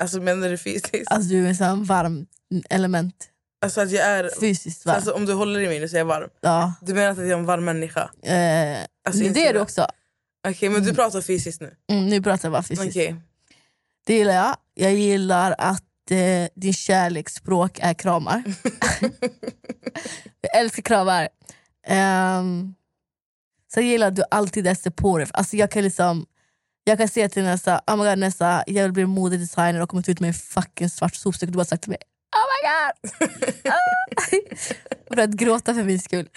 Alltså 0.02 0.20
menar 0.20 0.48
du 0.48 0.58
fysiskt? 0.58 1.10
Alltså 1.12 1.30
du 1.30 1.44
är 1.44 1.48
en 1.48 1.56
sån 1.56 1.84
varm 1.84 2.26
element. 2.70 3.28
Alltså 3.64 3.80
att 3.80 3.90
jag 3.90 4.04
är... 4.06 4.30
Fysiskt 4.40 4.86
varm. 4.86 4.96
Alltså, 4.96 5.12
om 5.12 5.26
du 5.26 5.32
håller 5.32 5.60
i 5.60 5.66
mig 5.66 5.80
nu 5.80 5.88
så 5.88 5.96
är 5.96 6.00
jag 6.00 6.06
varm. 6.06 6.30
ja. 6.40 6.74
Du 6.80 6.94
menar 6.94 7.10
att 7.10 7.18
jag 7.18 7.28
är 7.28 7.32
en 7.34 7.44
varm 7.46 7.64
människa? 7.64 8.10
Eh, 8.22 8.78
Alltså, 9.08 9.24
det 9.24 9.46
är 9.46 9.52
du 9.54 9.60
också. 9.60 9.86
Okej, 10.48 10.68
men 10.68 10.82
du 10.84 10.94
pratar 10.94 11.20
fysiskt 11.20 11.60
nu? 11.60 11.74
Mm, 11.92 12.06
nu 12.06 12.22
pratar 12.22 12.48
jag 12.48 12.52
bara 12.52 12.62
fysiskt. 12.62 12.88
Okej. 12.90 13.16
Det 14.06 14.14
gillar 14.14 14.34
jag. 14.34 14.56
Jag 14.74 14.94
gillar 14.94 15.54
att 15.58 16.10
eh, 16.10 16.48
din 16.54 16.72
kärleksspråk 16.74 17.78
är 17.82 17.94
kramar. 17.94 18.42
jag 20.40 20.56
älskar 20.60 20.82
kramar. 20.82 21.28
Um, 22.38 22.74
sen 23.74 23.86
gillar 23.86 24.06
jag 24.06 24.10
att 24.12 24.16
du 24.16 24.24
alltid 24.30 24.66
är 24.66 24.74
supportive. 24.74 25.30
Alltså 25.34 25.56
jag 25.56 25.70
kan 25.70 25.82
liksom 25.82 26.26
jag 26.88 26.98
kan 26.98 27.08
säga 27.08 27.28
till 27.28 27.42
Nessa, 27.42 27.80
oh 27.86 27.96
my 27.96 28.04
god 28.04 28.18
Nessa, 28.18 28.64
jag 28.66 28.82
vill 28.82 28.92
bli 28.92 29.06
modedesigner 29.06 29.80
och 29.80 29.88
kommit 29.88 30.08
ut 30.08 30.20
med 30.20 30.28
en 30.28 30.34
fucking 30.34 30.90
svart 30.90 31.14
sopsäck 31.14 31.50
du 31.50 31.58
har 31.58 31.64
sagt 31.64 31.82
till 31.82 31.90
mig 31.90 31.98
oh 32.36 32.46
my 32.52 32.60
god! 32.68 32.92
Ah. 33.72 33.96
och 35.10 35.16
börjat 35.16 35.30
gråta 35.30 35.74
för 35.74 35.82
min 35.82 36.00
skull. 36.00 36.28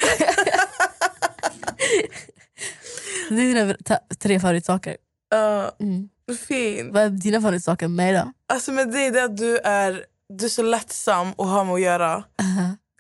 det 3.30 3.36
är 3.36 3.54
dina 3.54 3.76
tre 4.20 4.40
favoritsaker. 4.40 4.98
Mm. 5.80 6.10
Fint. 6.48 6.94
Vad 6.94 7.04
är 7.04 7.10
dina 7.10 7.42
favoritsaker 7.42 7.88
med 7.88 7.96
mig 7.96 8.14
då? 8.14 8.34
Alltså 8.54 8.72
med 8.72 8.92
dig 8.92 9.12
det 9.12 9.20
är 9.20 9.26
att 9.26 9.38
du 9.38 9.58
är, 9.58 10.06
du 10.30 10.46
är 10.46 10.50
så 10.50 10.62
lättsam 10.62 11.30
att 11.30 11.48
ha 11.48 11.64
med 11.64 11.74
att 11.74 11.82
göra. 11.82 12.24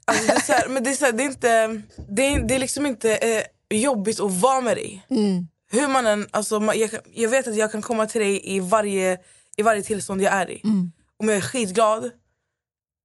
Alltså, 0.05 0.25
det 0.27 0.33
är 0.33 0.39
så 0.39 0.53
här, 0.53 0.69
men 0.69 0.83
det 0.83 0.89
är, 0.89 0.93
så 0.93 1.05
här, 1.05 1.11
det 1.11 1.23
är 1.23 1.25
inte, 1.25 1.81
det 2.09 2.25
är, 2.25 2.39
det 2.47 2.55
är 2.55 2.59
liksom 2.59 2.85
inte 2.85 3.15
eh, 3.15 3.43
jobbigt 3.77 4.19
att 4.19 4.31
vara 4.31 4.61
med 4.61 4.77
dig. 4.77 5.05
Mm. 5.09 5.47
Hur 5.71 5.87
man 5.87 6.07
än, 6.07 6.27
alltså, 6.31 6.71
jag, 6.75 6.89
jag 7.13 7.29
vet 7.29 7.47
att 7.47 7.55
jag 7.55 7.71
kan 7.71 7.81
komma 7.81 8.05
till 8.07 8.21
dig 8.21 8.55
i 8.55 8.59
varje, 8.59 9.17
i 9.57 9.61
varje 9.61 9.83
tillstånd 9.83 10.21
jag 10.21 10.33
är 10.33 10.49
i. 10.49 10.61
Mm. 10.63 10.91
Om 11.17 11.29
jag 11.29 11.37
är 11.37 11.41
skitglad, 11.41 12.11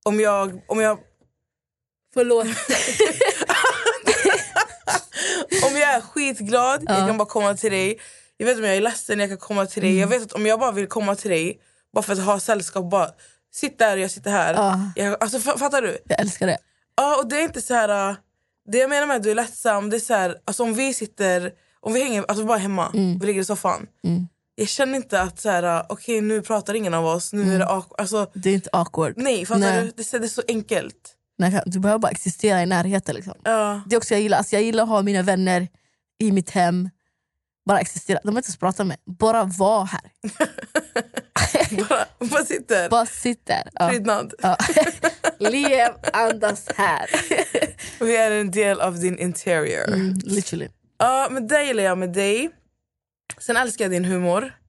om 0.05 0.20
jag, 0.20 0.61
om 0.68 0.81
jag 0.81 0.98
Förlåt. 2.14 2.46
om 5.66 5.77
jag 5.77 5.90
är 5.94 6.00
skitglad, 6.00 6.83
jag 6.87 6.98
Ja. 7.00 7.07
kan 7.07 7.16
bara 7.18 7.29
komma 7.29 7.55
till 7.55 7.70
dig. 7.72 8.00
Jag 8.37 8.46
vet 8.46 8.59
om 8.59 8.64
jag 8.64 8.77
är 8.77 8.81
ledsen, 8.81 9.18
jag 9.20 9.29
kan 9.29 9.38
komma 9.38 9.66
till 9.66 9.83
dig. 9.83 9.90
Mm. 9.90 10.00
Jag 10.00 10.09
vet 10.09 10.22
att 10.22 10.33
om 10.33 10.46
jag 10.46 10.61
bara 10.61 10.72
vill 10.72 10.87
komma 10.87 11.14
till 11.16 11.31
dig, 11.31 11.61
bara 11.94 12.03
för 12.03 12.12
att 12.12 12.18
ha 12.24 12.40
sällskap, 12.40 12.90
bara 12.90 13.11
sitt 13.55 13.79
där 13.79 13.96
och 13.96 14.03
jag 14.03 14.11
sitter 14.11 14.31
här. 14.31 14.55
Ja. 14.55 14.81
Jag, 14.96 15.16
alltså, 15.22 15.38
fa- 15.38 15.59
fattar 15.59 15.83
du? 15.83 15.98
Jag 16.05 16.20
älskar 16.20 16.46
det. 16.46 16.59
Ja, 16.96 17.16
och 17.18 17.29
det 17.29 17.37
är 17.37 17.42
inte 17.42 17.62
så 17.62 17.74
här... 17.74 18.11
äh, 18.11 18.16
Det 18.68 18.79
jag 18.79 18.90
menar 18.90 19.07
med 19.07 19.16
att 19.16 19.22
du 19.22 19.31
är 19.31 19.35
lättsam, 19.35 19.90
det 19.90 19.96
är 19.96 20.00
så 20.00 20.14
här, 20.14 20.37
alltså 20.44 20.62
om 20.62 20.74
vi 20.74 20.94
sitter, 20.94 21.53
om 21.85 21.92
vi 21.92 22.03
hänger 22.03 22.25
alltså 22.29 22.44
bara 22.44 22.59
hemma, 22.59 22.90
Mm. 22.94 23.18
vi 23.18 23.27
ligger 23.27 23.40
i 23.40 23.44
soffan. 23.44 23.87
Jag 24.57 24.68
känner 24.68 24.97
inte 24.97 25.20
att 25.20 25.40
så 25.40 25.49
här, 25.51 25.62
äh, 25.62 25.85
okej 25.88 26.20
nu 26.20 26.42
pratar 26.42 26.75
ingen 26.75 26.94
av 26.94 27.07
oss, 27.07 27.33
nu 27.33 27.55
är 27.55 27.59
det. 27.59 27.66
Alltså, 27.66 28.31
Det 28.35 28.51
är 28.51 28.55
inte 28.55 28.70
awkward. 28.73 29.14
nej, 29.16 29.47
fattar 29.47 29.61
Nej. 29.61 29.81
du? 29.83 29.90
Det, 30.03 30.18
det 30.18 30.25
är 30.27 30.29
så 30.29 30.42
enkelt. 30.49 31.14
Nej, 31.38 31.62
Du 31.66 31.79
behöver 31.79 31.99
bara 31.99 32.11
existera 32.11 32.62
i 32.62 32.66
närheten. 32.66 33.14
Liksom. 33.14 33.35
Ja. 33.44 33.81
Det 33.87 33.94
är 33.94 33.97
också 33.97 34.14
jag 34.14 34.20
gillar. 34.20 34.38
Alltså, 34.38 34.57
jag 34.57 34.62
gillar 34.62 34.83
att 34.83 34.88
ha 34.88 35.03
mina 35.03 35.23
vänner 35.23 35.68
i 36.18 36.33
mitt 36.33 36.51
hem. 36.51 36.90
Bara 37.66 37.81
existera. 37.81 38.18
De 38.18 38.27
behöver 38.27 38.38
inte 38.38 38.49
ens 38.49 38.57
prata 38.59 38.85
med. 38.85 38.97
Bara 39.07 39.44
vara 39.44 39.85
här. 39.85 40.01
bara, 41.88 42.05
bara 42.29 42.44
sitter. 42.44 42.88
Bara 42.90 43.07
sitt 43.07 43.47
där. 43.47 43.68
Ja. 43.73 43.88
Prydnad. 43.88 44.35
Ja. 44.42 44.57
Lev, 45.38 45.92
andas 46.12 46.66
här. 46.77 47.07
Vi 48.05 48.16
är 48.16 48.31
en 48.31 48.51
del 48.51 48.81
av 48.81 48.99
din 49.01 49.18
interior. 49.18 49.88
Mm, 49.94 50.14
literally. 50.25 50.68
Ja, 51.05 51.29
men 51.31 51.47
det 51.47 51.64
gillar 51.64 51.83
jag 51.83 51.99
med 51.99 52.12
dig. 52.12 52.51
Sen 53.38 53.57
älskar 53.57 53.85
jag 53.85 53.93
din 53.93 54.05
humor. 54.05 54.55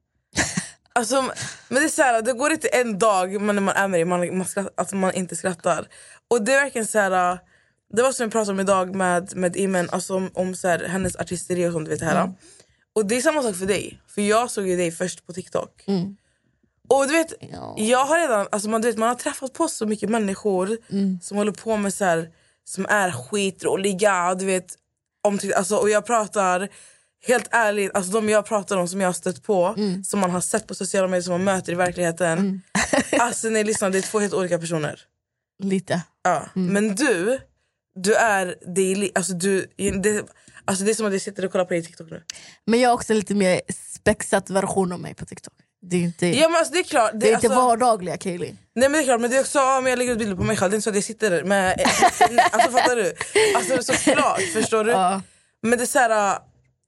Alltså, 0.97 1.21
men 1.69 1.81
det 1.81 1.83
är 1.83 1.89
så 1.89 2.01
här, 2.01 2.21
det 2.21 2.33
går 2.33 2.51
inte 2.51 2.67
en 2.67 2.99
dag 2.99 3.41
när 3.41 3.53
man 3.61 3.75
är 3.75 3.87
med 3.87 3.97
dig 3.97 4.05
man, 4.05 4.37
man 4.37 4.47
skratt, 4.47 4.73
att 4.77 4.93
man 4.93 5.13
inte 5.13 5.35
skrattar. 5.35 5.87
Och 6.27 6.41
det 6.41 6.53
är 6.53 6.63
verkligen 6.63 6.87
så 6.87 6.99
här, 6.99 7.39
det 7.93 8.01
var 8.01 8.11
som 8.11 8.25
vi 8.27 8.31
pratade 8.31 8.51
om 8.51 8.59
idag 8.59 8.95
med, 8.95 9.35
med 9.35 9.55
Imen, 9.55 9.89
alltså 9.89 10.15
om, 10.15 10.29
om 10.33 10.55
så 10.55 10.67
här, 10.67 10.79
hennes 10.87 11.15
artisteri 11.15 11.67
och 11.67 11.71
sånt. 11.73 11.87
Vet 11.89 12.01
här. 12.01 12.31
Och 12.95 13.05
det 13.05 13.15
är 13.17 13.21
samma 13.21 13.41
sak 13.43 13.55
för 13.55 13.65
dig. 13.65 14.01
För 14.07 14.21
jag 14.21 14.51
såg 14.51 14.67
ju 14.67 14.77
dig 14.77 14.91
först 14.91 15.25
på 15.25 15.33
TikTok. 15.33 15.83
Mm. 15.87 16.15
Och 16.87 17.07
du 17.07 17.13
vet, 17.13 17.33
Ja. 17.39 17.75
jag 17.77 18.05
har 18.05 18.19
redan, 18.19 18.47
alltså 18.51 18.69
man, 18.69 18.81
du 18.81 18.87
vet, 18.87 18.97
man 18.97 19.09
har 19.09 19.15
träffat 19.15 19.53
på 19.53 19.67
så 19.67 19.85
mycket 19.85 20.09
människor 20.09 20.77
Mm. 20.91 21.19
som 21.21 21.37
håller 21.37 21.51
på 21.51 21.77
med 21.77 21.93
så 21.93 22.05
här, 22.05 22.29
som 22.63 22.85
är 22.89 23.11
skitroliga. 23.11 24.35
Du 24.35 24.45
vet, 24.45 24.75
om, 25.25 25.39
alltså, 25.55 25.75
och 25.75 25.89
jag 25.89 26.05
pratar 26.05 26.69
helt 27.27 27.47
ärligt, 27.51 27.95
alltså 27.95 28.11
de 28.11 28.29
jag 28.29 28.45
pratar 28.45 28.77
om 28.77 28.87
som 28.87 29.01
jag 29.01 29.07
har 29.07 29.13
stött 29.13 29.43
på, 29.43 29.73
Mm. 29.77 30.03
som 30.03 30.19
man 30.19 30.31
har 30.31 30.41
sett 30.41 30.67
på 30.67 30.75
sociala 30.75 31.07
medier, 31.07 31.21
som 31.23 31.31
man 31.31 31.43
möter 31.43 31.71
i 31.71 31.75
verkligheten. 31.75 32.61
alltså 33.19 33.49
nej, 33.49 33.63
lyssna, 33.63 33.89
det 33.89 33.97
är 33.97 34.01
två 34.01 34.19
helt 34.19 34.33
olika 34.33 34.59
personer. 34.59 35.01
Lite. 35.63 36.01
Ja. 36.23 36.45
Mm. 36.55 36.73
Men 36.73 36.95
du, 36.95 37.39
du 37.95 38.15
är 38.15 38.55
daily, 38.75 39.11
alltså, 39.15 39.33
du, 39.33 39.67
det, 40.03 40.25
alltså 40.65 40.83
det 40.83 40.91
är 40.91 40.95
som 40.95 41.05
att 41.05 41.13
jag 41.13 41.21
sitter 41.21 41.45
och 41.45 41.51
kollar 41.51 41.65
på 41.65 41.69
dig 41.69 41.79
i 41.79 41.83
TikTok 41.83 42.11
nu. 42.11 42.23
Men 42.65 42.79
jag 42.79 42.89
har 42.89 42.93
också 42.93 43.13
lite 43.13 43.35
mer 43.35 43.61
spexat 43.95 44.49
version 44.49 44.91
av 44.91 44.99
mig 44.99 45.13
på 45.15 45.25
TikTok. 45.25 45.53
Det 45.89 45.97
är 45.97 46.01
inte, 46.01 46.27
Ja, 46.27 46.49
men 46.49 46.57
alltså, 46.57 46.73
det 46.73 46.79
är 46.79 46.83
klart. 46.83 47.11
Det, 47.13 47.19
det 47.19 47.29
är 47.29 47.35
inte 47.35 47.47
alltså, 47.47 47.61
vardagliga 47.61 48.17
Kaeli. 48.17 48.55
Nej 48.75 48.89
men 48.89 48.91
det 48.91 48.99
är 48.99 49.03
klart, 49.03 49.21
men 49.21 49.29
det 49.29 49.37
är 49.37 49.41
också, 49.41 49.59
ja, 49.59 49.81
men 49.81 49.89
jag 49.89 49.99
lägger 49.99 50.11
ut 50.11 50.17
bilder 50.19 50.35
på 50.35 50.43
mig 50.43 50.57
själv, 50.57 50.71
det 50.71 50.73
är 50.73 50.77
inte 50.77 50.83
så 50.83 50.89
att 50.89 50.95
jag 50.95 51.03
sitter 51.03 51.43
med... 51.43 51.81
alltså 52.51 52.71
fattar 52.71 52.95
du? 52.95 53.13
Alltså 53.55 53.93
såklart, 53.93 54.41
förstår 54.53 54.83
du? 54.83 54.91
Ja. 54.91 55.21
Men 55.61 55.77
det 55.77 55.83
är 55.83 55.85
så 55.85 55.99
här, 55.99 56.37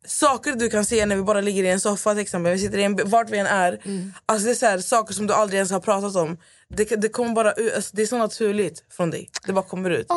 saker 0.07 0.51
du 0.51 0.69
kan 0.69 0.85
se 0.85 1.05
när 1.05 1.15
vi 1.15 1.21
bara 1.21 1.41
ligger 1.41 1.63
i 1.63 1.69
en 1.69 1.79
soffa 1.79 2.11
till 2.13 2.21
exempel, 2.21 2.53
vi 2.53 2.59
sitter 2.59 2.77
i 2.77 2.83
en, 2.83 3.09
vart 3.09 3.29
vi 3.29 3.37
än 3.37 3.45
är. 3.47 3.79
Alltså 4.25 4.45
det 4.45 4.51
är 4.51 4.55
så 4.55 4.65
här, 4.65 4.77
saker 4.79 5.13
som 5.13 5.27
du 5.27 5.33
aldrig 5.33 5.57
ens 5.57 5.71
har 5.71 5.79
pratat 5.79 6.15
om. 6.15 6.37
Det, 6.69 6.83
det 6.83 7.09
kommer 7.09 7.33
bara 7.33 7.51
alltså, 7.51 7.95
det 7.95 8.01
är 8.01 8.05
så 8.05 8.17
naturligt 8.17 8.83
från 8.89 9.09
dig. 9.11 9.29
Det 9.45 9.53
bara 9.53 9.65
kommer 9.65 9.89
ut. 9.89 10.07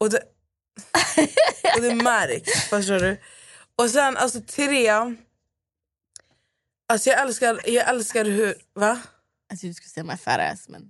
Och 0.00 0.10
det, 0.10 0.18
och 1.76 1.82
det 1.82 1.94
märks, 1.94 2.52
förstår 2.68 2.98
du? 3.00 3.16
Och 3.78 3.90
sen 3.90 4.16
alltså 4.16 4.40
tre, 4.40 4.90
alltså 6.88 7.10
jag 7.10 7.20
älskar, 7.20 7.60
jag 7.64 7.88
älskar 7.88 8.24
hur, 8.24 8.54
va? 8.74 9.00
Trodde 9.50 9.66
du 9.66 9.74
skulle 9.74 9.88
säga 9.88 10.16
fat 10.16 10.40
ass 10.40 10.68
men... 10.68 10.82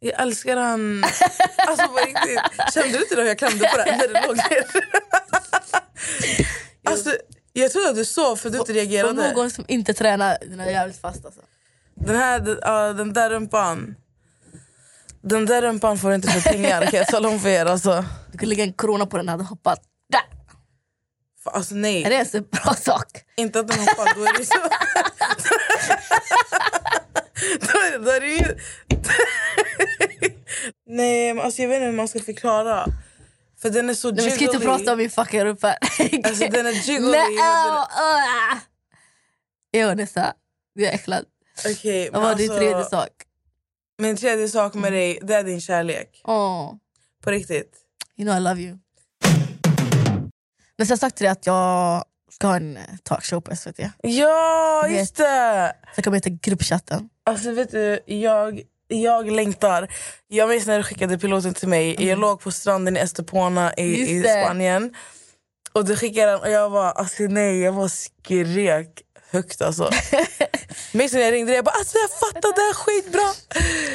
Jag 0.00 0.20
älskar 0.22 0.56
han... 0.56 1.04
Alltså 1.56 1.88
på 1.88 1.96
riktigt. 1.96 2.40
Kände 2.74 2.98
du 2.98 3.02
inte 3.02 3.14
hur 3.16 3.22
jag 3.24 3.38
klämde 3.38 3.68
på 3.68 3.76
det 3.76 3.96
när 3.96 4.08
det 4.08 4.26
låg 4.26 4.36
ner? 4.36 4.64
Alltså, 6.86 7.16
jag 7.52 7.72
trodde 7.72 7.88
att 7.90 7.96
du 7.96 8.04
sov 8.04 8.36
för 8.36 8.48
att 8.48 8.52
du 8.52 8.58
inte 8.58 8.72
För 8.72 8.80
reagerade. 8.80 9.32
någon 9.32 9.50
som 9.50 9.64
inte 9.68 9.94
tränar, 9.94 10.38
den 10.40 10.60
är 10.60 10.70
jävligt 10.70 11.00
fast 11.00 11.24
alltså. 11.24 11.40
Den, 11.94 12.16
här, 12.16 12.40
den, 12.40 12.58
ja, 12.62 12.92
den 12.92 13.12
där 13.12 13.30
rumpan. 13.30 13.94
Den 15.22 15.46
där 15.46 15.62
rumpan 15.62 15.98
får 15.98 16.14
inte 16.14 16.28
för 16.30 16.52
pengar 16.52 16.86
kan 16.86 16.98
jag 16.98 17.06
tala 17.06 17.28
om 17.28 17.40
för 17.40 17.48
er. 17.48 17.66
Alltså, 17.66 18.04
Du 18.32 18.38
kunde 18.38 18.46
lägga 18.46 18.64
en 18.64 18.72
krona 18.72 19.06
på 19.06 19.16
den 19.16 19.28
hade 19.28 19.44
hoppat. 19.44 19.80
Där! 20.08 20.22
Alltså 21.44 21.74
Är 21.74 21.78
nej, 21.78 22.04
det 22.04 22.14
ens 22.14 22.34
en 22.34 22.42
bra 22.50 22.74
sak? 22.74 23.08
inte 23.36 23.60
att 23.60 23.68
den 23.68 23.78
hoppar. 23.78 24.14
Då 24.14 24.24
är 24.24 24.38
det 24.38 24.44
så... 24.44 24.54
då, 27.60 27.78
är, 27.78 27.98
då 27.98 28.10
är 28.10 28.20
det 28.20 28.26
ju... 28.26 28.56
nej, 30.86 31.34
men 31.34 31.44
alltså, 31.44 31.62
jag 31.62 31.68
vet 31.68 31.76
inte 31.76 31.86
hur 31.86 31.92
man 31.92 32.08
ska 32.08 32.20
förklara. 32.20 32.86
För 33.62 33.70
den 33.70 33.90
är 33.90 33.94
så 33.94 34.10
Nej, 34.10 34.24
vi 34.24 34.30
ska 34.30 34.44
inte 34.44 34.56
jiggly. 34.56 34.66
prata 34.66 34.92
om 34.92 34.98
min 34.98 35.10
fucking 35.10 35.44
rumpa. 35.44 35.76
Alltså 36.24 36.48
den 36.48 36.66
är 36.66 36.72
jiggly. 36.88 37.10
Nej, 37.10 37.36
åh, 37.38 37.86
åh. 37.98 38.58
Jo 39.72 39.94
Nessa, 39.94 40.34
jag 40.74 40.88
är 40.88 40.92
äcklad. 40.94 41.24
Okej, 41.66 42.10
Vad 42.12 42.22
var 42.22 42.34
din 42.34 42.50
alltså, 42.50 42.64
tredje 42.66 42.84
sak? 42.84 43.10
Min 43.98 44.16
tredje 44.16 44.48
sak 44.48 44.74
med 44.74 44.92
dig, 44.92 45.18
det 45.22 45.34
är 45.34 45.44
din 45.44 45.60
kärlek. 45.60 46.20
Åh, 46.24 46.74
På 47.22 47.30
riktigt. 47.30 47.76
you 48.18 48.26
know 48.28 48.36
I 48.36 48.40
love 48.40 48.60
you. 48.60 48.78
Men 50.78 50.86
jag 50.86 50.92
har 50.92 50.96
sagt 50.96 51.16
till 51.16 51.24
dig 51.24 51.32
att 51.32 51.46
jag 51.46 52.04
ska 52.30 52.46
ha 52.46 52.56
en 52.56 52.76
eh, 52.76 52.82
talkshow 53.02 53.40
på 53.40 53.56
SVT. 53.56 53.80
Ja, 54.02 54.88
just 54.88 55.16
det! 55.16 55.76
Så 55.96 56.02
kommer 56.02 56.16
heta 56.16 56.30
Gruppchatten. 56.30 57.08
Alltså 57.26 57.52
vet 57.52 57.70
du, 57.70 58.00
jag, 58.06 58.62
jag 58.88 59.30
längtar. 59.30 59.88
Jag 60.28 60.48
minns 60.48 60.66
när 60.66 60.76
du 60.76 60.82
skickade 60.84 61.18
piloten 61.18 61.54
till 61.54 61.68
mig. 61.68 62.08
Jag 62.08 62.18
låg 62.18 62.40
på 62.40 62.50
stranden 62.52 62.96
i 62.96 63.00
Estepona 63.00 63.74
i, 63.74 64.00
Just 64.00 64.10
i 64.10 64.20
det. 64.22 64.44
Spanien. 64.44 64.94
Och 65.72 65.84
du 65.84 65.96
skickade 65.96 66.32
den 66.32 66.40
och 66.40 66.50
jag 66.50 66.70
var, 66.70 66.92
alltså 66.92 67.22
nej, 67.22 67.60
jag 67.60 67.72
var 67.72 67.88
skrek 67.88 69.02
högt 69.34 69.62
alltså. 69.62 69.90
minns 70.92 71.12
när 71.12 71.20
jag 71.20 71.32
ringde 71.32 71.50
dig? 71.50 71.56
Jag 71.56 71.64
bara 71.64 71.74
alltså 71.78 71.98
jag 71.98 72.10
fattar, 72.10 72.54
det 72.54 72.60
här 72.60 72.70
är 72.70 72.74
skitbra. 72.74 73.28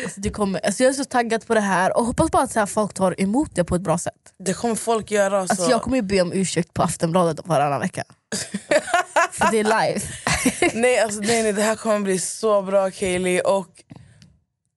Alltså, 0.04 0.22
det 0.22 0.30
kommer, 0.30 0.66
alltså, 0.66 0.84
jag 0.84 0.90
är 0.90 0.94
så 0.94 1.06
taggad 1.06 1.48
på 1.48 1.54
det 1.54 1.60
här 1.60 1.98
och 1.98 2.06
hoppas 2.06 2.32
bara 2.32 2.44
att 2.44 2.52
så 2.52 2.60
här, 2.60 2.66
folk 2.66 2.94
tar 2.94 3.22
emot 3.22 3.56
det 3.56 3.64
på 3.64 3.76
ett 3.76 3.82
bra 3.82 3.98
sätt. 3.98 4.14
Det 4.40 4.54
kommer 4.54 4.76
folk 4.76 5.12
göra. 5.12 5.40
Alltså. 5.40 5.54
Alltså, 5.54 5.72
jag 5.72 5.82
kommer 5.82 5.98
ju 5.98 6.04
be 6.04 6.22
om 6.22 6.34
ursäkt 6.34 6.74
på 6.74 6.84
Aftonbladet 6.84 7.48
varannan 7.48 7.80
vecka. 7.80 8.04
För 9.32 9.52
det 9.52 9.60
är 9.60 9.64
live. 9.64 10.02
Nej, 10.74 11.00
alltså, 11.00 11.20
nej, 11.20 11.44
nej, 11.44 11.54
det 11.54 11.62
här 11.62 11.76
kommer 11.76 12.00
bli 12.00 12.20
så 12.20 12.62
bra 12.62 12.92
Kaeli. 12.92 13.42
Och 13.46 13.84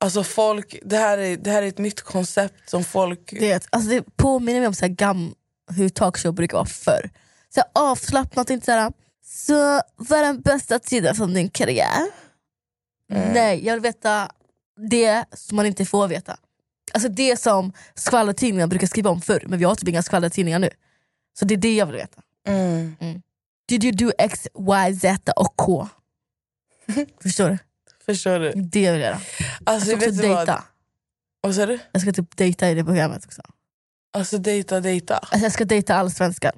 alltså 0.00 0.24
folk, 0.24 0.78
det 0.84 0.96
här, 0.96 1.18
är, 1.18 1.36
det 1.36 1.50
här 1.50 1.62
är 1.62 1.66
ett 1.66 1.78
nytt 1.78 2.02
koncept 2.02 2.70
som 2.70 2.84
folk... 2.84 3.34
Det, 3.40 3.66
alltså, 3.70 3.90
det 3.90 4.16
påminner 4.16 4.60
mig 4.60 4.66
om 4.66 4.74
så 4.74 4.84
här, 4.84 4.92
gam, 4.92 5.34
hur 5.76 5.88
talkshow 5.88 6.34
brukar 6.34 6.56
vara 6.56 6.66
förr. 6.66 7.10
Så 7.54 7.60
här, 7.60 7.70
avslappnat, 7.74 8.50
inte 8.50 8.64
så 8.64 8.72
här, 8.72 8.92
så 9.24 9.82
vad 9.96 10.18
är 10.18 10.22
den 10.22 10.40
bästa 10.40 10.78
tiden 10.78 11.14
från 11.14 11.34
din 11.34 11.50
karriär? 11.50 12.06
Nej, 13.08 13.66
jag 13.66 13.74
vill 13.74 13.82
veta 13.82 14.30
det 14.90 15.24
som 15.32 15.56
man 15.56 15.66
inte 15.66 15.84
får 15.84 16.08
veta. 16.08 16.36
Alltså 16.92 17.08
det 17.08 17.36
som 17.40 17.72
skvallertidningar 17.94 18.66
brukar 18.66 18.86
skriva 18.86 19.10
om 19.10 19.20
förr, 19.20 19.42
men 19.46 19.58
vi 19.58 19.64
har 19.64 19.74
typ 19.74 19.88
inga 19.88 20.02
skvallertidningar 20.02 20.58
nu. 20.58 20.70
Så 21.38 21.44
det 21.44 21.54
är 21.54 21.58
det 21.58 21.74
jag 21.74 21.86
vill 21.86 21.96
veta. 21.96 22.22
Mm. 22.46 22.96
Did 23.68 23.84
you 23.84 23.92
do 23.92 24.12
X, 24.18 24.48
Y, 24.90 24.96
Z 25.00 25.32
och 25.36 25.56
K? 25.56 25.88
Förstår 27.22 27.48
du? 27.50 27.58
Förstår 28.06 28.38
du? 28.38 28.52
Det 28.52 28.80
jag 28.80 28.92
vill 28.92 29.02
göra. 29.02 29.20
Alltså, 29.64 29.90
Jag 29.90 30.00
ska 30.02 30.10
också 30.10 30.22
dejta. 30.22 30.64
Vad 31.40 31.54
sa 31.54 31.66
du? 31.66 31.78
Jag 31.92 32.02
ska 32.02 32.12
typ 32.12 32.36
dejta 32.36 32.70
i 32.70 32.74
det 32.74 32.84
programmet 32.84 33.24
också. 33.24 33.42
Alltså 34.12 34.38
dejta, 34.38 34.80
dejta. 34.80 35.16
Alltså 35.16 35.38
jag 35.38 35.52
ska 35.52 35.64
dejta 35.64 35.94
allsvenskan. 35.94 36.52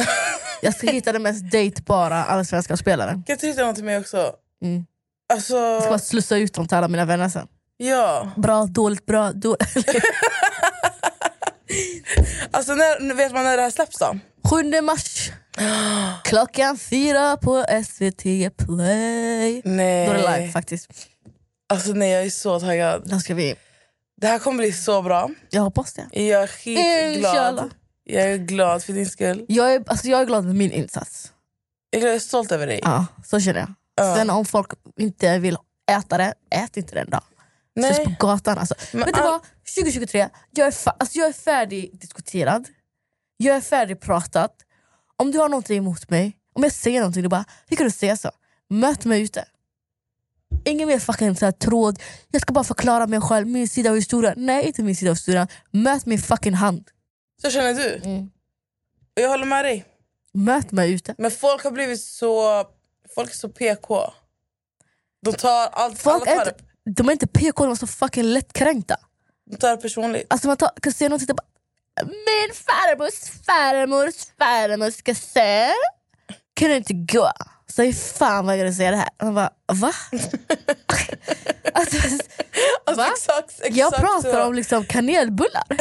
Jag 0.62 0.74
ska 0.74 0.90
hitta 0.90 1.12
den 1.12 1.22
mest 1.22 1.50
dejtbara 1.50 2.24
allsvenska 2.24 2.76
spelaren. 2.76 3.14
Kan 3.14 3.24
jag 3.26 3.38
trycka 3.38 3.64
något 3.66 3.74
till 3.74 3.84
mig 3.84 3.98
också? 3.98 4.32
Mm. 4.62 4.86
Alltså, 5.32 5.56
Jag 5.56 5.82
ska 5.82 5.90
bara 5.90 5.98
slussa 5.98 6.36
ut 6.36 6.54
dem 6.54 6.68
till 6.68 6.76
alla 6.76 6.88
mina 6.88 7.04
vänner 7.04 7.28
sen. 7.28 7.48
ja. 7.76 8.30
Bra, 8.36 8.64
dåligt, 8.66 9.06
bra, 9.06 9.32
dåligt. 9.32 9.76
Alltså 12.50 12.74
när, 12.74 13.14
vet 13.14 13.32
man 13.32 13.44
när 13.44 13.56
det 13.56 13.62
här 13.62 13.70
släpps 13.70 13.98
då? 13.98 14.18
7 14.50 14.80
mars. 14.80 15.30
Klockan 16.24 16.78
fyra 16.78 17.36
på 17.36 17.64
SVT 17.84 18.22
Play. 18.56 19.62
Nej. 19.64 20.06
Då 20.06 20.12
är 20.12 20.14
det 20.14 20.38
live 20.38 20.52
faktiskt. 20.52 20.90
Alltså 21.68 21.92
nej, 21.92 22.10
jag 22.10 22.24
är 22.24 22.30
så 22.30 22.60
taggad. 22.60 23.02
Då 23.04 23.18
ska 23.18 23.34
vi... 23.34 23.54
Det 24.20 24.26
här 24.26 24.38
kommer 24.38 24.58
bli 24.58 24.72
så 24.72 25.02
bra. 25.02 25.30
Jag 25.50 25.62
hoppas 25.62 25.92
det. 25.92 26.22
Jag 26.22 26.42
är 26.42 26.46
skitglad. 26.46 27.14
Inshallah. 27.16 27.64
Jag 28.08 28.22
är 28.32 28.36
glad 28.38 28.82
för 28.82 28.92
din 28.92 29.06
skull. 29.08 29.44
Jag 29.48 29.74
är, 29.74 29.84
alltså 29.86 30.08
jag 30.08 30.20
är 30.20 30.24
glad 30.24 30.44
med 30.44 30.54
min 30.54 30.72
insats. 30.72 31.32
Jag 31.90 32.02
är 32.14 32.18
stolt 32.18 32.52
över 32.52 32.66
dig. 32.66 32.80
Ja, 32.82 33.06
så 33.24 33.40
känner 33.40 33.60
jag. 33.60 33.74
Ja. 33.94 34.16
Sen 34.16 34.30
om 34.30 34.44
folk 34.44 34.70
inte 34.98 35.38
vill 35.38 35.56
äta 35.90 36.18
det, 36.18 36.34
ät 36.50 36.76
inte 36.76 36.94
den 36.94 37.10
då. 37.10 37.20
Ses 37.80 37.98
på 37.98 38.04
Nej. 38.04 38.16
gatan. 38.20 38.58
Alltså. 38.58 38.74
Men 38.92 39.04
Vet 39.04 39.14
du 39.14 39.20
all- 39.20 39.30
vad? 39.30 39.40
2023, 39.76 40.28
jag 40.50 40.66
är, 40.66 40.70
fa- 40.70 40.96
alltså 40.98 41.18
jag 41.18 41.28
är 41.28 41.32
färdigdiskuterad. 41.32 42.68
Jag 43.36 43.56
är 43.56 43.60
färdigpratat. 43.60 44.52
Om 45.16 45.30
du 45.30 45.38
har 45.38 45.48
någonting 45.48 45.78
emot 45.78 46.10
mig, 46.10 46.36
om 46.54 46.62
jag 46.62 46.72
säger 46.72 47.00
någonting, 47.00 47.22
du 47.22 47.28
bara 47.28 47.44
hur 47.66 47.76
kan 47.76 47.86
du 47.86 47.90
säga 47.90 48.16
så? 48.16 48.30
Möt 48.70 49.04
mig 49.04 49.22
ute. 49.22 49.44
Ingen 50.64 50.88
mer 50.88 50.98
fucking 50.98 51.36
så 51.36 51.44
här 51.44 51.52
tråd, 51.52 52.02
jag 52.30 52.42
ska 52.42 52.52
bara 52.52 52.64
förklara 52.64 53.06
mig 53.06 53.20
själv, 53.20 53.46
min 53.46 53.68
sida 53.68 53.90
av 53.90 53.96
historien. 53.96 54.34
Nej, 54.36 54.66
inte 54.66 54.82
min 54.82 54.96
sida 54.96 55.10
av 55.10 55.16
historien. 55.16 55.48
Möt 55.70 56.06
min 56.06 56.18
fucking 56.18 56.54
hand. 56.54 56.88
Så 57.42 57.50
känner 57.50 57.74
du? 57.74 57.94
Mm. 57.94 58.30
Och 59.16 59.22
jag 59.22 59.28
håller 59.28 59.44
med 59.46 59.64
dig. 59.64 59.84
Möt 60.32 60.72
mig 60.72 60.92
ute. 60.92 61.14
Men 61.18 61.30
folk 61.30 61.64
har 61.64 61.70
blivit 61.70 62.00
så... 62.00 62.64
Folk 63.14 63.30
är 63.30 63.34
så 63.34 63.48
PK. 63.48 64.12
De 65.22 65.32
tar 65.32 65.68
allt, 65.72 65.98
Folk 65.98 66.28
alla 66.28 66.40
är 66.40 66.44
tar, 66.44 66.52
inte, 66.52 66.64
de 66.84 67.08
är 67.08 67.12
inte 67.12 67.26
PK, 67.26 67.64
de 67.64 67.70
är 67.70 67.74
så 67.76 67.86
fucking 67.86 68.24
lättkränkta. 68.24 68.96
de 69.50 69.56
tar 69.56 69.70
det 69.70 69.76
personligt. 69.76 70.26
Alltså 70.30 70.48
man 70.48 70.56
tar, 70.56 70.70
kan 70.82 70.92
någonting 71.00 71.30
och 71.30 71.36
bara 71.36 71.46
Min 72.06 72.54
farmors 72.54 73.44
farmors 73.46 74.14
farmor 74.38 74.90
ska 74.90 75.14
se 75.14 75.66
Kan 76.54 76.68
du 76.68 76.76
inte 76.76 76.92
gå? 76.92 77.30
Så 77.66 77.82
hur 77.82 77.92
fan 77.92 78.46
vågar 78.46 78.64
du 78.64 78.72
säga 78.72 78.90
det 78.90 78.96
här? 78.96 79.08
Man 79.22 79.34
bara 79.34 79.50
va? 79.72 79.92
Alltså, 81.72 81.96
va? 82.96 83.06
exakt, 83.12 83.50
exakt 83.50 83.76
Jag 83.76 83.94
pratar 83.94 84.32
så. 84.32 84.44
om 84.46 84.54
liksom 84.54 84.84
kanelbullar. 84.84 85.64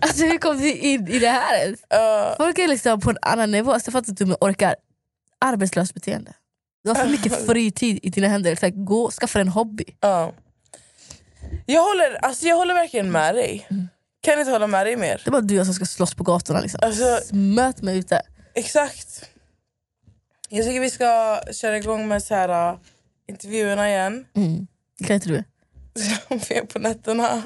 alltså 0.00 0.24
hur 0.24 0.38
kom 0.38 0.58
vi 0.58 0.72
in 0.78 1.08
i 1.08 1.18
det 1.18 1.28
här? 1.28 1.76
Ja. 1.88 2.34
Folk 2.38 2.58
är 2.58 2.68
liksom 2.68 3.00
på 3.00 3.10
en 3.10 3.18
annan 3.22 3.50
nivå. 3.50 3.72
Alltså, 3.72 3.88
jag 3.88 3.92
fattar 3.92 4.08
inte 4.10 4.24
hur 4.24 4.28
man 4.28 4.36
orkar. 4.40 4.76
Arbetslöst 5.40 5.94
beteende. 5.94 6.32
Du 6.84 6.90
har 6.90 6.94
för 6.94 7.06
mycket 7.10 7.46
fritid 7.46 7.98
i 8.02 8.10
dina 8.10 8.28
händer. 8.28 8.56
Så 8.56 8.66
här, 8.66 8.72
gå 8.72 9.10
skaffa 9.10 9.40
en 9.40 9.48
hobby. 9.48 9.84
Ja. 10.00 10.32
Jag, 11.66 11.82
håller, 11.82 12.14
alltså, 12.24 12.46
jag 12.46 12.56
håller 12.56 12.74
verkligen 12.74 13.10
med 13.12 13.34
dig. 13.34 13.66
Kan 14.22 14.38
inte 14.40 14.50
hålla 14.52 14.66
med 14.66 14.86
dig 14.86 14.96
mer. 14.96 15.20
Det 15.24 15.28
är 15.28 15.32
bara 15.32 15.40
du 15.40 15.54
och 15.54 15.58
jag 15.58 15.66
som 15.66 15.74
ska 15.74 15.84
slåss 15.84 16.14
på 16.14 16.24
gatorna. 16.24 16.60
Liksom. 16.60 16.80
Alltså, 16.82 17.34
Möt 17.34 17.82
mig 17.82 17.98
ute. 17.98 18.22
exakt. 18.54 19.30
Jag 20.48 20.64
tycker 20.66 20.80
vi 20.80 20.90
ska 20.90 21.40
köra 21.52 21.76
igång 21.76 22.08
med 22.08 22.22
så 22.22 22.34
här, 22.34 22.72
uh, 22.72 22.78
intervjuerna 23.28 23.88
igen. 23.88 24.26
Mm. 24.36 24.66
Kan 25.06 25.14
inte 25.14 25.28
du? 25.28 25.34
Är 26.54 26.66
på 26.66 26.78
nätterna. 26.78 27.42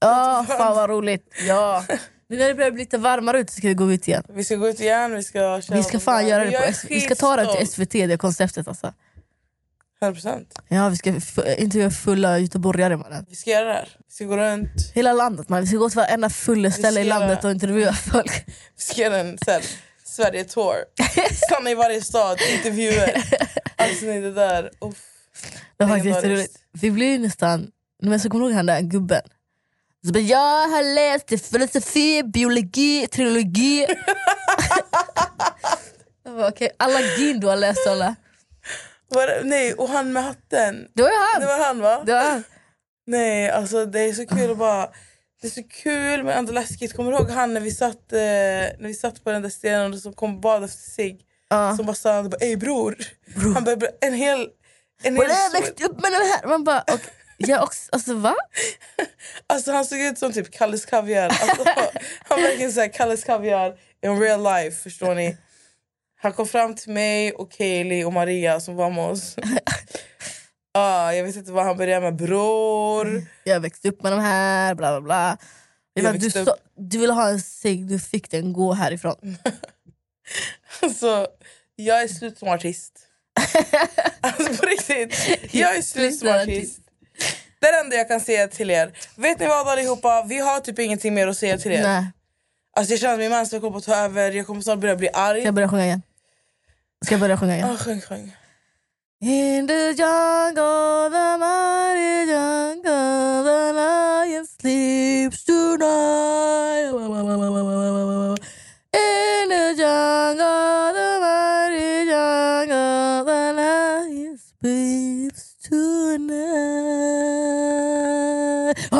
Ja, 0.00 0.46
fan 0.48 0.76
vad 0.76 0.90
roligt. 0.90 1.34
Ja. 1.46 1.84
Nu 2.28 2.38
när 2.38 2.48
det 2.48 2.54
börjar 2.54 2.70
bli 2.70 2.82
lite 2.82 2.98
varmare 2.98 3.40
ute 3.40 3.52
ska 3.52 3.68
vi 3.68 3.74
gå 3.74 3.92
ut 3.92 4.08
igen. 4.08 4.24
Vi 4.28 4.44
ska 4.44 4.56
gå 4.56 4.68
ut 4.68 4.80
igen. 4.80 5.14
Vi 5.14 5.22
ska, 5.22 5.60
köra 5.62 5.76
Vi 5.76 5.82
ska 5.82 6.00
fan 6.00 6.28
göra 6.28 6.44
det 6.44 6.50
på 6.50 6.88
Vi 6.88 7.00
ska 7.00 7.14
ta 7.14 7.36
det 7.36 7.56
till. 7.56 7.68
SVT, 7.68 7.92
det 7.92 8.18
konceptet 8.18 8.68
alltså. 8.68 8.92
100%. 10.00 10.46
Ja, 10.68 10.88
vi 10.88 10.96
ska 10.96 11.10
intervjua 11.58 11.90
fulla 11.90 12.38
göteborgare 12.38 12.96
mannen. 12.96 13.26
Vi 13.28 13.36
ska 13.36 13.50
göra 13.50 13.64
det 13.64 13.72
här. 13.72 13.88
Vi 14.08 14.14
ska 14.14 14.24
gå 14.24 14.36
runt. 14.36 14.92
Hela 14.94 15.12
landet 15.12 15.48
man. 15.48 15.60
Vi 15.60 15.66
ska 15.66 15.76
gå 15.76 15.90
till 15.90 15.96
varenda 15.96 16.30
fulla 16.30 16.70
ställe 16.70 17.00
i 17.00 17.04
landet 17.04 17.44
och 17.44 17.50
intervjua 17.50 17.92
folk. 18.12 18.44
Vi 18.76 18.82
ska 18.82 19.00
göra 19.00 19.16
en 19.16 19.38
här, 19.46 19.62
Sverige-tour. 20.04 20.76
Stanna 21.46 21.70
i 21.70 21.74
varje 21.74 22.02
stad, 22.02 22.38
intervjuer. 22.56 23.24
Alltså 23.76 24.04
nej, 24.06 24.20
det 24.20 24.32
där. 24.32 24.70
Uff. 24.80 25.11
Det 25.76 25.84
var 25.84 25.88
faktiskt 25.88 26.16
jätteroligt. 26.16 26.58
Vi 26.72 26.90
blir 26.90 27.18
nästan... 27.18 27.70
Men 28.02 28.20
så 28.20 28.30
kommer 28.30 28.44
du 28.44 28.50
ihåg 28.50 28.56
han 28.56 28.66
där 28.66 28.80
gubben? 28.80 29.22
Så 30.06 30.12
bara, 30.12 30.20
jag 30.20 30.68
har 30.68 30.94
läst 30.94 31.50
filosofi, 31.50 32.22
biologi, 32.22 33.06
trilogi. 33.06 33.86
Jag 36.24 36.34
bara, 36.36 36.48
Okej, 36.48 36.70
alla 36.76 37.00
gin 37.00 37.40
du 37.40 37.46
har 37.46 37.56
läst 37.56 37.86
alla. 37.86 38.14
Var 39.08 39.44
nej, 39.44 39.74
och 39.74 39.88
han 39.88 40.12
med 40.12 40.24
hatten. 40.24 40.88
Det 40.94 41.02
var 41.02 41.10
ju 41.10 41.16
han! 41.16 41.40
Det 41.40 41.46
var 41.46 41.66
han 41.66 41.80
va? 41.80 42.02
Det 42.06 42.12
var 42.12 42.30
han. 42.30 42.44
Nej, 43.06 43.50
alltså 43.50 43.86
det 43.86 44.00
är 44.00 44.12
så 44.12 44.26
kul 44.26 44.50
att 44.50 44.58
bara... 44.58 44.88
Det 45.40 45.48
är 45.48 45.50
så 45.50 45.62
kul 45.62 46.24
men 46.24 46.38
ändå 46.38 46.52
läskigt. 46.52 46.96
Kommer 46.96 47.10
du 47.10 47.16
ihåg 47.18 47.30
han 47.30 47.54
när 47.54 47.60
vi 47.60 47.70
satt, 47.70 48.12
eh, 48.12 48.18
när 48.18 48.86
vi 48.86 48.94
satt 48.94 49.24
på 49.24 49.30
den 49.30 49.42
där 49.42 49.48
stenen 49.48 49.92
och 49.92 49.98
som 49.98 50.12
kom 50.12 50.34
och 50.34 50.40
bad 50.40 50.64
efter 50.64 50.90
sig? 50.90 51.20
Ja. 51.48 51.76
Som 51.76 51.86
bara 51.86 51.94
stannade 51.94 52.24
och 52.24 52.30
bara 52.30 52.46
ey 52.46 52.56
bror. 52.56 52.96
Han 53.54 53.64
bara, 53.64 53.76
en 54.00 54.14
hel... 54.14 54.48
Sol- 55.50 55.60
växte 55.60 55.84
upp 55.84 56.00
med 56.00 56.12
den 56.12 56.22
här. 56.22 56.46
Man 56.46 56.64
bara, 56.64 56.80
och, 56.80 57.00
jag 57.36 57.62
också, 57.62 57.88
alltså 57.92 58.14
va? 58.14 58.34
alltså, 59.46 59.72
han 59.72 59.84
såg 59.84 59.98
ut 59.98 60.18
som 60.18 60.32
typ 60.32 60.50
Kalles 60.50 60.84
Kaviar. 60.86 61.24
Alltså, 61.24 61.64
han 62.28 62.42
verkligen 62.42 62.72
såhär 62.72 62.92
Kalles 62.92 63.24
Kaviar 63.24 63.78
in 64.02 64.20
real 64.20 64.42
life. 64.42 64.82
Förstår 64.82 65.14
ni? 65.14 65.36
Han 66.20 66.32
kom 66.32 66.46
fram 66.46 66.74
till 66.74 66.92
mig 66.92 67.32
och 67.32 67.52
Kaeli 67.52 68.04
och 68.04 68.12
Maria 68.12 68.60
som 68.60 68.76
var 68.76 68.90
med 68.90 69.04
oss. 69.04 69.36
ah, 70.74 71.12
jag 71.12 71.24
vet 71.24 71.36
inte 71.36 71.52
vad 71.52 71.64
han 71.64 71.76
började 71.76 72.00
med. 72.00 72.16
Bror. 72.16 73.26
Jag 73.44 73.60
växte 73.60 73.88
upp 73.88 74.02
med 74.02 74.12
de 74.12 74.20
här, 74.20 74.74
bla 74.74 74.90
bla 74.90 75.00
bla. 75.00 75.38
Bara, 76.02 76.12
du, 76.12 76.30
så, 76.30 76.56
du 76.76 76.98
ville 76.98 77.12
ha 77.12 77.28
en 77.28 77.40
cigg, 77.40 77.86
du 77.86 77.98
fick 77.98 78.30
den, 78.30 78.52
gå 78.52 78.72
härifrån. 78.72 79.36
Alltså, 80.82 81.26
jag 81.76 82.02
är 82.02 82.08
slut 82.08 82.38
som 82.38 82.48
artist. 82.48 83.11
Alltså 84.20 84.56
på 84.56 84.66
riktigt. 84.66 85.38
Jag 85.54 85.76
är 85.76 85.82
slut 85.82 86.18
som 86.18 86.28
artist. 86.28 86.78
Det 87.60 87.66
är 87.68 87.72
det 87.72 87.78
enda 87.80 87.96
jag 87.96 88.08
kan 88.08 88.20
säga 88.20 88.48
till 88.48 88.70
er. 88.70 88.92
Vet 89.16 89.40
ni 89.40 89.46
vad 89.46 89.68
allihopa? 89.68 90.22
Vi 90.28 90.38
har 90.38 90.60
typ 90.60 90.78
ingenting 90.78 91.14
mer 91.14 91.28
att 91.28 91.38
säga 91.38 91.58
till 91.58 91.72
er. 91.72 91.82
Nej, 91.82 92.06
Alltså 92.76 92.92
jag 92.92 93.00
känner 93.00 93.14
att 93.14 93.20
min 93.20 93.30
mens 93.30 93.50
kommer 93.50 93.78
att 93.78 93.84
ta 93.84 93.96
över. 93.96 94.30
Jag 94.30 94.46
kommer 94.46 94.60
snart 94.60 94.78
börja 94.78 94.96
bli 94.96 95.08
arg. 95.12 95.40
ska 95.40 95.46
jag 95.46 95.54
börja 95.54 95.68
sjunga 95.68 95.84
igen? 95.84 96.02
Ska 97.04 97.14
jag 97.14 97.20
börja 97.20 97.36
sjunga 97.36 97.56
igen? 97.56 97.70
Ah, 97.70 97.76
sjung, 97.76 98.00
sjung. 98.00 98.32
In 99.20 99.66
the 99.68 99.74
jungle, 99.74 101.10
the 101.10 101.38
mighty 101.38 102.32
jungle, 102.32 103.44
the 103.44 103.72
lion 103.72 104.46
sleeps 104.46 105.44
tonight. 105.44 106.92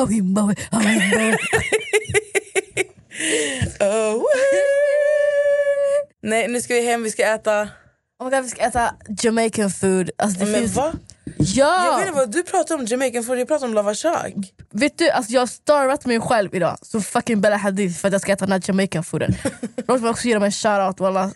Oh, 0.02 0.08
himba, 0.08 0.42
oh, 0.42 0.52
Nej, 6.22 6.48
nu 6.48 6.60
ska 6.60 6.74
vi 6.74 6.86
hem. 6.86 7.02
Vi 7.02 7.10
ska 7.10 7.22
äta... 7.22 7.68
Oh 8.18 8.24
my 8.24 8.30
God, 8.30 8.44
vi 8.44 8.48
ska 8.48 8.62
äta 8.62 8.94
Jamaican 9.22 9.70
food. 9.70 10.10
Alltså, 10.18 10.38
det 10.38 10.50
Men 10.50 10.60
finns... 10.60 10.76
va? 10.76 10.92
Ja! 11.38 11.86
Jag 11.86 11.98
vet 11.98 12.06
inte 12.06 12.18
vad 12.18 12.32
du 12.32 12.42
pratar 12.42 12.74
om 12.74 12.84
Jamaican 12.84 13.24
food. 13.24 13.38
Jag 13.38 13.48
pratar 13.48 13.66
om 13.66 13.74
lavashag. 13.74 14.48
Vet 14.70 14.98
du, 14.98 15.10
alltså 15.10 15.32
jag 15.32 15.40
har 15.40 15.46
starvat 15.46 16.06
mig 16.06 16.20
själv 16.20 16.54
idag 16.54 16.78
som 16.82 17.02
fucking 17.02 17.40
Bella 17.40 17.56
Hadid 17.56 17.96
för 17.96 18.08
att 18.08 18.12
jag 18.12 18.20
ska 18.20 18.32
äta 18.32 18.46
den 18.46 18.52
här 18.52 18.62
Jamaican 18.66 19.04
fooden. 19.04 19.34
Låt 19.88 20.00
mig 20.00 20.10
också 20.10 20.28
ge 20.28 20.34
dem 20.34 20.42
en 20.42 20.52
shoutout 20.52 21.00
alla 21.00 21.32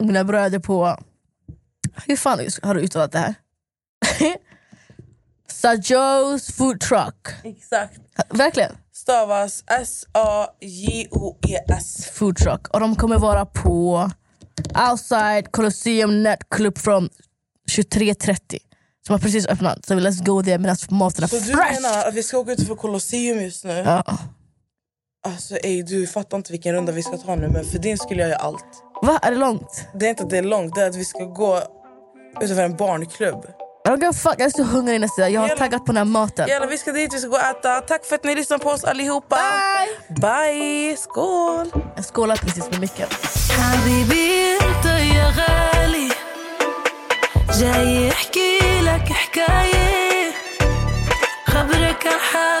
mina 0.00 0.24
bröder 0.24 0.58
på... 0.58 0.98
Hur 2.06 2.16
fan 2.16 2.38
har 2.62 2.74
du 2.74 2.80
uttalat 2.80 3.12
det 3.12 3.18
här? 3.18 3.34
Sajos 5.62 6.46
food 6.56 6.80
truck. 6.80 7.28
Exakt. 7.44 7.98
Verkligen. 8.30 8.72
Stavas 8.94 9.64
S-A-J-O-E-S. 9.66 12.06
Food 12.12 12.36
truck. 12.36 12.68
Och 12.68 12.80
de 12.80 12.96
kommer 12.96 13.18
vara 13.18 13.46
på 13.46 14.10
Outside 14.90 15.52
Colosseum 15.52 16.22
Net 16.22 16.38
Club 16.50 16.78
från 16.78 17.08
23.30. 17.70 18.58
Som 19.06 19.12
har 19.12 19.18
precis 19.18 19.46
öppnat. 19.46 19.86
Så 19.86 19.94
let's 19.94 20.24
go 20.24 20.42
there 20.42 20.58
medan 20.58 20.76
maten 20.90 21.24
är 21.24 21.28
Så 21.28 21.36
du 21.36 21.42
fresh. 21.42 21.74
menar 21.82 22.08
att 22.08 22.14
vi 22.14 22.22
ska 22.22 22.38
åka 22.38 22.52
ut 22.52 22.66
för 22.66 22.74
Colosseum 22.74 23.40
just 23.40 23.64
nu? 23.64 23.72
Ja. 23.72 24.04
Alltså 25.26 25.56
ey, 25.56 25.82
du 25.82 26.06
fattar 26.06 26.36
inte 26.36 26.52
vilken 26.52 26.74
runda 26.74 26.92
vi 26.92 27.02
ska 27.02 27.16
ta 27.16 27.34
nu 27.34 27.48
men 27.48 27.64
för 27.64 27.78
din 27.78 27.98
skulle 27.98 28.20
jag 28.20 28.30
göra 28.30 28.40
allt. 28.40 28.64
Va? 29.02 29.18
Är 29.22 29.30
det 29.30 29.36
långt? 29.36 29.84
Det 29.94 30.06
är 30.06 30.10
inte 30.10 30.22
att 30.22 30.30
det 30.30 30.38
är 30.38 30.42
långt, 30.42 30.74
det 30.74 30.82
är 30.82 30.88
att 30.88 30.96
vi 30.96 31.04
ska 31.04 31.24
gå 31.24 31.62
utanför 32.40 32.62
en 32.62 32.76
barnklubb. 32.76 33.46
I 33.85 33.89
don't 33.89 33.99
give 34.01 34.09
a 34.09 34.13
fuck, 34.13 34.35
jag 34.37 34.45
är 34.45 34.49
så 34.49 34.63
hungrig 34.63 35.01
nästan. 35.01 35.31
Jag 35.33 35.41
har 35.41 35.47
Jävlar. 35.47 35.65
taggat 35.65 35.85
på 35.85 35.91
den 35.91 35.97
här 35.97 36.05
maten. 36.05 36.47
Jävlar, 36.47 36.67
vi 36.67 36.77
ska 36.77 36.91
dit, 36.91 37.13
vi 37.13 37.19
ska 37.19 37.27
gå 37.29 37.35
och 37.35 37.41
äta. 37.41 37.81
Tack 37.81 38.05
för 38.05 38.15
att 38.15 38.23
ni 38.23 38.35
lyssnar 38.35 38.57
på 38.57 38.69
oss 38.69 38.83
allihopa. 38.83 39.37
Bye! 40.09 40.21
Bye! 40.21 40.97
Skål! 40.97 41.71
Jag 41.95 42.05
skålar 42.05 42.35
precis 42.35 42.71
med 42.71 42.79
micken. 42.79 43.07
حبيبي 43.57 44.57
انت 44.61 44.85
يا 44.85 45.33
غالي 45.37 46.09
جاي 47.59 48.09
احكي 48.11 48.59
لك 48.81 49.07
حكاية 49.13 50.31
خبرك 51.47 52.07
عن 52.07 52.60